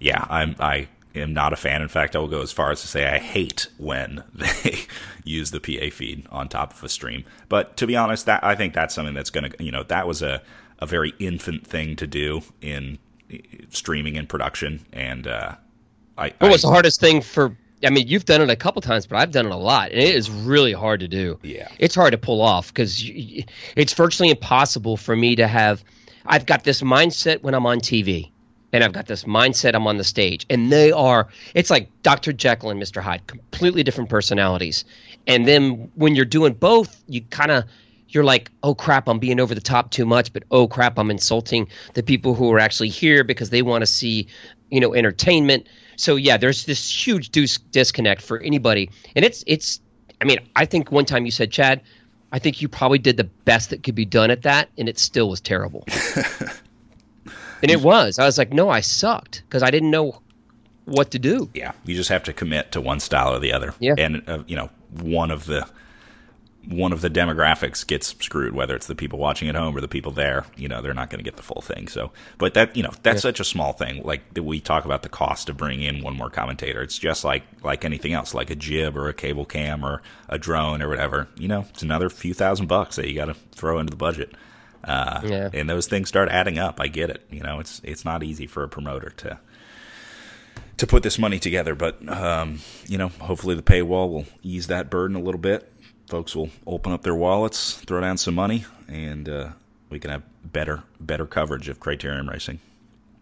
yeah, 0.00 0.24
I'm 0.28 0.54
I 0.60 0.88
am 1.14 1.32
not 1.32 1.52
a 1.52 1.56
fan. 1.56 1.82
In 1.82 1.88
fact, 1.88 2.16
I 2.16 2.18
will 2.18 2.28
go 2.28 2.42
as 2.42 2.52
far 2.52 2.70
as 2.70 2.80
to 2.82 2.88
say 2.88 3.06
I 3.06 3.18
hate 3.18 3.68
when 3.78 4.24
they 4.34 4.80
use 5.24 5.50
the 5.50 5.60
PA 5.60 5.94
feed 5.94 6.26
on 6.30 6.48
top 6.48 6.72
of 6.72 6.82
a 6.82 6.88
stream. 6.88 7.24
But 7.48 7.76
to 7.78 7.86
be 7.86 7.96
honest, 7.96 8.26
that 8.26 8.44
I 8.44 8.54
think 8.54 8.74
that's 8.74 8.94
something 8.94 9.14
that's 9.14 9.30
going 9.30 9.50
to 9.50 9.64
you 9.64 9.72
know 9.72 9.82
that 9.84 10.06
was 10.06 10.22
a 10.22 10.42
a 10.78 10.86
very 10.86 11.12
infant 11.18 11.66
thing 11.66 11.96
to 11.96 12.06
do 12.06 12.42
in 12.60 12.98
eh, 13.30 13.38
streaming 13.70 14.16
and 14.16 14.28
production, 14.28 14.86
and 14.92 15.26
uh, 15.26 15.54
I, 16.16 16.32
What 16.38 16.52
was 16.52 16.64
I 16.64 16.68
the 16.68 16.72
hardest 16.72 17.00
thing 17.00 17.20
for? 17.20 17.56
I 17.84 17.90
mean, 17.90 18.08
you've 18.08 18.24
done 18.24 18.42
it 18.42 18.50
a 18.50 18.56
couple 18.56 18.82
times, 18.82 19.06
but 19.06 19.18
I've 19.18 19.30
done 19.30 19.46
it 19.46 19.52
a 19.52 19.56
lot, 19.56 19.92
and 19.92 20.00
it 20.00 20.14
is 20.14 20.30
really 20.30 20.72
hard 20.72 21.00
to 21.00 21.08
do. 21.08 21.38
Yeah. 21.42 21.68
it's 21.78 21.94
hard 21.94 22.12
to 22.12 22.18
pull 22.18 22.42
off 22.42 22.68
because 22.68 23.00
it's 23.04 23.94
virtually 23.94 24.30
impossible 24.30 24.96
for 24.96 25.14
me 25.14 25.36
to 25.36 25.46
have. 25.46 25.84
I've 26.26 26.44
got 26.44 26.64
this 26.64 26.82
mindset 26.82 27.42
when 27.42 27.54
I'm 27.54 27.66
on 27.66 27.78
TV, 27.78 28.30
and 28.72 28.84
I've 28.84 28.92
got 28.92 29.06
this 29.06 29.24
mindset 29.24 29.74
I'm 29.74 29.86
on 29.86 29.96
the 29.96 30.04
stage, 30.04 30.46
and 30.50 30.70
they 30.70 30.92
are. 30.92 31.28
It's 31.54 31.70
like 31.70 31.88
Dr. 32.02 32.32
Jekyll 32.32 32.70
and 32.70 32.80
Mr. 32.80 33.00
Hyde, 33.00 33.26
completely 33.26 33.82
different 33.82 34.10
personalities. 34.10 34.84
And 35.26 35.46
then 35.46 35.90
when 35.94 36.14
you're 36.14 36.24
doing 36.24 36.54
both, 36.54 37.02
you 37.06 37.22
kind 37.22 37.50
of 37.50 37.64
you're 38.10 38.24
like, 38.24 38.50
oh 38.62 38.74
crap, 38.74 39.08
I'm 39.08 39.18
being 39.18 39.38
over 39.40 39.54
the 39.54 39.60
top 39.60 39.90
too 39.90 40.06
much, 40.06 40.32
but 40.32 40.44
oh 40.50 40.66
crap, 40.66 40.98
I'm 40.98 41.10
insulting 41.10 41.68
the 41.94 42.02
people 42.02 42.34
who 42.34 42.50
are 42.52 42.58
actually 42.58 42.88
here 42.88 43.22
because 43.22 43.50
they 43.50 43.62
want 43.62 43.82
to 43.82 43.86
see, 43.86 44.28
you 44.70 44.80
know, 44.80 44.94
entertainment. 44.94 45.68
So 45.96 46.16
yeah, 46.16 46.36
there's 46.36 46.64
this 46.64 47.06
huge 47.06 47.30
dis- 47.30 47.58
disconnect 47.58 48.22
for 48.22 48.40
anybody, 48.40 48.90
and 49.14 49.24
it's 49.24 49.44
it's. 49.46 49.80
I 50.20 50.24
mean, 50.24 50.38
I 50.56 50.64
think 50.64 50.90
one 50.90 51.04
time 51.04 51.26
you 51.26 51.30
said, 51.30 51.52
Chad, 51.52 51.80
I 52.32 52.40
think 52.40 52.60
you 52.60 52.68
probably 52.68 52.98
did 52.98 53.16
the 53.16 53.24
best 53.24 53.70
that 53.70 53.84
could 53.84 53.94
be 53.94 54.04
done 54.04 54.30
at 54.30 54.42
that, 54.42 54.68
and 54.76 54.88
it 54.88 54.98
still 54.98 55.28
was 55.28 55.40
terrible. 55.40 55.84
and 57.62 57.70
it 57.70 57.80
was. 57.82 58.18
I 58.18 58.24
was 58.24 58.38
like, 58.38 58.52
no, 58.52 58.68
I 58.68 58.80
sucked 58.80 59.42
because 59.46 59.62
I 59.62 59.70
didn't 59.70 59.90
know 59.90 60.20
what 60.84 61.10
to 61.10 61.18
do. 61.18 61.50
yeah, 61.54 61.72
you 61.84 61.94
just 61.94 62.08
have 62.08 62.22
to 62.24 62.32
commit 62.32 62.72
to 62.72 62.80
one 62.80 63.00
style 63.00 63.34
or 63.34 63.38
the 63.38 63.52
other. 63.52 63.74
Yeah. 63.78 63.94
and 63.98 64.22
uh, 64.28 64.42
you 64.46 64.56
know 64.56 64.70
one 64.90 65.30
of 65.30 65.46
the 65.46 65.68
one 66.66 66.92
of 66.92 67.00
the 67.00 67.08
demographics 67.08 67.86
gets 67.86 68.14
screwed, 68.22 68.54
whether 68.54 68.74
it's 68.76 68.86
the 68.86 68.94
people 68.94 69.18
watching 69.18 69.48
at 69.48 69.54
home 69.54 69.74
or 69.74 69.80
the 69.80 69.88
people 69.88 70.12
there. 70.12 70.44
You 70.56 70.68
know, 70.68 70.82
they're 70.82 70.92
not 70.92 71.08
going 71.08 71.18
to 71.18 71.24
get 71.24 71.36
the 71.36 71.42
full 71.42 71.62
thing. 71.62 71.88
So, 71.88 72.10
but 72.36 72.54
that 72.54 72.76
you 72.76 72.82
know 72.82 72.92
that's 73.02 73.22
such 73.22 73.40
a 73.40 73.44
small 73.44 73.72
thing. 73.72 74.02
Like 74.02 74.34
that 74.34 74.42
we 74.42 74.60
talk 74.60 74.84
about 74.84 75.02
the 75.02 75.08
cost 75.08 75.48
of 75.48 75.56
bringing 75.56 75.82
in 75.96 76.02
one 76.02 76.16
more 76.16 76.30
commentator. 76.30 76.82
It's 76.82 76.98
just 76.98 77.24
like 77.24 77.44
like 77.62 77.84
anything 77.84 78.12
else, 78.12 78.34
like 78.34 78.50
a 78.50 78.56
jib 78.56 78.96
or 78.96 79.08
a 79.08 79.14
cable 79.14 79.44
cam 79.44 79.84
or 79.84 80.02
a 80.28 80.38
drone 80.38 80.82
or 80.82 80.88
whatever. 80.88 81.28
You 81.36 81.48
know, 81.48 81.66
it's 81.70 81.82
another 81.82 82.10
few 82.10 82.34
thousand 82.34 82.66
bucks 82.66 82.96
that 82.96 83.08
you 83.08 83.14
got 83.14 83.26
to 83.26 83.34
throw 83.34 83.78
into 83.78 83.90
the 83.90 83.96
budget. 83.96 84.32
Uh, 84.84 85.20
Yeah. 85.24 85.50
And 85.52 85.68
those 85.68 85.86
things 85.86 86.08
start 86.08 86.28
adding 86.28 86.58
up. 86.58 86.80
I 86.80 86.88
get 86.88 87.10
it. 87.10 87.26
You 87.30 87.40
know, 87.40 87.60
it's 87.60 87.80
it's 87.84 88.04
not 88.04 88.22
easy 88.22 88.46
for 88.46 88.62
a 88.62 88.68
promoter 88.68 89.10
to 89.18 89.38
to 90.78 90.86
put 90.86 91.02
this 91.02 91.18
money 91.18 91.38
together. 91.38 91.74
But 91.74 92.08
um, 92.08 92.60
you 92.86 92.98
know, 92.98 93.08
hopefully 93.08 93.54
the 93.54 93.62
paywall 93.62 94.10
will 94.10 94.26
ease 94.42 94.68
that 94.68 94.90
burden 94.90 95.16
a 95.16 95.20
little 95.20 95.40
bit. 95.40 95.72
Folks 96.08 96.34
will 96.34 96.50
open 96.66 96.92
up 96.92 97.02
their 97.02 97.14
wallets, 97.14 97.74
throw 97.74 98.00
down 98.00 98.16
some 98.16 98.34
money, 98.34 98.64
and 98.88 99.28
uh, 99.28 99.48
we 99.90 99.98
can 99.98 100.10
have 100.10 100.22
better 100.42 100.82
better 101.00 101.26
coverage 101.26 101.68
of 101.68 101.80
criterium 101.80 102.30
Racing. 102.30 102.60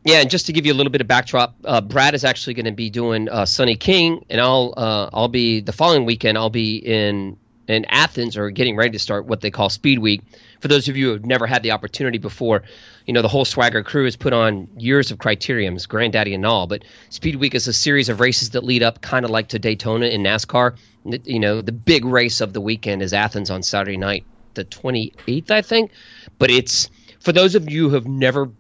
Yeah, 0.04 0.20
and 0.20 0.30
just 0.30 0.46
to 0.46 0.52
give 0.52 0.64
you 0.64 0.72
a 0.72 0.76
little 0.76 0.92
bit 0.92 1.00
of 1.00 1.09
backdrop, 1.09 1.57
uh, 1.64 1.80
Brad 1.80 2.14
is 2.14 2.22
actually 2.22 2.54
going 2.54 2.66
to 2.66 2.72
be 2.72 2.90
doing 2.90 3.28
uh, 3.28 3.44
Sunny 3.44 3.74
King, 3.74 4.24
and 4.30 4.40
I'll 4.40 4.72
uh, 4.76 5.11
I'll 5.12 5.26
be 5.26 5.61
the 5.61 5.72
following 5.72 6.04
weekend. 6.04 6.38
I'll 6.38 6.50
be 6.50 6.76
in 6.76 7.36
in 7.66 7.84
Athens 7.86 8.36
or 8.36 8.50
getting 8.50 8.76
ready 8.76 8.92
to 8.92 9.00
start 9.00 9.26
what 9.26 9.40
they 9.40 9.50
call 9.50 9.68
Speed 9.68 9.98
Week. 9.98 10.22
For 10.61 10.68
those 10.68 10.88
of 10.88 10.96
you 10.96 11.07
who 11.07 11.12
have 11.12 11.24
never 11.24 11.46
had 11.46 11.62
the 11.62 11.72
opportunity 11.72 12.18
before, 12.18 12.62
you 13.07 13.12
know 13.12 13.22
the 13.22 13.28
whole 13.28 13.44
Swagger 13.44 13.82
crew 13.82 14.04
has 14.04 14.16
put 14.16 14.32
on 14.32 14.68
years 14.76 15.11
of 15.11 15.18
criteriums, 15.18 15.88
granddaddy 15.88 16.34
and 16.34 16.46
all. 16.46 16.66
But 16.66 16.84
Speed 17.11 17.36
Week 17.36 17.54
is 17.54 17.68
a 17.68 17.72
series 17.72 18.09
of 18.09 18.20
races 18.20 18.50
that 18.50 18.64
lead 18.64 18.82
up, 18.82 19.00
kind 19.00 19.24
of 19.24 19.30
like 19.30 19.48
to 19.48 19.59
Daytona 19.59 20.07
in 20.07 20.22
NASCAR. 20.22 20.76
You 21.04 21.38
know, 21.38 21.61
the 21.61 21.72
big 21.72 22.04
race 22.04 22.40
of 22.40 22.52
the 22.52 22.61
weekend 22.61 23.02
is 23.02 23.12
Athens 23.12 23.50
on 23.50 23.62
Saturday 23.62 23.96
night, 23.96 24.24
the 24.54 24.64
28th, 24.64 25.50
I 25.50 25.62
think. 25.62 25.90
But 26.38 26.50
it's 26.50 26.90
for 27.20 27.32
those 27.32 27.54
of 27.54 27.70
you 27.70 27.88
who 27.88 27.94
have 27.94 28.07
never 28.07 28.50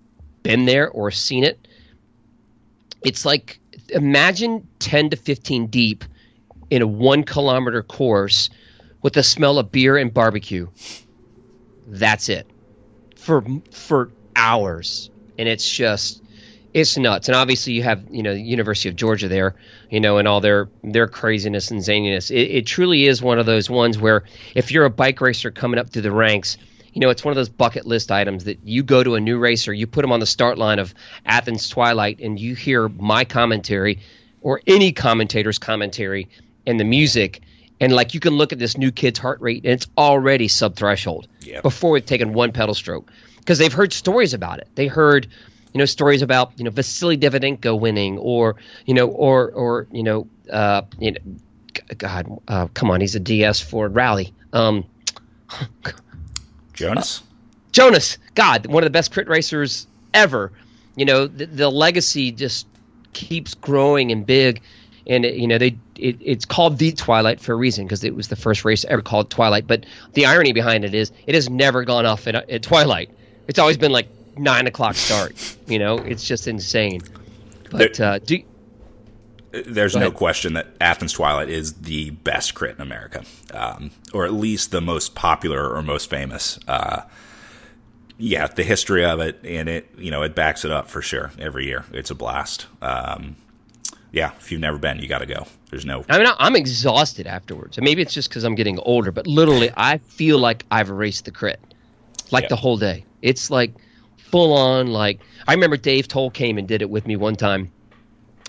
been 0.42 0.64
there 0.64 0.88
or 0.90 1.10
seen 1.10 1.44
it, 1.44 1.66
it's 3.02 3.24
like 3.24 3.58
imagine 3.90 4.66
10 4.78 5.10
to 5.10 5.16
15 5.16 5.66
deep 5.68 6.04
in 6.70 6.82
a 6.82 6.86
one 6.86 7.24
kilometer 7.24 7.82
course 7.82 8.50
with 9.02 9.12
the 9.12 9.22
smell 9.22 9.58
of 9.58 9.70
beer 9.70 9.96
and 9.96 10.12
barbecue. 10.12 10.68
That's 11.86 12.28
it 12.28 12.46
for 13.16 13.44
for 13.72 14.10
hours, 14.36 15.10
and 15.38 15.48
it's 15.48 15.68
just 15.68 16.22
it's 16.72 16.96
nuts. 16.96 17.28
And 17.28 17.36
obviously, 17.36 17.72
you 17.72 17.82
have 17.82 18.04
you 18.10 18.22
know 18.22 18.34
the 18.34 18.40
University 18.40 18.88
of 18.88 18.96
Georgia 18.96 19.28
there, 19.28 19.56
you 19.90 20.00
know, 20.00 20.18
and 20.18 20.28
all 20.28 20.40
their 20.40 20.68
their 20.84 21.08
craziness 21.08 21.70
and 21.70 21.80
zaniness. 21.80 22.30
It, 22.30 22.50
it 22.50 22.66
truly 22.66 23.06
is 23.06 23.22
one 23.22 23.38
of 23.38 23.46
those 23.46 23.68
ones 23.68 23.98
where 23.98 24.24
if 24.54 24.70
you're 24.70 24.84
a 24.84 24.90
bike 24.90 25.20
racer 25.20 25.50
coming 25.50 25.80
up 25.80 25.90
through 25.90 26.02
the 26.02 26.12
ranks, 26.12 26.58
you 26.92 27.00
know, 27.00 27.10
it's 27.10 27.24
one 27.24 27.32
of 27.32 27.36
those 27.36 27.48
bucket 27.48 27.86
list 27.86 28.12
items 28.12 28.44
that 28.44 28.60
you 28.62 28.82
go 28.82 29.02
to 29.02 29.14
a 29.16 29.20
new 29.20 29.38
racer, 29.38 29.72
you 29.72 29.86
put 29.86 30.02
them 30.02 30.12
on 30.12 30.20
the 30.20 30.26
start 30.26 30.58
line 30.58 30.78
of 30.78 30.94
Athens 31.24 31.68
Twilight, 31.68 32.20
and 32.20 32.38
you 32.38 32.54
hear 32.54 32.88
my 32.88 33.24
commentary 33.24 34.00
or 34.40 34.60
any 34.66 34.92
commentator's 34.92 35.58
commentary 35.58 36.28
and 36.66 36.78
the 36.78 36.84
music. 36.84 37.40
And 37.80 37.92
like 37.92 38.14
you 38.14 38.20
can 38.20 38.34
look 38.34 38.52
at 38.52 38.58
this 38.58 38.76
new 38.78 38.90
kid's 38.90 39.18
heart 39.18 39.40
rate, 39.40 39.64
and 39.64 39.72
it's 39.72 39.86
already 39.98 40.48
sub 40.48 40.76
threshold 40.76 41.28
Yep. 41.42 41.62
before 41.62 41.90
we've 41.92 42.06
taken 42.06 42.32
one 42.32 42.52
pedal 42.52 42.74
stroke 42.74 43.10
because 43.38 43.58
they've 43.58 43.72
heard 43.72 43.92
stories 43.92 44.32
about 44.34 44.58
it. 44.60 44.68
They 44.74 44.86
heard, 44.86 45.26
you 45.74 45.78
know, 45.78 45.84
stories 45.84 46.22
about 46.22 46.52
you 46.56 46.64
know 46.64 46.70
Vassili 46.70 47.18
Davidenko 47.18 47.78
winning, 47.78 48.16
or 48.18 48.56
you 48.86 48.94
know, 48.94 49.08
or 49.08 49.50
or 49.52 49.86
you 49.92 50.02
know, 50.02 50.26
uh, 50.50 50.82
you 50.98 51.12
know, 51.12 51.18
God, 51.98 52.26
uh, 52.48 52.68
come 52.72 52.90
on, 52.90 53.02
he's 53.02 53.14
a 53.14 53.20
DS 53.20 53.60
Ford 53.60 53.94
Rally. 53.94 54.32
Um, 54.54 54.86
Jonas, 56.72 57.22
Jonas, 57.72 58.18
God, 58.34 58.66
one 58.66 58.82
of 58.82 58.86
the 58.86 58.90
best 58.90 59.12
crit 59.12 59.28
racers 59.28 59.86
ever. 60.14 60.52
You 60.96 61.04
know, 61.04 61.26
the, 61.26 61.46
the 61.46 61.70
legacy 61.70 62.32
just 62.32 62.66
keeps 63.12 63.54
growing 63.54 64.12
and 64.12 64.24
big, 64.26 64.62
and 65.06 65.24
it, 65.24 65.34
you 65.36 65.46
know 65.46 65.58
they 65.58 65.76
it, 65.96 66.16
it's 66.20 66.44
called 66.44 66.78
the 66.78 66.92
Twilight 66.92 67.40
for 67.40 67.52
a 67.52 67.56
reason 67.56 67.84
because 67.84 68.04
it 68.04 68.14
was 68.14 68.28
the 68.28 68.36
first 68.36 68.64
race 68.64 68.84
ever 68.88 69.02
called 69.02 69.30
Twilight. 69.30 69.66
But 69.66 69.86
the 70.14 70.26
irony 70.26 70.52
behind 70.52 70.84
it 70.84 70.94
is 70.94 71.12
it 71.26 71.34
has 71.34 71.48
never 71.48 71.84
gone 71.84 72.06
off 72.06 72.26
at, 72.26 72.34
at 72.34 72.62
Twilight. 72.62 73.10
It's 73.48 73.58
always 73.58 73.76
been 73.76 73.92
like 73.92 74.08
nine 74.36 74.66
o'clock 74.66 74.94
start. 74.96 75.34
You 75.66 75.78
know, 75.78 75.98
it's 75.98 76.26
just 76.26 76.46
insane. 76.48 77.02
But 77.70 77.94
There- 77.94 78.14
uh, 78.14 78.18
do 78.18 78.38
there's 79.64 79.96
no 79.96 80.10
question 80.10 80.52
that 80.54 80.66
Athens 80.80 81.12
Twilight 81.12 81.48
is 81.48 81.74
the 81.74 82.10
best 82.10 82.54
crit 82.54 82.76
in 82.76 82.82
America, 82.82 83.24
um, 83.54 83.90
or 84.12 84.26
at 84.26 84.34
least 84.34 84.70
the 84.70 84.82
most 84.82 85.14
popular 85.14 85.72
or 85.72 85.80
most 85.82 86.10
famous. 86.10 86.58
Uh, 86.68 87.02
yeah, 88.18 88.46
the 88.48 88.64
history 88.64 89.04
of 89.04 89.20
it 89.20 89.40
and 89.44 89.68
it, 89.68 89.90
you 89.96 90.10
know, 90.10 90.22
it 90.22 90.34
backs 90.34 90.64
it 90.64 90.70
up 90.70 90.88
for 90.88 91.00
sure. 91.00 91.32
Every 91.38 91.66
year, 91.66 91.84
it's 91.92 92.10
a 92.10 92.14
blast. 92.14 92.66
Um, 92.82 93.36
yeah, 94.16 94.32
if 94.40 94.50
you've 94.50 94.62
never 94.62 94.78
been, 94.78 94.98
you 94.98 95.08
got 95.08 95.18
to 95.18 95.26
go. 95.26 95.46
There's 95.70 95.84
no. 95.84 96.02
I 96.08 96.16
mean, 96.18 96.26
I'm 96.38 96.56
exhausted 96.56 97.26
afterwards. 97.26 97.76
And 97.76 97.84
maybe 97.84 98.00
it's 98.00 98.14
just 98.14 98.30
because 98.30 98.44
I'm 98.44 98.54
getting 98.54 98.78
older, 98.78 99.12
but 99.12 99.26
literally, 99.26 99.70
I 99.76 99.98
feel 99.98 100.38
like 100.38 100.64
I've 100.70 100.88
erased 100.88 101.26
the 101.26 101.30
crit, 101.32 101.60
like 102.30 102.44
Yeah. 102.44 102.48
the 102.48 102.56
whole 102.56 102.78
day. 102.78 103.04
It's 103.20 103.50
like 103.50 103.74
full 104.16 104.54
on. 104.54 104.86
Like 104.86 105.20
I 105.46 105.52
remember 105.52 105.76
Dave 105.76 106.08
Towle 106.08 106.30
came 106.30 106.56
and 106.56 106.66
did 106.66 106.80
it 106.80 106.88
with 106.88 107.06
me 107.06 107.16
one 107.16 107.36
time. 107.36 107.70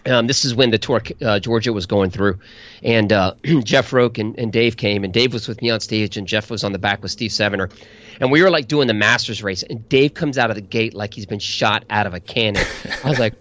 Um, 0.06 0.26
this 0.26 0.46
is 0.46 0.56
when 0.56 0.70
the 0.72 0.78
tour 0.78 1.02
uh, 1.22 1.38
Georgia 1.40 1.74
was 1.74 1.86
going 1.86 2.12
through, 2.12 2.40
and 2.82 3.12
uh, 3.12 3.34
Jeff 3.66 3.92
Roke 3.92 4.18
and, 4.20 4.40
and 4.40 4.54
Dave 4.54 4.78
came, 4.78 5.04
and 5.04 5.12
Dave 5.12 5.34
was 5.34 5.50
with 5.50 5.62
me 5.62 5.70
on 5.70 5.82
stage, 5.82 6.16
and 6.16 6.26
Jeff 6.26 6.50
was 6.50 6.64
on 6.64 6.72
the 6.72 6.80
back 6.80 7.02
with 7.04 7.12
Steve 7.12 7.34
Sevener, 7.34 7.68
and 8.22 8.32
we 8.32 8.42
were 8.42 8.50
like 8.50 8.70
doing 8.70 8.88
the 8.88 8.94
Masters 8.94 9.44
race, 9.44 9.64
and 9.64 9.90
Dave 9.90 10.14
comes 10.14 10.38
out 10.38 10.50
of 10.50 10.56
the 10.56 10.62
gate 10.62 10.94
like 10.94 11.14
he's 11.14 11.26
been 11.26 11.40
shot 11.40 11.84
out 11.90 12.08
of 12.08 12.14
a 12.14 12.22
cannon. 12.22 12.64
I 13.04 13.10
was 13.10 13.20
like, 13.20 13.34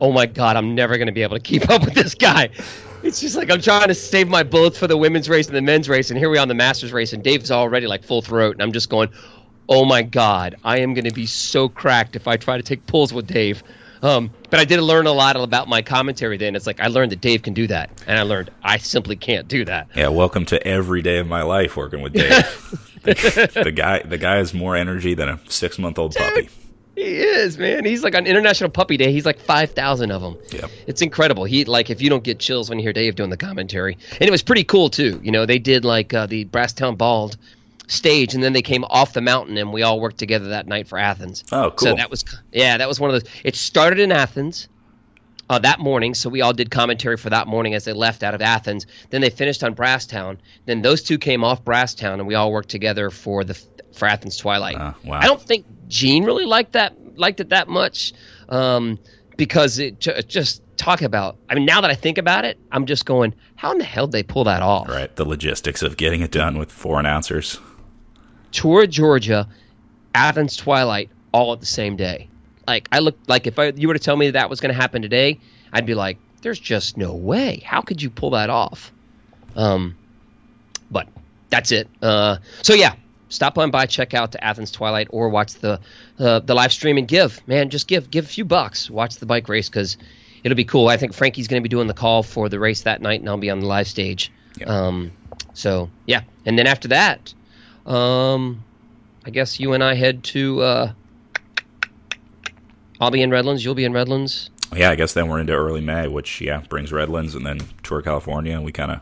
oh 0.00 0.12
my 0.12 0.26
god, 0.26 0.56
I'm 0.56 0.74
never 0.74 0.96
going 0.96 1.06
to 1.06 1.12
be 1.12 1.22
able 1.22 1.36
to 1.36 1.42
keep 1.42 1.68
up 1.70 1.84
with 1.84 1.94
this 1.94 2.14
guy. 2.14 2.50
It's 3.02 3.20
just 3.20 3.36
like 3.36 3.50
I'm 3.50 3.60
trying 3.60 3.88
to 3.88 3.94
save 3.94 4.28
my 4.28 4.42
bullets 4.42 4.78
for 4.78 4.86
the 4.86 4.96
women's 4.96 5.28
race 5.28 5.46
and 5.46 5.56
the 5.56 5.62
men's 5.62 5.88
race, 5.88 6.10
and 6.10 6.18
here 6.18 6.30
we 6.30 6.38
are 6.38 6.42
on 6.42 6.48
the 6.48 6.54
Masters 6.54 6.92
race, 6.92 7.12
and 7.12 7.22
Dave's 7.22 7.50
already 7.50 7.86
like 7.86 8.04
full 8.04 8.22
throat, 8.22 8.54
and 8.54 8.62
I'm 8.62 8.72
just 8.72 8.90
going, 8.90 9.08
oh 9.68 9.84
my 9.84 10.02
god, 10.02 10.56
I 10.64 10.80
am 10.80 10.94
going 10.94 11.04
to 11.04 11.14
be 11.14 11.26
so 11.26 11.68
cracked 11.68 12.16
if 12.16 12.28
I 12.28 12.36
try 12.36 12.56
to 12.56 12.62
take 12.62 12.86
pulls 12.86 13.12
with 13.12 13.26
Dave. 13.26 13.62
Um, 14.02 14.30
but 14.48 14.58
I 14.58 14.64
did 14.64 14.80
learn 14.80 15.06
a 15.06 15.12
lot 15.12 15.36
about 15.36 15.68
my 15.68 15.82
commentary 15.82 16.38
then. 16.38 16.56
It's 16.56 16.66
like 16.66 16.80
I 16.80 16.86
learned 16.86 17.12
that 17.12 17.20
Dave 17.20 17.42
can 17.42 17.54
do 17.54 17.66
that, 17.66 17.90
and 18.06 18.18
I 18.18 18.22
learned 18.22 18.50
I 18.62 18.78
simply 18.78 19.16
can't 19.16 19.46
do 19.46 19.64
that. 19.66 19.88
Yeah, 19.94 20.08
welcome 20.08 20.44
to 20.46 20.66
every 20.66 21.02
day 21.02 21.18
of 21.18 21.26
my 21.26 21.42
life 21.42 21.76
working 21.76 22.02
with 22.02 22.14
Dave. 22.14 22.28
the, 23.02 23.60
the 23.64 23.72
guy, 23.72 24.02
the 24.02 24.18
guy 24.18 24.36
has 24.36 24.54
more 24.54 24.76
energy 24.76 25.14
than 25.14 25.28
a 25.28 25.40
six 25.48 25.78
month 25.78 25.98
old 25.98 26.14
puppy. 26.14 26.48
He 27.00 27.16
is, 27.16 27.56
man. 27.56 27.86
He's 27.86 28.04
like 28.04 28.14
on 28.14 28.26
International 28.26 28.68
Puppy 28.68 28.98
Day. 28.98 29.10
He's 29.10 29.24
like 29.24 29.38
five 29.38 29.70
thousand 29.70 30.10
of 30.10 30.20
them. 30.20 30.36
Yeah, 30.50 30.66
It's 30.86 31.00
incredible. 31.00 31.44
He 31.44 31.64
like 31.64 31.88
if 31.88 32.02
you 32.02 32.10
don't 32.10 32.22
get 32.22 32.38
chills 32.38 32.68
when 32.68 32.78
you 32.78 32.82
hear 32.82 32.92
Dave 32.92 33.14
doing 33.14 33.30
the 33.30 33.38
commentary, 33.38 33.96
and 34.12 34.22
it 34.22 34.30
was 34.30 34.42
pretty 34.42 34.64
cool 34.64 34.90
too. 34.90 35.18
You 35.22 35.32
know, 35.32 35.46
they 35.46 35.58
did 35.58 35.86
like 35.86 36.12
uh, 36.12 36.26
the 36.26 36.44
Brasstown 36.44 36.98
Bald 36.98 37.38
stage, 37.86 38.34
and 38.34 38.42
then 38.42 38.52
they 38.52 38.60
came 38.60 38.84
off 38.84 39.14
the 39.14 39.22
mountain, 39.22 39.56
and 39.56 39.72
we 39.72 39.82
all 39.82 39.98
worked 39.98 40.18
together 40.18 40.50
that 40.50 40.66
night 40.66 40.88
for 40.88 40.98
Athens. 40.98 41.42
Oh, 41.50 41.70
cool. 41.70 41.88
So 41.88 41.94
that 41.94 42.10
was 42.10 42.22
yeah, 42.52 42.76
that 42.76 42.86
was 42.86 43.00
one 43.00 43.08
of 43.08 43.14
those. 43.14 43.32
It 43.44 43.56
started 43.56 43.98
in 43.98 44.12
Athens. 44.12 44.68
Uh, 45.48 45.58
that 45.58 45.80
morning, 45.80 46.14
so 46.14 46.30
we 46.30 46.42
all 46.42 46.52
did 46.52 46.70
commentary 46.70 47.16
for 47.16 47.30
that 47.30 47.48
morning 47.48 47.74
as 47.74 47.84
they 47.84 47.92
left 47.92 48.22
out 48.22 48.34
of 48.34 48.42
Athens. 48.42 48.86
Then 49.08 49.20
they 49.20 49.30
finished 49.30 49.64
on 49.64 49.74
Brasstown. 49.74 50.36
Then 50.64 50.80
those 50.80 51.02
two 51.02 51.18
came 51.18 51.42
off 51.42 51.64
Brasstown, 51.64 52.14
and 52.14 52.26
we 52.28 52.36
all 52.36 52.52
worked 52.52 52.68
together 52.68 53.10
for 53.10 53.42
the 53.42 53.60
for 53.94 54.06
Athens 54.06 54.36
Twilight. 54.36 54.76
Uh, 54.76 54.92
wow. 55.04 55.18
I 55.18 55.26
don't 55.26 55.42
think 55.42 55.66
Gene 55.90 56.24
really 56.24 56.46
liked 56.46 56.72
that 56.72 56.94
liked 57.18 57.40
it 57.40 57.50
that 57.50 57.68
much 57.68 58.14
um, 58.48 58.98
because 59.36 59.78
it 59.78 60.00
ju- 60.00 60.22
just 60.22 60.62
talk 60.76 61.02
about. 61.02 61.36
I 61.50 61.54
mean, 61.54 61.66
now 61.66 61.80
that 61.82 61.90
I 61.90 61.94
think 61.94 62.16
about 62.16 62.44
it, 62.44 62.58
I'm 62.72 62.86
just 62.86 63.04
going, 63.04 63.34
how 63.56 63.72
in 63.72 63.78
the 63.78 63.84
hell 63.84 64.06
did 64.06 64.12
they 64.12 64.22
pull 64.22 64.44
that 64.44 64.62
off? 64.62 64.88
Right. 64.88 65.14
The 65.14 65.26
logistics 65.26 65.82
of 65.82 65.96
getting 65.96 66.22
it 66.22 66.30
done 66.30 66.56
with 66.56 66.72
four 66.72 66.98
announcers. 66.98 67.58
Tour 68.52 68.84
of 68.84 68.90
Georgia, 68.90 69.46
Athens 70.14 70.56
Twilight, 70.56 71.10
all 71.32 71.52
at 71.52 71.60
the 71.60 71.66
same 71.66 71.96
day. 71.96 72.28
Like 72.66 72.88
I 72.92 73.00
look 73.00 73.18
like 73.26 73.46
if 73.46 73.58
I, 73.58 73.68
you 73.68 73.88
were 73.88 73.94
to 73.94 74.00
tell 74.00 74.16
me 74.16 74.26
that, 74.26 74.32
that 74.32 74.50
was 74.50 74.60
going 74.60 74.74
to 74.74 74.80
happen 74.80 75.02
today, 75.02 75.38
I'd 75.72 75.86
be 75.86 75.94
like, 75.94 76.18
"There's 76.42 76.58
just 76.58 76.96
no 76.96 77.14
way. 77.14 77.62
How 77.64 77.80
could 77.80 78.00
you 78.00 78.10
pull 78.10 78.30
that 78.30 78.50
off?" 78.50 78.92
Um, 79.56 79.96
but 80.90 81.08
that's 81.48 81.72
it. 81.72 81.88
Uh, 82.00 82.38
so 82.62 82.74
yeah, 82.74 82.94
stop 83.30 83.56
on 83.56 83.70
by, 83.70 83.86
check 83.86 84.12
out 84.12 84.32
the 84.32 84.44
Athens 84.44 84.70
Twilight, 84.70 85.08
or 85.10 85.30
watch 85.30 85.54
the 85.54 85.80
uh, 86.18 86.40
the 86.40 86.54
live 86.54 86.72
stream 86.72 86.98
and 86.98 87.08
give 87.08 87.40
man, 87.48 87.70
just 87.70 87.88
give 87.88 88.10
give 88.10 88.26
a 88.26 88.28
few 88.28 88.44
bucks. 88.44 88.90
Watch 88.90 89.16
the 89.16 89.26
bike 89.26 89.48
race 89.48 89.70
because 89.70 89.96
it'll 90.44 90.56
be 90.56 90.64
cool. 90.64 90.88
I 90.88 90.98
think 90.98 91.14
Frankie's 91.14 91.48
going 91.48 91.62
to 91.62 91.64
be 91.66 91.70
doing 91.70 91.86
the 91.86 91.94
call 91.94 92.22
for 92.22 92.50
the 92.50 92.58
race 92.58 92.82
that 92.82 93.00
night, 93.00 93.20
and 93.20 93.28
I'll 93.28 93.38
be 93.38 93.50
on 93.50 93.60
the 93.60 93.66
live 93.66 93.88
stage. 93.88 94.30
Yeah. 94.58 94.66
Um, 94.66 95.12
so 95.54 95.88
yeah, 96.06 96.22
and 96.44 96.58
then 96.58 96.66
after 96.66 96.88
that, 96.88 97.32
um, 97.86 98.62
I 99.24 99.30
guess 99.30 99.58
you 99.58 99.72
and 99.72 99.82
I 99.82 99.94
head 99.94 100.22
to. 100.24 100.60
Uh, 100.60 100.92
I'll 103.00 103.10
be 103.10 103.22
in 103.22 103.30
Redlands. 103.30 103.64
You'll 103.64 103.74
be 103.74 103.86
in 103.86 103.94
Redlands. 103.94 104.50
Yeah, 104.76 104.90
I 104.90 104.94
guess 104.94 105.14
then 105.14 105.28
we're 105.28 105.40
into 105.40 105.54
early 105.54 105.80
May, 105.80 106.06
which 106.06 106.40
yeah 106.40 106.60
brings 106.68 106.92
Redlands, 106.92 107.34
and 107.34 107.46
then 107.46 107.60
tour 107.82 108.02
California, 108.02 108.54
and 108.54 108.64
we 108.64 108.72
kind 108.72 108.92
of 108.92 109.00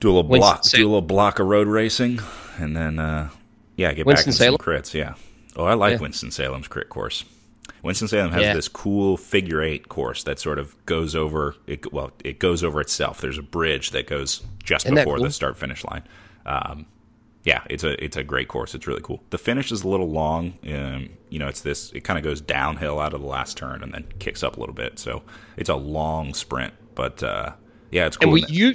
do 0.00 0.08
a 0.08 0.12
little 0.12 0.30
block, 0.30 0.62
do 0.62 0.84
a 0.84 0.86
little 0.86 1.02
block 1.02 1.38
of 1.38 1.46
road 1.46 1.66
racing, 1.66 2.20
and 2.58 2.76
then 2.76 2.98
uh, 2.98 3.30
yeah, 3.76 3.92
get 3.92 4.06
back 4.06 4.18
into 4.18 4.32
some 4.32 4.52
Winston-Salem? 4.54 4.58
crits. 4.58 4.94
Yeah. 4.94 5.14
Oh, 5.56 5.64
I 5.64 5.74
like 5.74 5.94
Yeah. 5.94 5.98
Winston 6.00 6.30
Salem's 6.30 6.68
crit 6.68 6.88
course. 6.88 7.24
Winston 7.82 8.08
Salem 8.08 8.32
has 8.32 8.42
Yeah. 8.42 8.54
this 8.54 8.68
cool 8.68 9.16
figure 9.16 9.62
eight 9.62 9.88
course 9.88 10.24
that 10.24 10.38
sort 10.38 10.58
of 10.58 10.74
goes 10.86 11.14
over 11.14 11.54
it. 11.66 11.92
Well, 11.92 12.10
it 12.24 12.38
goes 12.38 12.62
over 12.64 12.80
itself. 12.80 13.20
There's 13.20 13.38
a 13.38 13.42
bridge 13.42 13.90
that 13.90 14.06
goes 14.06 14.42
just 14.62 14.86
Isn't 14.86 14.96
that 14.96 15.02
before 15.04 15.16
cool? 15.16 15.24
the 15.26 15.30
start 15.32 15.56
finish 15.56 15.84
line. 15.84 16.02
Um, 16.46 16.86
yeah, 17.44 17.62
it's 17.70 17.84
a 17.84 18.02
it's 18.04 18.16
a 18.16 18.24
great 18.24 18.48
course. 18.48 18.74
It's 18.74 18.86
really 18.86 19.00
cool. 19.02 19.22
The 19.30 19.38
finish 19.38 19.70
is 19.72 19.82
a 19.82 19.88
little 19.88 20.10
long. 20.10 20.54
Um, 20.72 21.08
you 21.30 21.38
know, 21.38 21.46
it's 21.46 21.60
this. 21.60 21.92
It 21.92 22.00
kind 22.04 22.18
of 22.18 22.24
goes 22.24 22.40
downhill 22.40 22.98
out 23.00 23.14
of 23.14 23.20
the 23.20 23.26
last 23.28 23.56
turn 23.56 23.82
and 23.82 23.92
then 23.94 24.04
kicks 24.18 24.42
up 24.42 24.56
a 24.56 24.60
little 24.60 24.74
bit. 24.74 24.98
So 24.98 25.22
it's 25.56 25.70
a 25.70 25.76
long 25.76 26.34
sprint. 26.34 26.74
But 26.94 27.22
uh, 27.22 27.52
yeah, 27.90 28.06
it's 28.06 28.16
cool. 28.16 28.26
And 28.26 28.32
we 28.32 28.44
you 28.48 28.74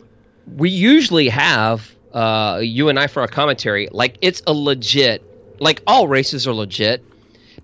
we 0.56 0.70
usually 0.70 1.30
have 1.30 1.92
uh, 2.14 2.60
you 2.62 2.90
and 2.90 3.00
I 3.00 3.08
for 3.08 3.22
our 3.22 3.28
commentary. 3.28 3.90
Like 3.92 4.18
it's 4.22 4.42
a 4.48 4.54
legit. 4.54 5.24
Like 5.60 5.82
all 5.88 6.08
races 6.08 6.48
are 6.48 6.54
legit, 6.54 7.04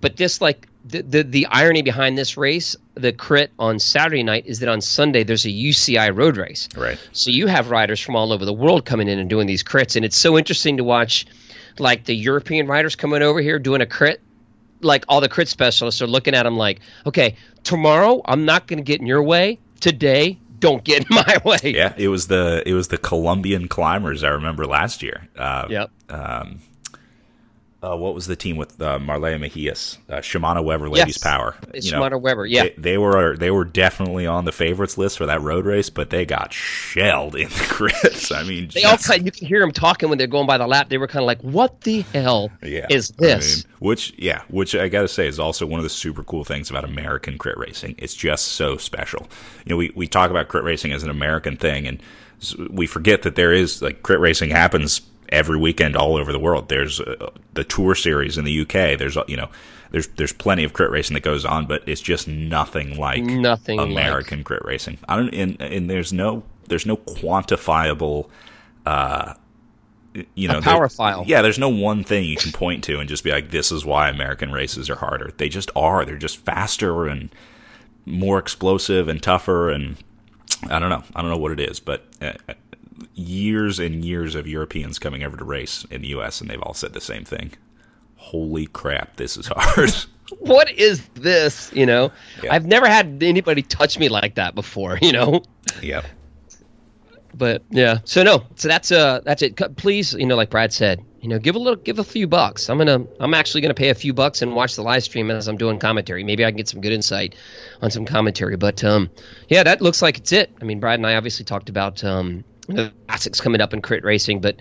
but 0.00 0.16
this 0.16 0.40
like 0.40 0.68
the, 0.84 1.02
the 1.02 1.22
the 1.22 1.46
irony 1.46 1.82
behind 1.82 2.16
this 2.16 2.36
race, 2.36 2.76
the 2.94 3.12
crit 3.12 3.50
on 3.58 3.78
Saturday 3.78 4.22
night 4.22 4.46
is 4.46 4.60
that 4.60 4.68
on 4.68 4.80
Sunday 4.80 5.24
there's 5.24 5.44
a 5.44 5.50
UCI 5.50 6.16
road 6.16 6.36
race. 6.36 6.68
Right. 6.76 6.98
So 7.12 7.30
you 7.30 7.46
have 7.46 7.70
riders 7.70 8.00
from 8.00 8.16
all 8.16 8.32
over 8.32 8.44
the 8.44 8.52
world 8.52 8.84
coming 8.84 9.08
in 9.08 9.18
and 9.18 9.28
doing 9.28 9.46
these 9.46 9.62
crits, 9.62 9.96
and 9.96 10.04
it's 10.04 10.16
so 10.16 10.38
interesting 10.38 10.78
to 10.78 10.84
watch, 10.84 11.26
like 11.78 12.04
the 12.04 12.14
European 12.14 12.66
riders 12.66 12.96
coming 12.96 13.22
over 13.22 13.40
here 13.40 13.58
doing 13.58 13.80
a 13.80 13.86
crit. 13.86 14.20
Like 14.82 15.04
all 15.08 15.20
the 15.20 15.28
crit 15.28 15.48
specialists 15.48 16.00
are 16.00 16.06
looking 16.06 16.34
at 16.34 16.44
them 16.44 16.56
like, 16.56 16.80
okay, 17.04 17.36
tomorrow 17.64 18.22
I'm 18.24 18.46
not 18.46 18.66
going 18.66 18.78
to 18.78 18.82
get 18.82 19.00
in 19.00 19.06
your 19.06 19.22
way. 19.22 19.58
Today, 19.80 20.38
don't 20.60 20.84
get 20.84 21.00
in 21.02 21.06
my 21.10 21.38
way. 21.44 21.58
yeah, 21.64 21.94
it 21.96 22.08
was 22.08 22.28
the 22.28 22.62
it 22.66 22.74
was 22.74 22.88
the 22.88 22.98
Colombian 22.98 23.66
climbers. 23.68 24.22
I 24.22 24.28
remember 24.28 24.66
last 24.66 25.02
year. 25.02 25.28
Uh, 25.36 25.66
Yep. 25.68 25.90
Uh, 27.82 27.96
what 27.96 28.14
was 28.14 28.26
the 28.26 28.36
team 28.36 28.56
with 28.58 28.78
uh, 28.82 28.98
Marlies 28.98 29.38
Mejias, 29.40 29.96
uh, 30.10 30.16
Shimano 30.18 30.62
Weber 30.62 30.90
Ladies 30.90 31.14
Yes. 31.16 31.18
Power? 31.18 31.56
You 31.72 31.92
know, 31.92 32.00
Shimano 32.02 32.20
Weber, 32.20 32.44
yeah. 32.44 32.64
they, 32.64 32.74
they 32.76 32.98
were 32.98 33.38
they 33.38 33.50
were 33.50 33.64
definitely 33.64 34.26
on 34.26 34.44
the 34.44 34.52
favorites 34.52 34.98
list 34.98 35.16
for 35.16 35.24
that 35.24 35.40
road 35.40 35.64
race, 35.64 35.88
but 35.88 36.10
they 36.10 36.26
got 36.26 36.52
shelled 36.52 37.36
in 37.36 37.48
the 37.48 37.54
crits. 37.54 38.36
I 38.36 38.42
mean, 38.42 38.68
They 38.74 38.82
all 38.84 38.96
just- 38.96 39.08
kind 39.08 39.24
you 39.24 39.32
can 39.32 39.46
hear 39.46 39.60
them 39.60 39.72
talking 39.72 40.10
when 40.10 40.18
they're 40.18 40.26
going 40.26 40.46
by 40.46 40.58
the 40.58 40.66
lap. 40.66 40.90
They 40.90 40.98
were 40.98 41.06
kind 41.06 41.22
of 41.22 41.26
like, 41.26 41.40
"What 41.40 41.80
the 41.80 42.02
hell 42.12 42.50
yeah, 42.62 42.86
is 42.90 43.12
I 43.18 43.22
this?" 43.22 43.64
mean, 43.64 43.74
which 43.78 44.12
yeah, 44.18 44.42
which 44.48 44.74
I 44.74 44.88
got 44.88 45.00
to 45.02 45.08
say 45.08 45.26
is 45.26 45.38
also 45.38 45.64
one 45.64 45.80
of 45.80 45.84
the 45.84 45.88
super 45.90 46.22
cool 46.22 46.44
things 46.44 46.68
about 46.68 46.84
American 46.84 47.38
crit 47.38 47.56
racing. 47.56 47.94
It's 47.96 48.14
just 48.14 48.48
so 48.48 48.76
special. 48.76 49.26
You 49.64 49.70
know, 49.70 49.76
we 49.78 49.90
we 49.94 50.06
talk 50.06 50.30
about 50.30 50.48
crit 50.48 50.64
racing 50.64 50.92
as 50.92 51.02
an 51.02 51.08
American 51.08 51.56
thing, 51.56 51.86
and 51.86 52.02
we 52.68 52.86
forget 52.86 53.22
that 53.22 53.36
there 53.36 53.54
is 53.54 53.80
like 53.80 54.02
crit 54.02 54.20
racing 54.20 54.50
happens 54.50 55.00
every 55.30 55.58
weekend 55.58 55.96
all 55.96 56.16
over 56.16 56.32
the 56.32 56.38
world. 56.38 56.68
There's 56.68 57.00
uh, 57.00 57.30
the 57.54 57.64
tour 57.64 57.94
series 57.94 58.36
in 58.38 58.44
the 58.44 58.60
UK. 58.62 58.98
There's 58.98 59.16
uh, 59.16 59.24
you 59.26 59.36
know. 59.36 59.48
There's 59.92 60.06
there's 60.06 60.32
plenty 60.32 60.62
of 60.62 60.72
crit 60.72 60.92
racing 60.92 61.14
that 61.14 61.24
goes 61.24 61.44
on, 61.44 61.66
but 61.66 61.82
it's 61.88 62.00
just 62.00 62.28
nothing 62.28 62.96
like 62.96 63.24
Nothing 63.24 63.76
like- 63.78 63.88
American 63.90 64.44
crit 64.44 64.64
racing. 64.64 64.98
I 65.08 65.16
don't 65.16 65.34
and, 65.34 65.60
and 65.60 65.90
there's 65.90 66.12
no 66.12 66.44
there's 66.68 66.86
no 66.86 66.96
quantifiable 66.96 68.28
uh 68.86 69.34
you 70.36 70.46
know 70.46 70.58
A 70.58 70.62
power 70.62 70.88
file. 70.88 71.24
Yeah, 71.26 71.42
there's 71.42 71.58
no 71.58 71.68
one 71.68 72.04
thing 72.04 72.22
you 72.24 72.36
can 72.36 72.52
point 72.52 72.84
to 72.84 73.00
and 73.00 73.08
just 73.08 73.24
be 73.24 73.32
like 73.32 73.50
this 73.50 73.72
is 73.72 73.84
why 73.84 74.08
American 74.08 74.52
races 74.52 74.88
are 74.88 74.94
harder. 74.94 75.32
They 75.36 75.48
just 75.48 75.72
are. 75.74 76.04
They're 76.04 76.16
just 76.16 76.36
faster 76.38 77.08
and 77.08 77.34
more 78.06 78.38
explosive 78.38 79.08
and 79.08 79.20
tougher 79.20 79.70
and 79.70 79.96
I 80.68 80.78
don't 80.78 80.90
know. 80.90 81.02
I 81.16 81.20
don't 81.22 81.32
know 81.32 81.36
what 81.36 81.50
it 81.50 81.58
is, 81.60 81.80
but 81.80 82.06
uh, 82.22 82.34
years 83.14 83.78
and 83.78 84.04
years 84.04 84.34
of 84.34 84.46
Europeans 84.46 84.98
coming 84.98 85.22
over 85.22 85.36
to 85.36 85.44
race 85.44 85.84
in 85.90 86.02
the 86.02 86.08
US 86.08 86.40
and 86.40 86.48
they've 86.50 86.62
all 86.62 86.74
said 86.74 86.92
the 86.92 87.00
same 87.00 87.24
thing. 87.24 87.52
Holy 88.16 88.66
crap, 88.66 89.16
this 89.16 89.36
is 89.36 89.46
hard. 89.46 89.90
What 90.38 90.70
is 90.70 91.04
this? 91.14 91.72
You 91.74 91.86
know, 91.86 92.12
Yeah. 92.40 92.54
I've 92.54 92.64
never 92.64 92.86
had 92.86 93.20
anybody 93.20 93.62
touch 93.62 93.98
me 93.98 94.08
like 94.08 94.36
that 94.36 94.54
before. 94.54 94.96
You 95.02 95.10
know, 95.12 95.42
yep. 95.82 96.04
but 97.34 97.62
yeah. 97.70 97.98
So 98.04 98.22
no, 98.22 98.44
so 98.54 98.68
that's 98.68 98.92
uh 98.92 99.22
that's 99.24 99.42
it. 99.42 99.56
Please, 99.76 100.14
you 100.14 100.26
know, 100.26 100.36
like 100.36 100.50
Brad 100.50 100.72
said, 100.72 101.04
you 101.20 101.28
know, 101.28 101.40
give 101.40 101.56
a 101.56 101.58
little, 101.58 101.74
give 101.76 101.98
a 101.98 102.04
few 102.04 102.28
bucks. 102.28 102.70
I'm 102.70 102.78
gonna, 102.78 103.04
I'm 103.18 103.34
actually 103.34 103.60
gonna 103.60 103.74
pay 103.74 103.88
a 103.88 103.94
few 103.94 104.14
bucks 104.14 104.40
and 104.40 104.54
watch 104.54 104.76
the 104.76 104.82
live 104.82 105.02
stream 105.02 105.32
as 105.32 105.48
I'm 105.48 105.56
doing 105.56 105.80
commentary. 105.80 106.22
Maybe 106.22 106.44
I 106.44 106.50
can 106.50 106.56
get 106.56 106.68
some 106.68 106.80
good 106.80 106.92
insight 106.92 107.34
on 107.82 107.90
some 107.90 108.04
commentary. 108.04 108.56
But 108.56 108.84
um, 108.84 109.10
yeah, 109.48 109.64
that 109.64 109.80
looks 109.80 110.00
like 110.00 110.16
it's 110.18 110.30
it. 110.32 110.52
I 110.60 110.64
mean, 110.64 110.78
Brad 110.78 111.00
and 111.00 111.06
I 111.08 111.16
obviously 111.16 111.44
talked 111.44 111.68
about 111.68 112.04
um 112.04 112.44
the 112.74 112.92
classics 113.08 113.40
coming 113.40 113.60
up 113.60 113.72
in 113.74 113.82
crit 113.82 114.04
racing, 114.04 114.40
but 114.40 114.56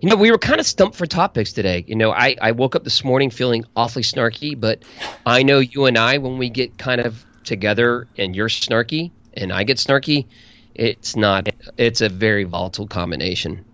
you 0.00 0.10
know, 0.10 0.16
we 0.16 0.30
were 0.30 0.38
kind 0.38 0.60
of 0.60 0.66
stumped 0.66 0.96
for 0.96 1.06
topics 1.06 1.52
today. 1.52 1.84
You 1.86 1.96
know, 1.96 2.12
I, 2.12 2.36
I 2.40 2.52
woke 2.52 2.76
up 2.76 2.84
this 2.84 3.02
morning 3.02 3.30
feeling 3.30 3.64
awfully 3.74 4.02
snarky, 4.02 4.58
but 4.58 4.82
I 5.24 5.42
know 5.42 5.58
you 5.58 5.86
and 5.86 5.96
I, 5.96 6.18
when 6.18 6.36
we 6.38 6.50
get 6.50 6.76
kind 6.76 7.00
of 7.00 7.24
together 7.44 8.06
and 8.18 8.36
you're 8.36 8.48
snarky 8.48 9.10
and 9.34 9.52
I 9.52 9.64
get 9.64 9.78
snarky, 9.78 10.26
it's 10.74 11.16
not, 11.16 11.48
it's 11.78 12.02
a 12.02 12.10
very 12.10 12.44
volatile 12.44 12.86
combination. 12.86 13.64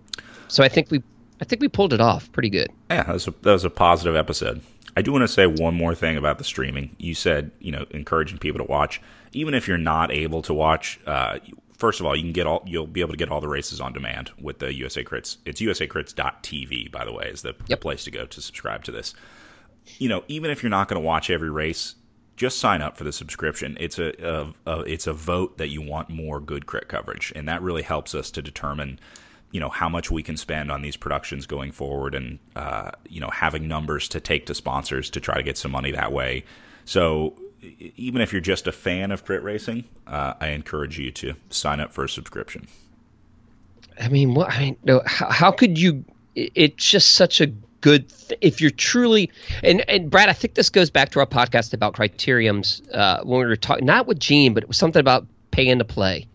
So 0.47 0.63
I 0.63 0.69
think 0.69 0.91
we, 0.91 1.03
I 1.41 1.45
think 1.45 1.61
we 1.61 1.69
pulled 1.69 1.93
it 1.93 2.01
off 2.01 2.31
pretty 2.31 2.51
good. 2.51 2.71
Yeah, 2.89 3.03
that 3.03 3.13
was, 3.13 3.27
a, 3.27 3.35
that 3.43 3.53
was 3.53 3.65
a 3.65 3.71
positive 3.71 4.15
episode. 4.15 4.61
I 4.97 5.03
do 5.03 5.11
want 5.11 5.23
to 5.23 5.29
say 5.29 5.47
one 5.47 5.75
more 5.75 5.95
thing 5.95 6.17
about 6.17 6.39
the 6.39 6.45
streaming. 6.45 6.95
You 6.99 7.15
said, 7.15 7.51
you 7.59 7.73
know, 7.73 7.87
encouraging 7.91 8.39
people 8.39 8.59
to 8.59 8.71
watch, 8.71 9.01
even 9.33 9.55
if 9.55 9.67
you're 9.67 9.79
not 9.79 10.13
able 10.13 10.43
to 10.43 10.55
watch. 10.55 11.01
Uh, 11.05 11.39
first 11.83 11.99
of 11.99 12.07
all, 12.07 12.15
you 12.15 12.23
can 12.23 12.33
get 12.33 12.47
all 12.47 12.63
you'll 12.65 12.87
be 12.87 13.01
able 13.01 13.11
to 13.11 13.17
get 13.17 13.29
all 13.29 13.41
the 13.41 13.49
races 13.49 13.81
on 13.81 13.93
demand 13.93 14.31
with 14.41 14.61
the 14.61 14.73
USA 14.73 15.03
Crits. 15.03 15.39
It's 15.45 15.61
USACrits.tv, 15.61 16.93
by 16.93 17.05
the 17.05 17.13
way, 17.13 17.27
is 17.27 17.43
the, 17.43 17.57
Yep. 17.67 17.81
place 17.81 18.05
to 18.05 18.13
go 18.13 18.25
to 18.25 18.41
subscribe 18.41 18.85
to 18.85 18.93
this. 18.93 19.15
You 19.99 20.09
know, 20.09 20.23
even 20.29 20.53
if 20.53 20.63
you're 20.63 20.71
not 20.71 20.87
going 20.87 21.03
to 21.03 21.05
watch 21.05 21.29
every 21.29 21.51
race, 21.51 21.97
just 22.37 22.59
sign 22.59 22.83
up 22.83 22.97
for 22.97 23.03
the 23.03 23.13
subscription. 23.13 23.77
It's 23.81 23.99
a, 23.99 24.13
a, 24.25 24.55
a 24.65 24.81
it's 24.83 25.09
a 25.09 25.13
vote 25.13 25.59
that 25.59 25.71
you 25.71 25.83
want 25.83 26.09
more 26.09 26.39
good 26.39 26.67
crit 26.67 26.87
coverage, 26.87 27.33
and 27.35 27.49
that 27.49 27.61
really 27.63 27.83
helps 27.83 28.15
us 28.15 28.31
to 28.31 28.43
determine 28.43 29.01
you 29.51 29.59
know 29.59 29.69
how 29.69 29.89
much 29.89 30.09
we 30.09 30.23
can 30.23 30.37
spend 30.37 30.71
on 30.71 30.83
these 30.83 30.97
productions 30.97 31.47
going 31.47 31.73
forward 31.73 32.15
and 32.15 32.39
uh, 32.55 32.93
you 33.09 33.21
know 33.21 33.29
having 33.29 33.67
numbers 33.67 34.09
to 34.09 34.21
take 34.21 34.47
to 34.47 34.55
sponsors 34.55 35.11
to 35.11 35.21
try 35.21 35.37
to 35.37 35.43
get 35.43 35.59
some 35.59 35.73
money 35.73 35.91
that 35.91 36.13
way 36.13 36.45
so 36.85 37.35
even 37.97 38.21
if 38.21 38.33
you're 38.33 38.41
just 38.41 38.67
a 38.67 38.73
fan 38.73 39.11
of 39.11 39.25
crit 39.25 39.43
racing 39.43 39.85
uh, 40.07 40.35
i 40.41 40.49
encourage 40.49 40.99
you 40.99 41.11
to 41.11 41.35
sign 41.51 41.81
up 41.81 41.93
for 41.93 42.05
a 42.05 42.09
subscription 42.09 42.67
I 44.01 44.09
mean, 44.09 44.35
what, 44.35 44.51
I 44.51 44.59
mean, 44.59 44.77
no, 44.85 45.03
how, 45.07 45.31
how 45.31 45.53
could 45.53 45.79
you, 45.79 46.05
it's 46.35 46.91
just 46.91 47.11
such 47.11 47.41
a 47.41 47.47
good 47.83 48.09
th- 48.09 48.39
if 48.41 48.61
you're 48.61 48.71
truly 48.71 49.31
and 49.63 49.87
and 49.89 50.09
Brad, 50.09 50.29
I 50.29 50.33
think 50.33 50.55
this 50.55 50.71
goes 50.71 50.89
back 50.89 51.11
to 51.11 51.21
our 51.21 51.27
podcast 51.27 51.75
about 51.75 51.95
criteriums 51.95 52.81
uh, 52.95 53.23
when 53.25 53.41
we 53.41 53.47
were 53.47 53.57
talking 53.57 53.85
not 53.85 54.07
with 54.07 54.19
Gene, 54.19 54.55
but 54.55 54.63
it 54.63 54.69
was 54.69 54.79
something 54.79 55.01
about 55.01 55.27
paying 55.51 55.79
to 55.79 55.85
play. 55.85 56.27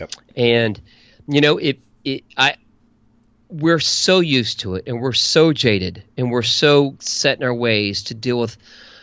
Yep. 0.00 0.10
And 0.34 0.80
you 1.28 1.40
know, 1.40 1.58
it 1.58 1.78
it 2.04 2.24
I 2.36 2.56
we're 3.48 3.80
so 3.80 4.20
used 4.20 4.60
to 4.60 4.74
it 4.74 4.84
and 4.88 5.00
we're 5.00 5.12
so 5.12 5.52
jaded 5.52 6.02
and 6.16 6.30
we're 6.30 6.42
so 6.42 6.96
set 6.98 7.38
in 7.38 7.44
our 7.44 7.54
ways 7.54 8.04
to 8.04 8.14
deal 8.14 8.40
with 8.40 8.56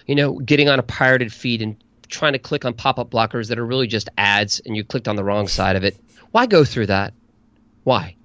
you 0.08 0.16
know 0.16 0.39
getting 0.39 0.70
on 0.70 0.80
a 0.80 0.84
pirated 0.84 1.32
feed 1.32 1.62
and 1.62 1.76
trying 2.10 2.34
to 2.34 2.39
click 2.39 2.66
on 2.66 2.74
pop-up 2.74 3.10
blockers 3.10 3.47
that 3.47 3.58
are 3.58 3.66
really 3.66 3.88
just 3.88 4.10
ads 4.18 4.60
and 4.66 4.76
you 4.76 4.84
clicked 4.84 5.08
on 5.08 5.16
the 5.16 5.24
wrong 5.24 5.47
side 5.47 5.76
of 5.78 5.84
it. 5.84 5.95
Why 6.32 6.45
go 6.45 6.66
through 6.66 6.88
that? 6.88 7.14
Why? 7.84 8.16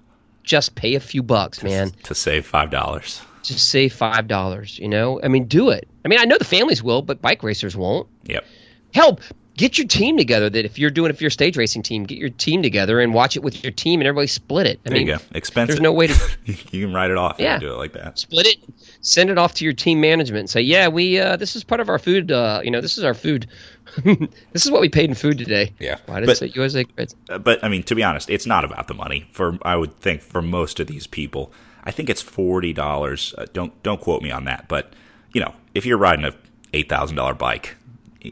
Just 0.43 0.75
pay 0.75 0.95
a 0.95 0.99
few 0.99 1.23
bucks 1.23 1.63
man. 1.63 1.91
to 2.03 2.13
save 2.15 2.45
five 2.45 2.69
dollars. 2.69 3.21
just 3.43 3.69
save 3.69 3.93
five 3.93 4.27
dollars 4.27 4.77
you 4.77 4.87
know? 4.87 5.21
I 5.23 5.27
mean 5.29 5.45
do 5.45 5.69
it. 5.69 5.87
I 6.03 6.07
mean 6.07 6.19
i 6.19 6.25
know 6.25 6.37
the 6.37 6.45
families 6.45 6.83
will 6.83 7.01
but 7.01 7.21
bike 7.21 7.43
racers 7.43 7.75
won't. 7.75 8.07
Yep. 8.25 8.45
help 8.93 9.21
get 9.57 9.77
your 9.77 9.85
team 9.87 10.15
together 10.17 10.49
that 10.49 10.63
if 10.63 10.79
you're 10.79 10.89
doing 10.89 11.09
if 11.09 11.19
you're 11.19 11.27
a 11.27 11.31
stage 11.31 11.57
racing 11.57 11.83
team 11.83 12.03
get 12.05 12.17
your 12.17 12.29
team 12.29 12.61
together 12.63 13.01
and 13.01 13.13
watch 13.13 13.35
it 13.35 13.43
with 13.43 13.61
your 13.63 13.71
team 13.73 13.99
and 13.99 14.07
everybody 14.07 14.27
split 14.27 14.65
it 14.67 14.79
i 14.85 14.89
There 14.89 14.97
mean 14.99 15.07
you 15.07 15.17
go. 15.17 15.21
Expensive. 15.33 15.75
there's 15.75 15.81
no 15.81 15.91
way 15.91 16.07
to 16.07 16.37
you 16.45 16.85
can 16.85 16.93
write 16.93 17.11
it 17.11 17.17
off. 17.17 17.35
Yeah. 17.39 17.59
Do 17.59 17.73
it 17.73 17.77
like 17.77 17.91
that. 17.93 18.17
split 18.19 18.47
it, 18.47 18.57
send 19.01 19.29
it 19.29 19.37
off 19.37 19.55
to 19.55 19.65
your 19.65 19.73
team 19.73 19.99
management, 19.99 20.39
and 20.41 20.49
say, 20.49 20.61
"Yeah, 20.61 20.87
we 20.87 21.19
uh, 21.19 21.35
this 21.35 21.55
is 21.55 21.63
part 21.63 21.81
of 21.81 21.89
our 21.89 21.99
food. 21.99 22.31
Uh, 22.31 22.61
you 22.63 22.71
know, 22.71 22.79
this 22.81 22.97
is 22.97 23.03
our 23.03 23.13
food. 23.13 23.47
this 24.03 24.65
is 24.65 24.71
what 24.71 24.81
we 24.81 24.89
paid 24.89 25.09
in 25.09 25.15
food 25.15 25.37
today." 25.37 25.73
Yeah. 25.79 25.97
Why 26.05 26.19
did 26.19 26.25
But- 26.27 26.33
it 26.33 26.37
say 26.37 26.51
USA 26.55 26.83
Grids? 26.83 27.15
Uh, 27.29 27.37
but 27.37 27.63
I 27.63 27.67
mean, 27.69 27.83
to 27.83 27.95
be 27.95 28.03
honest, 28.03 28.29
it's 28.29 28.45
not 28.45 28.63
about 28.63 28.87
the 28.87 28.93
money. 28.93 29.27
For 29.31 29.57
I 29.63 29.75
would 29.75 29.97
think 29.99 30.21
for 30.21 30.41
most 30.41 30.79
of 30.79 30.87
these 30.87 31.07
people, 31.07 31.51
I 31.83 31.91
think 31.91 32.09
it's 32.09 32.21
forty 32.21 32.73
dollars. 32.73 33.33
Uh, 33.37 33.45
don't 33.53 33.81
don't 33.83 33.99
quote 34.01 34.21
me 34.21 34.31
on 34.31 34.45
that, 34.45 34.67
but 34.67 34.93
you 35.33 35.41
know, 35.41 35.53
if 35.73 35.85
you're 35.85 35.97
riding 35.97 36.25
a 36.25 36.33
eight 36.73 36.89
thousand 36.89 37.15
dollar 37.17 37.33
bike 37.33 37.75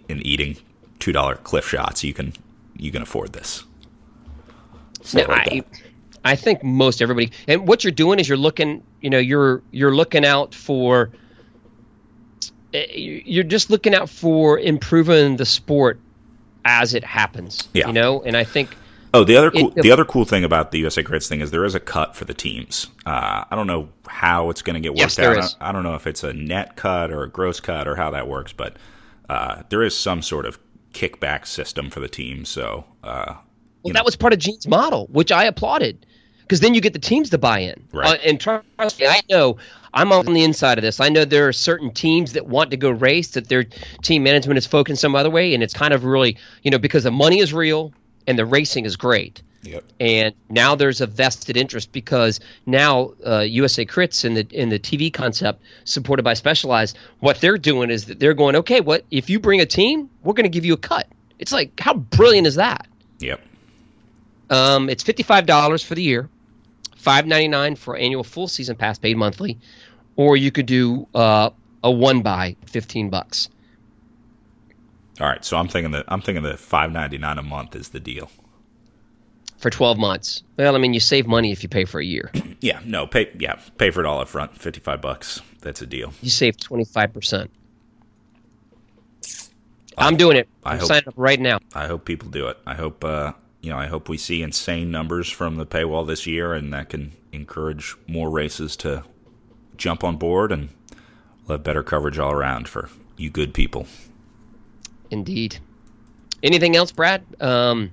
and 0.10 0.26
eating 0.26 0.58
two 1.06 1.12
dollar 1.12 1.36
Clif 1.36 1.68
shots, 1.68 2.04
you 2.04 2.14
can 2.16 2.34
you 2.76 2.92
can 2.92 3.04
afford 3.04 3.32
this. 3.32 3.64
No, 5.14 5.22
like 5.22 5.52
I, 5.52 5.56
that. 5.60 5.82
I 6.24 6.36
think 6.36 6.64
most 6.64 7.00
everybody, 7.00 7.32
and 7.48 7.68
what 7.68 7.84
you're 7.84 7.92
doing 7.92 8.18
is 8.20 8.28
you're 8.28 8.40
looking, 8.40 8.82
you 9.02 9.12
know, 9.12 9.20
you're 9.20 9.62
you're 9.70 9.94
looking 9.96 10.26
out 10.26 10.56
for. 10.56 11.12
eh, 12.74 12.86
You're 12.96 13.44
just 13.44 13.70
looking 13.70 13.94
out 13.94 14.10
for 14.10 14.58
improving 14.58 15.38
the 15.38 15.46
sport 15.46 16.00
as 16.66 16.96
it 16.96 17.04
happens. 17.04 17.68
Yeah. 17.74 17.86
You 17.88 17.94
know, 17.94 18.24
and 18.24 18.36
I 18.36 18.44
think 18.44 18.76
Oh, 19.14 19.24
the 19.24 19.38
other 19.38 19.52
cool, 19.52 19.72
It- 19.78 19.84
the 19.84 19.92
other 19.92 20.04
cool 20.04 20.26
thing 20.26 20.44
about 20.44 20.72
the 20.72 20.80
USA 20.80 21.04
Crits 21.04 21.28
thing 21.30 21.40
is 21.40 21.52
there 21.52 21.64
is 21.66 21.76
a 21.76 21.80
cut 21.80 22.16
for 22.16 22.26
the 22.26 22.34
teams. 22.34 22.88
Uh, 23.06 23.44
I 23.50 23.56
don't 23.56 23.68
know 23.68 23.90
how 24.08 24.50
it's 24.50 24.64
going 24.64 24.74
to 24.74 24.80
get 24.82 24.92
worked 24.94 25.00
Yes, 25.02 25.16
there 25.18 25.32
out. 25.38 25.44
is. 25.44 25.56
I, 25.62 25.70
I 25.70 25.72
don't 25.72 25.84
know 25.84 25.94
if 25.94 26.08
it's 26.08 26.24
a 26.24 26.34
net 26.34 26.76
cut 26.76 27.12
or 27.12 27.22
a 27.24 27.30
gross 27.30 27.60
cut 27.60 27.88
or 27.88 27.96
how 27.96 28.10
that 28.12 28.28
works, 28.28 28.52
but 28.52 28.76
uh, 29.30 29.62
there 29.70 29.84
is 29.84 29.98
some 29.98 30.22
sort 30.22 30.46
of 30.48 30.60
kickback 30.96 31.46
system 31.46 31.90
for 31.90 32.00
the 32.00 32.08
team. 32.08 32.46
So 32.46 32.86
uh, 33.04 33.36
Well, 33.84 33.94
that 33.94 34.06
was 34.06 34.16
part 34.16 34.34
of 34.34 34.40
Gene's 34.40 34.68
model, 34.68 35.08
which 35.12 35.32
I 35.32 35.44
applauded, 35.44 36.06
because 36.42 36.62
then 36.62 36.74
you 36.74 36.82
get 36.82 36.94
the 36.94 37.00
teams 37.00 37.30
to 37.32 37.38
buy 37.38 37.60
in. 37.60 37.84
Right. 37.92 38.20
Uh, 38.20 38.24
and 38.24 38.40
trust 38.40 39.00
me, 39.00 39.08
I 39.08 39.20
know 39.30 39.58
I'm 39.94 40.12
on 40.12 40.26
the 40.34 40.44
inside 40.44 40.78
of 40.78 40.82
this. 40.84 41.00
I 41.00 41.10
know 41.10 41.26
there 41.26 41.48
are 41.48 41.54
certain 41.54 41.92
teams 41.92 42.34
that 42.34 42.48
want 42.48 42.72
to 42.72 42.78
go 42.78 42.90
race 42.90 43.32
that 43.32 43.50
their 43.50 43.66
team 44.04 44.24
management 44.24 44.58
is 44.58 44.66
focused 44.66 45.02
some 45.02 45.16
other 45.16 45.30
way, 45.30 45.54
and 45.54 45.62
it's 45.62 45.74
kind 45.74 45.94
of 45.94 46.06
really, 46.06 46.38
you 46.64 46.72
know, 46.72 46.80
because 46.80 47.04
the 47.04 47.12
money 47.12 47.40
is 47.40 47.54
real 47.54 47.94
and 48.26 48.40
the 48.40 48.46
racing 48.46 48.86
is 48.86 48.96
great. 48.96 49.42
Yep. 49.66 49.84
And 50.00 50.34
now 50.50 50.76
there's 50.76 51.02
a 51.02 51.08
vested 51.08 51.58
interest 51.58 51.92
because 51.92 52.40
now 52.66 53.14
uh, 53.26 53.40
USA 53.40 53.86
Crits 53.86 54.24
in 54.24 54.34
the 54.36 54.48
in 54.52 54.70
the 54.70 54.80
TV 54.80 55.12
concept 55.12 55.62
supported 55.84 56.24
by 56.24 56.34
Specialized, 56.34 56.98
what 57.20 57.42
they're 57.42 57.58
doing 57.58 57.90
is 57.90 58.06
that 58.06 58.20
they're 58.20 58.34
going, 58.34 58.56
okay, 58.56 58.82
what 58.82 59.04
if 59.12 59.30
you 59.30 59.40
bring 59.40 59.62
a 59.62 59.66
team, 59.66 60.10
we're 60.24 60.34
going 60.34 60.44
to 60.44 60.50
give 60.50 60.66
you 60.66 60.74
a 60.74 60.78
cut. 60.78 61.08
It's 61.40 61.52
like 61.52 61.80
how 61.80 61.96
brilliant 61.96 62.48
is 62.48 62.56
that? 62.56 62.88
Yep. 63.20 63.42
Um, 64.50 64.90
it's 64.90 65.04
fifty-five 65.04 65.46
dollars 65.46 65.84
for 65.84 65.96
the 65.96 66.04
year, 66.04 66.30
five 66.96 67.26
ninety-nine 67.26 67.76
for 67.76 67.98
annual 67.98 68.24
full 68.24 68.48
season 68.48 68.76
pass 68.76 69.00
paid 69.00 69.18
monthly, 69.18 69.58
or 70.16 70.38
you 70.38 70.52
could 70.52 70.68
do 70.68 71.08
uh, 71.16 71.50
a 71.84 71.92
one 71.92 72.22
buy, 72.22 72.56
fifteen 72.66 73.10
bucks. 73.10 73.50
All 75.20 75.28
right, 75.28 75.44
so 75.44 75.58
I'm 75.58 75.68
thinking 75.68 75.92
that 75.92 76.06
I'm 76.08 76.22
thinking 76.22 76.44
that 76.44 76.60
five 76.60 76.92
ninety 76.92 77.18
nine 77.18 77.38
a 77.38 77.44
month 77.44 77.76
is 77.76 77.90
the 77.90 78.00
deal. 78.00 78.30
For 79.58 79.70
twelve 79.70 79.98
months. 79.98 80.44
Well, 80.58 80.76
I 80.76 80.78
mean, 80.80 80.94
you 80.94 81.00
save 81.00 81.28
money 81.28 81.52
if 81.52 81.64
you 81.64 81.70
pay 81.70 81.86
for 81.86 82.00
a 82.00 82.06
year. 82.06 82.32
Yeah, 82.62 82.80
no, 82.84 83.06
pay 83.06 83.30
yeah, 83.38 83.60
pay 83.78 83.92
for 83.92 84.00
it 84.00 84.08
all 84.08 84.20
up 84.22 84.28
front, 84.28 84.58
fifty 84.58 84.80
five 84.80 85.00
bucks. 85.00 85.40
That's 85.62 85.84
a 85.84 85.86
deal. 85.86 86.14
You 86.24 86.32
save 86.32 86.58
twenty-five 86.58 87.14
percent. 87.14 87.52
I'm 89.98 90.18
doing 90.18 90.38
it. 90.38 90.48
I 90.64 90.74
I'm 90.74 90.80
hope- 90.80 90.88
signing 90.88 91.08
up 91.08 91.14
right 91.18 91.40
now. 91.40 91.60
I 91.76 91.86
hope 91.88 92.06
people 92.06 92.30
do 92.30 92.48
it. 92.48 92.58
I 92.66 92.74
hope 92.74 93.04
uh, 93.04 93.34
you 93.62 93.70
know. 93.70 93.78
I 93.78 93.86
hope 93.88 94.10
we 94.10 94.18
see 94.18 94.42
insane 94.42 94.90
numbers 94.90 95.30
from 95.30 95.58
the 95.58 95.66
paywall 95.66 96.08
this 96.08 96.26
year, 96.26 96.54
and 96.54 96.74
that 96.74 96.90
can 96.90 97.12
encourage 97.32 97.96
more 98.08 98.30
races 98.32 98.76
to 98.78 99.04
jump 99.78 100.04
on 100.04 100.18
board, 100.18 100.52
and 100.52 100.70
we'll 101.48 101.58
have 101.58 101.64
better 101.64 101.84
coverage 101.84 102.18
all 102.18 102.32
around 102.32 102.68
for 102.68 102.90
you 103.18 103.30
good 103.30 103.54
people. 103.54 103.86
Indeed. 105.12 105.60
Anything 106.42 106.76
else, 106.76 106.92
Brad? 106.92 107.24
Um, 107.40 107.92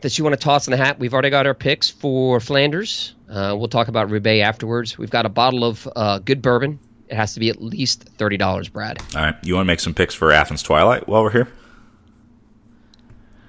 that 0.00 0.16
you 0.16 0.24
want 0.24 0.34
to 0.34 0.40
toss 0.40 0.66
in 0.66 0.70
the 0.72 0.76
hat? 0.76 0.98
We've 0.98 1.12
already 1.12 1.30
got 1.30 1.46
our 1.46 1.54
picks 1.54 1.88
for 1.88 2.40
Flanders. 2.40 3.14
Uh, 3.28 3.54
we'll 3.58 3.68
talk 3.68 3.88
about 3.88 4.10
Roubaix 4.10 4.46
afterwards. 4.46 4.96
We've 4.96 5.10
got 5.10 5.26
a 5.26 5.28
bottle 5.28 5.64
of 5.64 5.88
uh, 5.94 6.18
good 6.20 6.42
bourbon. 6.42 6.78
It 7.08 7.14
has 7.14 7.34
to 7.34 7.40
be 7.40 7.48
at 7.48 7.62
least 7.62 8.04
thirty 8.18 8.36
dollars, 8.36 8.68
Brad. 8.68 9.02
All 9.14 9.22
right, 9.22 9.36
you 9.42 9.54
want 9.54 9.64
to 9.64 9.68
make 9.68 9.80
some 9.80 9.94
picks 9.94 10.14
for 10.14 10.30
Athens 10.32 10.62
Twilight 10.62 11.08
while 11.08 11.22
we're 11.22 11.30
here? 11.30 11.48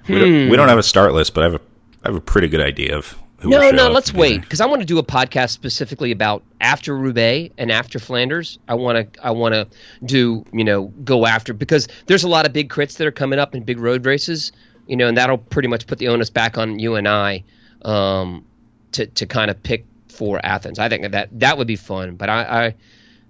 We, 0.08 0.18
don't, 0.18 0.50
we 0.50 0.56
don't 0.56 0.68
have 0.68 0.78
a 0.78 0.82
start 0.82 1.12
list, 1.12 1.34
but 1.34 1.42
I 1.42 1.44
have 1.44 1.54
a 1.54 1.60
I 2.04 2.08
have 2.08 2.16
a 2.16 2.20
pretty 2.20 2.48
good 2.48 2.62
idea 2.62 2.96
of 2.96 3.16
who. 3.38 3.50
No, 3.50 3.70
no, 3.70 3.90
let's 3.90 4.12
wait 4.12 4.40
because 4.40 4.60
I 4.60 4.66
want 4.66 4.80
to 4.80 4.86
do 4.86 4.98
a 4.98 5.02
podcast 5.02 5.50
specifically 5.50 6.10
about 6.10 6.42
after 6.60 6.96
Roubaix 6.96 7.54
and 7.58 7.70
after 7.70 7.98
Flanders. 7.98 8.58
I 8.68 8.74
want 8.74 9.12
to, 9.12 9.24
I 9.24 9.30
want 9.30 9.54
to 9.54 9.68
do, 10.04 10.44
you 10.52 10.64
know, 10.64 10.86
go 11.04 11.26
after 11.26 11.52
because 11.52 11.86
there's 12.06 12.24
a 12.24 12.28
lot 12.28 12.46
of 12.46 12.52
big 12.52 12.70
crits 12.70 12.96
that 12.96 13.06
are 13.06 13.12
coming 13.12 13.38
up 13.38 13.54
in 13.54 13.62
big 13.62 13.78
road 13.78 14.06
races, 14.06 14.52
you 14.90 14.96
know, 14.96 15.06
and 15.06 15.16
that'll 15.16 15.38
pretty 15.38 15.68
much 15.68 15.86
put 15.86 15.98
the 15.98 16.08
onus 16.08 16.30
back 16.30 16.58
on 16.58 16.80
you 16.80 16.96
and 16.96 17.06
I, 17.06 17.44
um, 17.82 18.44
to 18.92 19.06
to 19.06 19.26
kind 19.26 19.48
of 19.48 19.62
pick 19.62 19.86
for 20.08 20.44
Athens. 20.44 20.80
I 20.80 20.88
think 20.88 21.12
that 21.12 21.28
that 21.38 21.58
would 21.58 21.68
be 21.68 21.76
fun, 21.76 22.16
but 22.16 22.28
I 22.28 22.42
I, 22.42 22.74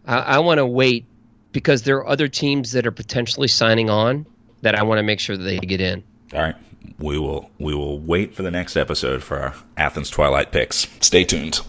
I, 0.06 0.18
I 0.18 0.38
want 0.38 0.56
to 0.56 0.64
wait 0.64 1.04
because 1.52 1.82
there 1.82 1.98
are 1.98 2.08
other 2.08 2.28
teams 2.28 2.72
that 2.72 2.86
are 2.86 2.92
potentially 2.92 3.46
signing 3.46 3.90
on 3.90 4.24
that 4.62 4.74
I 4.74 4.84
want 4.84 5.00
to 5.00 5.02
make 5.02 5.20
sure 5.20 5.36
that 5.36 5.42
they 5.42 5.58
get 5.58 5.82
in. 5.82 6.02
All 6.32 6.40
right, 6.40 6.56
we 6.98 7.18
will 7.18 7.50
we 7.58 7.74
will 7.74 7.98
wait 7.98 8.34
for 8.34 8.42
the 8.42 8.50
next 8.50 8.74
episode 8.74 9.22
for 9.22 9.38
our 9.38 9.54
Athens 9.76 10.08
Twilight 10.08 10.52
picks. 10.52 10.86
Stay 11.00 11.24
tuned. 11.24 11.60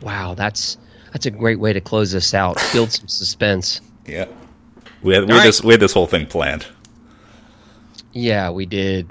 Wow, 0.00 0.32
that's 0.32 0.78
that's 1.12 1.26
a 1.26 1.30
great 1.30 1.60
way 1.60 1.74
to 1.74 1.82
close 1.82 2.12
this 2.12 2.32
out. 2.32 2.56
Build 2.72 2.92
some 2.92 3.08
suspense. 3.08 3.82
Yeah, 4.06 4.24
we 5.02 5.12
had, 5.12 5.24
we 5.24 5.34
had 5.34 5.38
right. 5.40 5.44
this 5.44 5.62
we 5.62 5.74
had 5.74 5.80
this 5.80 5.92
whole 5.92 6.06
thing 6.06 6.24
planned. 6.24 6.64
Yeah, 8.18 8.50
we 8.50 8.66
did. 8.66 9.08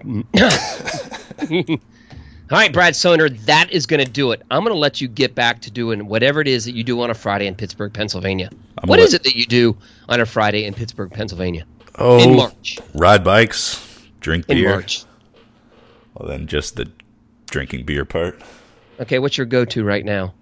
All 2.50 2.58
right, 2.58 2.72
Brad 2.74 2.94
Sohner, 2.94 3.38
that 3.46 3.72
is 3.72 3.86
going 3.86 4.04
to 4.04 4.10
do 4.10 4.32
it. 4.32 4.42
I'm 4.52 4.64
going 4.64 4.74
to 4.74 4.80
let 4.80 5.00
you 5.02 5.08
get 5.08 5.34
back 5.34 5.62
to 5.62 5.72
doing 5.72 6.08
whatever 6.08 6.42
it 6.42 6.48
is 6.48 6.66
that 6.66 6.74
you 6.74 6.84
do 6.84 7.00
on 7.02 7.10
a 7.10 7.14
Friday 7.14 7.48
in 7.48 7.56
Pittsburgh, 7.56 7.94
Pennsylvania. 7.94 8.50
I'm 8.78 8.88
What 8.90 9.00
is 9.00 9.14
it 9.14 9.24
that 9.24 9.36
you 9.36 9.46
do 9.46 9.78
on 10.10 10.20
a 10.20 10.26
Friday 10.26 10.66
in 10.66 10.74
Pittsburgh, 10.74 11.12
Pennsylvania? 11.12 11.66
Oh, 11.96 12.20
In 12.22 12.36
March. 12.36 12.80
ride 12.94 13.24
bikes, 13.24 13.82
drink 14.20 14.46
In 14.50 14.58
beer. 14.58 14.70
March. 14.72 15.06
Well, 16.14 16.28
then 16.30 16.48
just 16.48 16.76
the 16.76 16.90
drinking 17.48 17.86
beer 17.86 18.04
part. 18.06 18.42
Okay, 19.00 19.20
what's 19.20 19.38
your 19.38 19.46
go-to 19.46 19.84
right 19.86 20.04
now? 20.06 20.34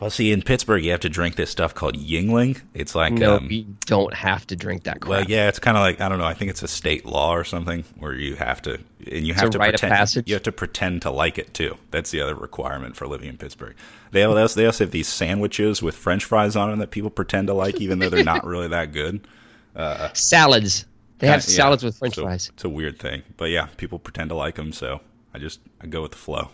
Well, 0.00 0.10
see, 0.10 0.32
in 0.32 0.42
Pittsburgh, 0.42 0.84
you 0.84 0.90
have 0.90 1.00
to 1.00 1.08
drink 1.08 1.36
this 1.36 1.50
stuff 1.50 1.72
called 1.74 1.96
Yuengling. 1.96 2.60
It's 2.74 2.94
like, 2.94 3.12
No, 3.12 3.36
um, 3.36 3.48
you 3.50 3.64
don't 3.86 4.12
have 4.12 4.46
to 4.48 4.56
drink 4.56 4.82
that 4.84 5.00
crap. 5.00 5.08
well, 5.08 5.24
yeah, 5.24 5.48
it's 5.48 5.58
kind 5.60 5.76
of 5.76 5.82
like 5.82 6.00
I 6.00 6.08
don't 6.08 6.18
know. 6.18 6.24
I 6.26 6.34
think 6.34 6.50
it's 6.50 6.62
a 6.62 6.68
state 6.68 7.06
law 7.06 7.34
or 7.34 7.44
something 7.44 7.84
where 7.98 8.12
you 8.12 8.34
have 8.36 8.60
to, 8.62 8.80
and 9.10 9.26
you 9.26 9.32
have 9.34 9.50
to 9.50 9.58
pretend. 9.58 10.26
You 10.28 10.34
have 10.34 10.42
to 10.42 10.52
pretend 10.52 11.02
to 11.02 11.10
like 11.10 11.38
it 11.38 11.54
too. 11.54 11.76
That's 11.90 12.10
the 12.10 12.20
other 12.20 12.34
requirement 12.34 12.96
for 12.96 13.06
living 13.06 13.28
in 13.28 13.36
Pittsburgh. 13.38 13.76
They 14.10 14.24
also, 14.24 14.60
they 14.60 14.66
also 14.66 14.84
have 14.84 14.90
these 14.90 15.08
sandwiches 15.08 15.80
with 15.82 15.94
French 15.94 16.24
fries 16.24 16.56
on 16.56 16.70
them 16.70 16.80
that 16.80 16.90
people 16.90 17.10
pretend 17.10 17.46
to 17.46 17.54
like, 17.54 17.80
even 17.80 17.98
though 18.00 18.10
they're 18.10 18.24
not 18.24 18.44
really 18.44 18.68
that 18.68 18.92
good. 18.92 19.26
Salads. 20.14 20.86
They 21.18 21.28
have 21.28 21.34
Uh, 21.40 21.46
yeah, 21.48 21.56
salads 21.56 21.84
with 21.84 21.96
French 21.96 22.16
so 22.16 22.22
fries. 22.24 22.50
It's 22.52 22.64
a 22.64 22.68
weird 22.68 22.98
thing, 22.98 23.22
but 23.36 23.46
yeah, 23.46 23.66
people 23.76 23.98
pretend 23.98 24.30
to 24.30 24.34
like 24.34 24.56
them, 24.56 24.72
so 24.72 25.00
I 25.32 25.38
just 25.38 25.60
I 25.80 25.86
go 25.86 26.02
with 26.02 26.10
the 26.10 26.18
flow. 26.18 26.50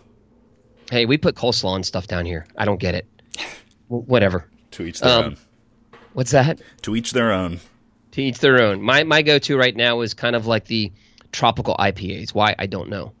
Hey, 0.91 1.05
we 1.05 1.17
put 1.17 1.35
coleslaw 1.35 1.75
and 1.75 1.85
stuff 1.85 2.07
down 2.07 2.25
here. 2.25 2.45
I 2.57 2.65
don't 2.65 2.79
get 2.79 2.93
it. 2.95 3.07
Whatever. 3.87 4.45
To 4.71 4.83
each 4.83 4.99
their 5.01 5.11
Um, 5.19 5.23
own. 5.25 5.37
What's 6.13 6.31
that? 6.31 6.59
To 6.83 6.95
each 6.95 7.11
their 7.11 7.31
own. 7.31 7.59
To 8.11 8.21
each 8.21 8.39
their 8.39 8.61
own. 8.61 8.81
My 8.81 9.03
my 9.03 9.21
go-to 9.21 9.57
right 9.57 9.75
now 9.75 10.01
is 10.01 10.13
kind 10.13 10.35
of 10.35 10.47
like 10.47 10.65
the 10.65 10.91
tropical 11.31 11.75
IPAs. 11.79 12.33
Why 12.33 12.55
I 12.59 12.65
don't 12.67 12.89
know. 12.89 13.13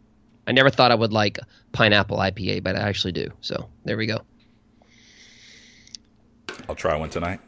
I 0.47 0.51
never 0.53 0.69
thought 0.69 0.91
I 0.91 0.95
would 0.95 1.13
like 1.13 1.39
pineapple 1.71 2.17
IPA, 2.17 2.63
but 2.63 2.75
I 2.75 2.79
actually 2.79 3.13
do. 3.13 3.29
So 3.41 3.69
there 3.85 3.95
we 3.97 4.05
go. 4.05 4.21
I'll 6.67 6.75
try 6.75 6.95
one 6.95 7.09
tonight. 7.09 7.39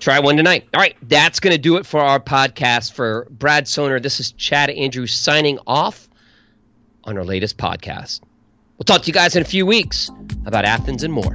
Try 0.00 0.18
one 0.18 0.36
tonight. 0.36 0.66
All 0.74 0.80
right, 0.80 0.96
that's 1.02 1.38
going 1.40 1.52
to 1.54 1.58
do 1.60 1.76
it 1.76 1.86
for 1.86 2.00
our 2.00 2.18
podcast. 2.18 2.92
For 2.92 3.26
Brad 3.30 3.66
Sohner, 3.66 4.02
this 4.02 4.18
is 4.20 4.32
Chad 4.32 4.70
Andrew 4.70 5.06
signing 5.06 5.58
off 5.66 6.08
on 7.04 7.16
our 7.16 7.24
latest 7.24 7.56
podcast. 7.58 8.20
We'll 8.78 8.84
talk 8.84 9.02
to 9.02 9.06
you 9.06 9.12
guys 9.12 9.36
in 9.36 9.42
a 9.42 9.46
few 9.46 9.64
weeks 9.64 10.10
about 10.44 10.64
Athens 10.64 11.04
and 11.04 11.12
more. 11.12 11.34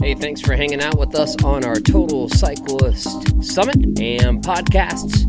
Hey, 0.00 0.14
thanks 0.14 0.42
for 0.42 0.54
hanging 0.54 0.82
out 0.82 0.98
with 0.98 1.14
us 1.14 1.42
on 1.42 1.64
our 1.64 1.76
Total 1.76 2.28
Cyclist 2.28 3.08
Summit 3.42 3.76
and 3.98 4.44
podcasts. 4.44 5.26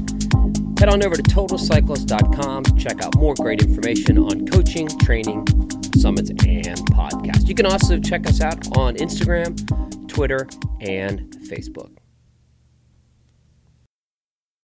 Head 0.78 0.90
on 0.90 1.04
over 1.04 1.16
to 1.16 1.24
totalcyclist.com 1.24 2.64
to 2.64 2.76
check 2.76 3.02
out 3.02 3.16
more 3.16 3.34
great 3.36 3.64
information 3.64 4.18
on 4.18 4.46
coaching, 4.46 4.88
training, 5.00 5.48
summits, 5.98 6.30
and 6.30 6.78
podcasts. 6.92 7.48
You 7.48 7.56
can 7.56 7.66
also 7.66 7.98
check 7.98 8.28
us 8.28 8.42
out 8.42 8.78
on 8.78 8.98
Instagram, 8.98 10.08
Twitter, 10.10 10.48
and 10.82 11.22
Facebook. 11.50 11.98